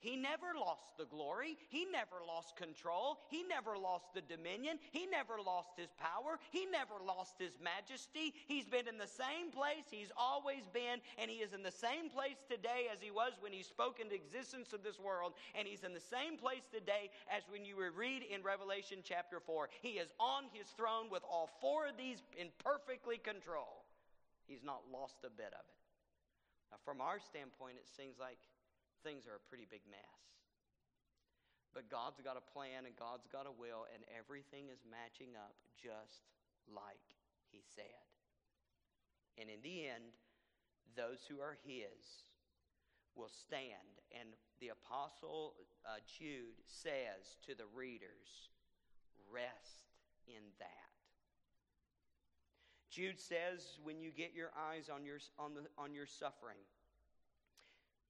He 0.04 0.16
never 0.16 0.52
lost 0.52 0.98
the 0.98 1.06
glory. 1.06 1.56
He 1.70 1.86
never 1.88 2.20
lost 2.28 2.56
control. 2.56 3.24
He 3.30 3.42
never 3.42 3.78
lost 3.78 4.12
the 4.12 4.20
dominion. 4.20 4.76
He 4.92 5.06
never 5.06 5.40
lost 5.40 5.70
his 5.78 5.88
power. 5.96 6.36
He 6.50 6.66
never 6.66 7.00
lost 7.00 7.40
his 7.40 7.56
majesty. 7.56 8.34
He's 8.46 8.68
been 8.68 8.86
in 8.86 8.98
the 8.98 9.08
same 9.08 9.48
place 9.50 9.88
he's 9.88 10.12
always 10.12 10.68
been, 10.74 11.00
and 11.16 11.30
he 11.30 11.40
is 11.40 11.54
in 11.54 11.62
the 11.62 11.72
same 11.72 12.10
place 12.10 12.36
today 12.50 12.92
as 12.92 13.00
he 13.00 13.10
was 13.10 13.32
when 13.40 13.50
he 13.50 13.62
spoke 13.62 13.96
into 13.98 14.14
existence 14.14 14.74
of 14.74 14.84
this 14.84 15.00
world, 15.00 15.32
and 15.56 15.66
he's 15.66 15.84
in 15.84 15.94
the 15.94 16.04
same 16.04 16.36
place 16.36 16.68
today 16.68 17.08
as 17.32 17.42
when 17.48 17.64
you 17.64 17.80
read 17.96 18.28
in 18.28 18.42
Revelation 18.42 18.98
chapter 19.02 19.40
4. 19.40 19.70
He 19.80 19.96
is 19.96 20.12
on 20.20 20.44
his 20.52 20.68
throne 20.76 21.08
with 21.10 21.24
all 21.24 21.48
four 21.62 21.88
of 21.88 21.96
these 21.96 22.20
in 22.36 22.48
perfectly 22.62 23.16
control. 23.16 23.88
He's 24.44 24.62
not 24.62 24.84
lost 24.92 25.24
a 25.24 25.32
bit 25.32 25.56
of 25.56 25.64
it. 25.64 25.80
Now, 26.70 26.76
from 26.84 27.00
our 27.00 27.18
standpoint, 27.20 27.80
it 27.80 27.88
seems 27.88 28.18
like 28.20 28.36
things 29.04 29.28
are 29.28 29.36
a 29.36 29.44
pretty 29.52 29.68
big 29.68 29.84
mess. 29.86 30.24
But 31.76 31.92
God's 31.92 32.24
got 32.24 32.40
a 32.40 32.44
plan 32.56 32.88
and 32.88 32.96
God's 32.96 33.28
got 33.28 33.44
a 33.44 33.52
will, 33.52 33.84
and 33.92 34.00
everything 34.08 34.72
is 34.72 34.80
matching 34.88 35.36
up 35.36 35.54
just 35.76 36.24
like 36.70 37.04
He 37.52 37.60
said. 37.60 38.08
And 39.36 39.50
in 39.52 39.60
the 39.60 39.86
end, 39.86 40.16
those 40.96 41.26
who 41.28 41.44
are 41.44 41.58
His 41.66 42.24
will 43.14 43.28
stand. 43.28 44.00
And 44.14 44.30
the 44.60 44.70
Apostle 44.70 45.54
uh, 45.84 45.98
Jude 46.06 46.56
says 46.66 47.36
to 47.46 47.54
the 47.54 47.66
readers, 47.74 48.48
rest 49.30 49.90
in 50.26 50.42
that. 50.58 50.94
Jude 52.94 53.18
says, 53.18 53.82
when 53.82 53.98
you 53.98 54.14
get 54.14 54.30
your 54.34 54.54
eyes 54.54 54.86
on 54.86 55.04
your, 55.04 55.18
on, 55.36 55.54
the, 55.54 55.66
on 55.76 55.92
your 55.92 56.06
suffering, 56.06 56.62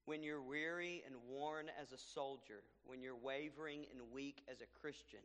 when 0.06 0.22
you're 0.22 0.42
weary 0.42 1.02
and 1.06 1.14
worn 1.28 1.66
as 1.80 1.92
a 1.92 1.98
soldier, 1.98 2.62
when 2.84 3.02
you're 3.02 3.16
wavering 3.16 3.86
and 3.92 4.12
weak 4.12 4.42
as 4.50 4.60
a 4.60 4.80
Christian, 4.80 5.24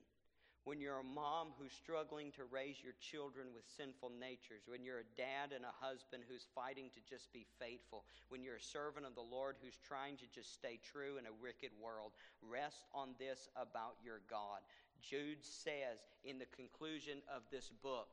when 0.64 0.80
you're 0.80 1.00
a 1.00 1.16
mom 1.16 1.50
who's 1.58 1.74
struggling 1.74 2.32
to 2.32 2.44
raise 2.52 2.78
your 2.84 2.94
children 3.00 3.48
with 3.56 3.64
sinful 3.76 4.12
natures, 4.20 4.68
when 4.68 4.84
you're 4.84 5.02
a 5.02 5.16
dad 5.18 5.56
and 5.56 5.64
a 5.64 5.80
husband 5.80 6.24
who's 6.28 6.46
fighting 6.54 6.92
to 6.94 7.02
just 7.10 7.32
be 7.34 7.46
faithful, 7.60 8.04
when 8.28 8.44
you're 8.44 8.60
a 8.60 8.62
servant 8.62 9.06
of 9.06 9.16
the 9.16 9.24
Lord 9.24 9.56
who's 9.64 9.80
trying 9.88 10.16
to 10.18 10.28
just 10.32 10.54
stay 10.54 10.80
true 10.80 11.18
in 11.18 11.26
a 11.26 11.40
wicked 11.42 11.72
world, 11.82 12.12
rest 12.44 12.86
on 12.94 13.16
this 13.18 13.50
about 13.56 13.96
your 14.04 14.22
God. 14.30 14.60
Jude 15.02 15.44
says 15.44 16.04
in 16.24 16.40
the 16.40 16.52
conclusion 16.54 17.20
of 17.34 17.44
this 17.52 17.72
book, 17.82 18.08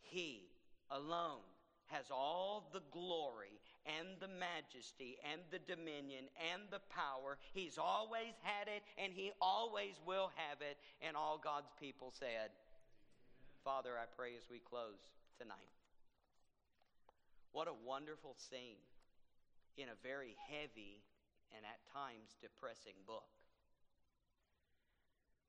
He 0.00 0.48
alone 0.90 1.44
has 1.92 2.06
all 2.10 2.68
the 2.72 2.82
glory 2.90 3.60
and 3.84 4.08
the 4.18 4.32
majesty 4.32 5.18
and 5.30 5.40
the 5.52 5.60
dominion 5.68 6.24
and 6.52 6.62
the 6.70 6.80
power. 6.88 7.36
He's 7.52 7.76
always 7.76 8.34
had 8.42 8.68
it 8.68 8.82
and 8.96 9.12
he 9.12 9.32
always 9.40 10.00
will 10.06 10.30
have 10.36 10.64
it. 10.64 10.78
And 11.04 11.16
all 11.16 11.38
God's 11.38 11.70
people 11.78 12.12
said, 12.16 12.50
Father, 13.64 13.92
I 14.00 14.08
pray 14.16 14.32
as 14.36 14.48
we 14.50 14.58
close 14.58 14.98
tonight. 15.38 15.70
What 17.52 17.68
a 17.68 17.76
wonderful 17.84 18.34
scene 18.38 18.80
in 19.76 19.92
a 19.92 20.02
very 20.02 20.34
heavy 20.48 21.04
and 21.52 21.64
at 21.68 21.84
times 21.92 22.40
depressing 22.40 22.96
book. 23.06 23.28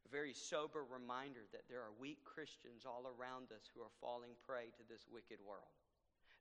A 0.03 0.11
very 0.11 0.35
sober 0.35 0.83
reminder 0.83 1.47
that 1.55 1.63
there 1.71 1.79
are 1.79 1.95
weak 1.95 2.19
Christians 2.27 2.83
all 2.83 3.07
around 3.07 3.55
us 3.55 3.71
who 3.71 3.79
are 3.79 3.95
falling 4.03 4.35
prey 4.43 4.67
to 4.75 4.83
this 4.83 5.07
wicked 5.07 5.39
world. 5.39 5.71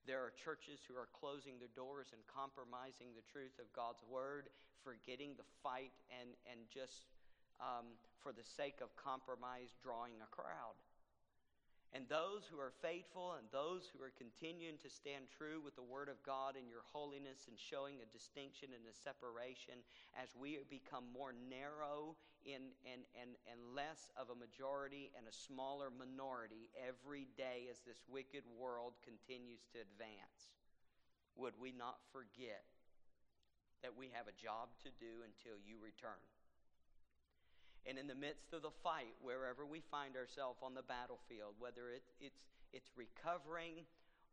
There 0.06 0.18
are 0.18 0.34
churches 0.34 0.82
who 0.82 0.98
are 0.98 1.06
closing 1.14 1.62
their 1.62 1.70
doors 1.78 2.10
and 2.10 2.22
compromising 2.26 3.14
the 3.14 3.22
truth 3.30 3.54
of 3.62 3.70
God's 3.70 4.02
word, 4.02 4.50
forgetting 4.82 5.38
the 5.38 5.46
fight, 5.62 5.94
and, 6.10 6.34
and 6.50 6.66
just 6.66 7.06
um, 7.62 7.94
for 8.18 8.34
the 8.34 8.42
sake 8.42 8.82
of 8.82 8.90
compromise, 8.98 9.70
drawing 9.78 10.18
a 10.18 10.30
crowd. 10.34 10.74
And 11.92 12.08
those 12.08 12.48
who 12.48 12.56
are 12.56 12.72
faithful 12.80 13.36
and 13.36 13.44
those 13.52 13.84
who 13.92 14.00
are 14.00 14.16
continuing 14.16 14.80
to 14.80 14.88
stand 14.88 15.28
true 15.28 15.60
with 15.60 15.76
the 15.76 15.84
Word 15.84 16.08
of 16.08 16.24
God 16.24 16.56
in 16.56 16.64
your 16.64 16.88
holiness 16.88 17.52
and 17.52 17.60
showing 17.60 18.00
a 18.00 18.08
distinction 18.08 18.72
and 18.72 18.88
a 18.88 18.96
separation 18.96 19.84
as 20.16 20.32
we 20.32 20.56
become 20.72 21.04
more 21.12 21.36
narrow 21.36 22.16
in, 22.48 22.72
and, 22.88 23.04
and, 23.12 23.36
and 23.44 23.60
less 23.76 24.08
of 24.16 24.32
a 24.32 24.40
majority 24.40 25.12
and 25.12 25.28
a 25.28 25.36
smaller 25.36 25.92
minority 25.92 26.72
every 26.80 27.28
day 27.36 27.68
as 27.68 27.84
this 27.84 28.00
wicked 28.08 28.48
world 28.56 28.96
continues 29.04 29.68
to 29.76 29.84
advance. 29.84 30.56
Would 31.36 31.60
we 31.60 31.76
not 31.76 32.00
forget 32.08 32.64
that 33.84 33.92
we 33.92 34.08
have 34.16 34.32
a 34.32 34.36
job 34.40 34.72
to 34.88 34.90
do 34.96 35.28
until 35.28 35.60
you 35.60 35.76
return? 35.76 36.24
And 37.86 37.98
in 37.98 38.06
the 38.06 38.14
midst 38.14 38.52
of 38.52 38.62
the 38.62 38.70
fight, 38.82 39.14
wherever 39.20 39.66
we 39.66 39.82
find 39.90 40.16
ourselves 40.16 40.62
on 40.62 40.74
the 40.74 40.86
battlefield, 40.86 41.58
whether 41.58 41.90
it, 41.90 42.02
it's, 42.20 42.38
it's 42.72 42.90
recovering 42.94 43.82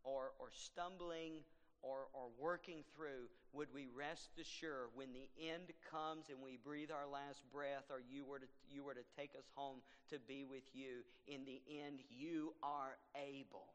or, 0.03 0.37
or 0.37 0.53
stumbling 0.53 1.41
or, 1.81 2.11
or 2.13 2.29
working 2.37 2.83
through, 2.93 3.25
would 3.53 3.69
we 3.73 3.87
rest 3.89 4.37
assured 4.39 4.93
when 4.93 5.09
the 5.13 5.25
end 5.41 5.73
comes 5.89 6.29
and 6.29 6.37
we 6.43 6.59
breathe 6.61 6.91
our 6.91 7.07
last 7.09 7.41
breath 7.51 7.89
or 7.89 8.01
you 8.05 8.23
were 8.25 8.39
to, 8.39 8.49
you 8.69 8.83
were 8.83 8.93
to 8.93 9.07
take 9.17 9.31
us 9.33 9.49
home 9.55 9.79
to 10.11 10.19
be 10.27 10.43
with 10.43 10.67
you, 10.73 11.01
in 11.27 11.45
the 11.45 11.61
end, 11.81 11.99
you 12.09 12.53
are 12.61 12.97
able 13.15 13.73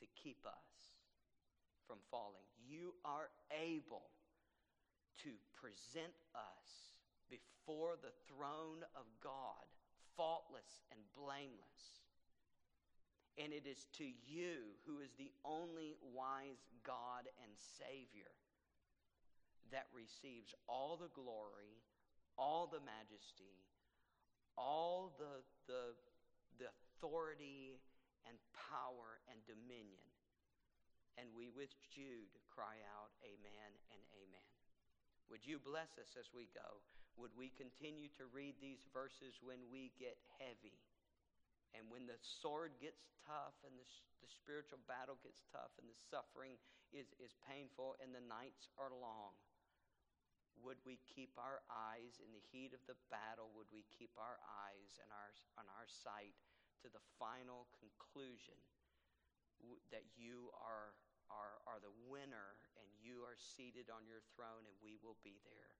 to 0.00 0.06
keep 0.16 0.38
us 0.46 0.96
from 1.86 1.98
falling. 2.10 2.46
You 2.64 2.94
are 3.04 3.28
able 3.52 4.08
to 5.22 5.30
present 5.60 6.16
us 6.34 6.91
before 7.32 7.96
the 7.96 8.12
throne 8.28 8.84
of 8.92 9.08
God, 9.24 9.64
faultless 10.12 10.84
and 10.92 11.00
blameless. 11.16 12.04
And 13.40 13.56
it 13.56 13.64
is 13.64 13.88
to 13.96 14.04
you, 14.04 14.76
who 14.84 15.00
is 15.00 15.16
the 15.16 15.32
only 15.40 15.96
wise 16.12 16.68
God 16.84 17.24
and 17.40 17.52
Savior, 17.56 18.28
that 19.72 19.88
receives 19.96 20.52
all 20.68 21.00
the 21.00 21.08
glory, 21.16 21.80
all 22.36 22.68
the 22.68 22.84
majesty, 22.84 23.56
all 24.60 25.16
the, 25.16 25.40
the, 25.64 25.96
the 26.60 26.68
authority 26.68 27.80
and 28.28 28.36
power 28.52 29.24
and 29.32 29.40
dominion. 29.48 30.04
And 31.16 31.32
we 31.32 31.48
with 31.48 31.72
Jude 31.88 32.36
cry 32.52 32.76
out, 33.00 33.16
Amen 33.24 33.72
and 33.88 34.02
Amen. 34.12 34.52
Would 35.32 35.48
you 35.48 35.56
bless 35.56 35.96
us 35.96 36.12
as 36.20 36.28
we 36.36 36.52
go? 36.52 36.84
Would 37.20 37.34
we 37.36 37.52
continue 37.54 38.08
to 38.16 38.24
read 38.32 38.56
these 38.58 38.84
verses 38.90 39.40
when 39.44 39.60
we 39.68 39.92
get 40.00 40.16
heavy? 40.40 40.80
And 41.72 41.88
when 41.88 42.04
the 42.04 42.20
sword 42.20 42.76
gets 42.80 43.08
tough 43.24 43.56
and 43.64 43.72
the, 43.76 43.88
the 44.20 44.28
spiritual 44.28 44.80
battle 44.84 45.16
gets 45.24 45.44
tough 45.48 45.72
and 45.80 45.88
the 45.88 45.96
suffering 45.96 46.60
is, 46.92 47.08
is 47.16 47.32
painful 47.48 47.96
and 48.00 48.12
the 48.12 48.24
nights 48.24 48.68
are 48.76 48.92
long, 48.92 49.36
would 50.60 50.78
we 50.84 51.00
keep 51.08 51.32
our 51.40 51.64
eyes 51.72 52.20
in 52.20 52.28
the 52.30 52.44
heat 52.52 52.76
of 52.76 52.84
the 52.84 52.98
battle? 53.08 53.48
Would 53.56 53.72
we 53.72 53.88
keep 53.88 54.12
our 54.20 54.36
eyes 54.44 55.00
and 55.00 55.08
our, 55.10 55.32
on 55.56 55.66
our 55.72 55.88
sight 55.88 56.36
to 56.84 56.92
the 56.92 57.02
final 57.16 57.72
conclusion 57.80 58.60
that 59.94 60.04
you 60.18 60.52
are, 60.58 60.92
are, 61.32 61.56
are 61.64 61.80
the 61.80 61.94
winner 62.10 62.60
and 62.76 62.88
you 63.00 63.24
are 63.24 63.38
seated 63.38 63.88
on 63.88 64.04
your 64.04 64.20
throne 64.36 64.68
and 64.68 64.76
we 64.84 65.00
will 65.00 65.16
be 65.24 65.40
there 65.42 65.72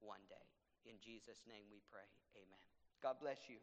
one 0.00 0.24
day? 0.26 0.48
In 0.84 1.00
Jesus' 1.00 1.40
name 1.48 1.64
we 1.72 1.80
pray. 1.88 2.06
Amen. 2.36 2.62
God 3.00 3.16
bless 3.20 3.48
you. 3.48 3.56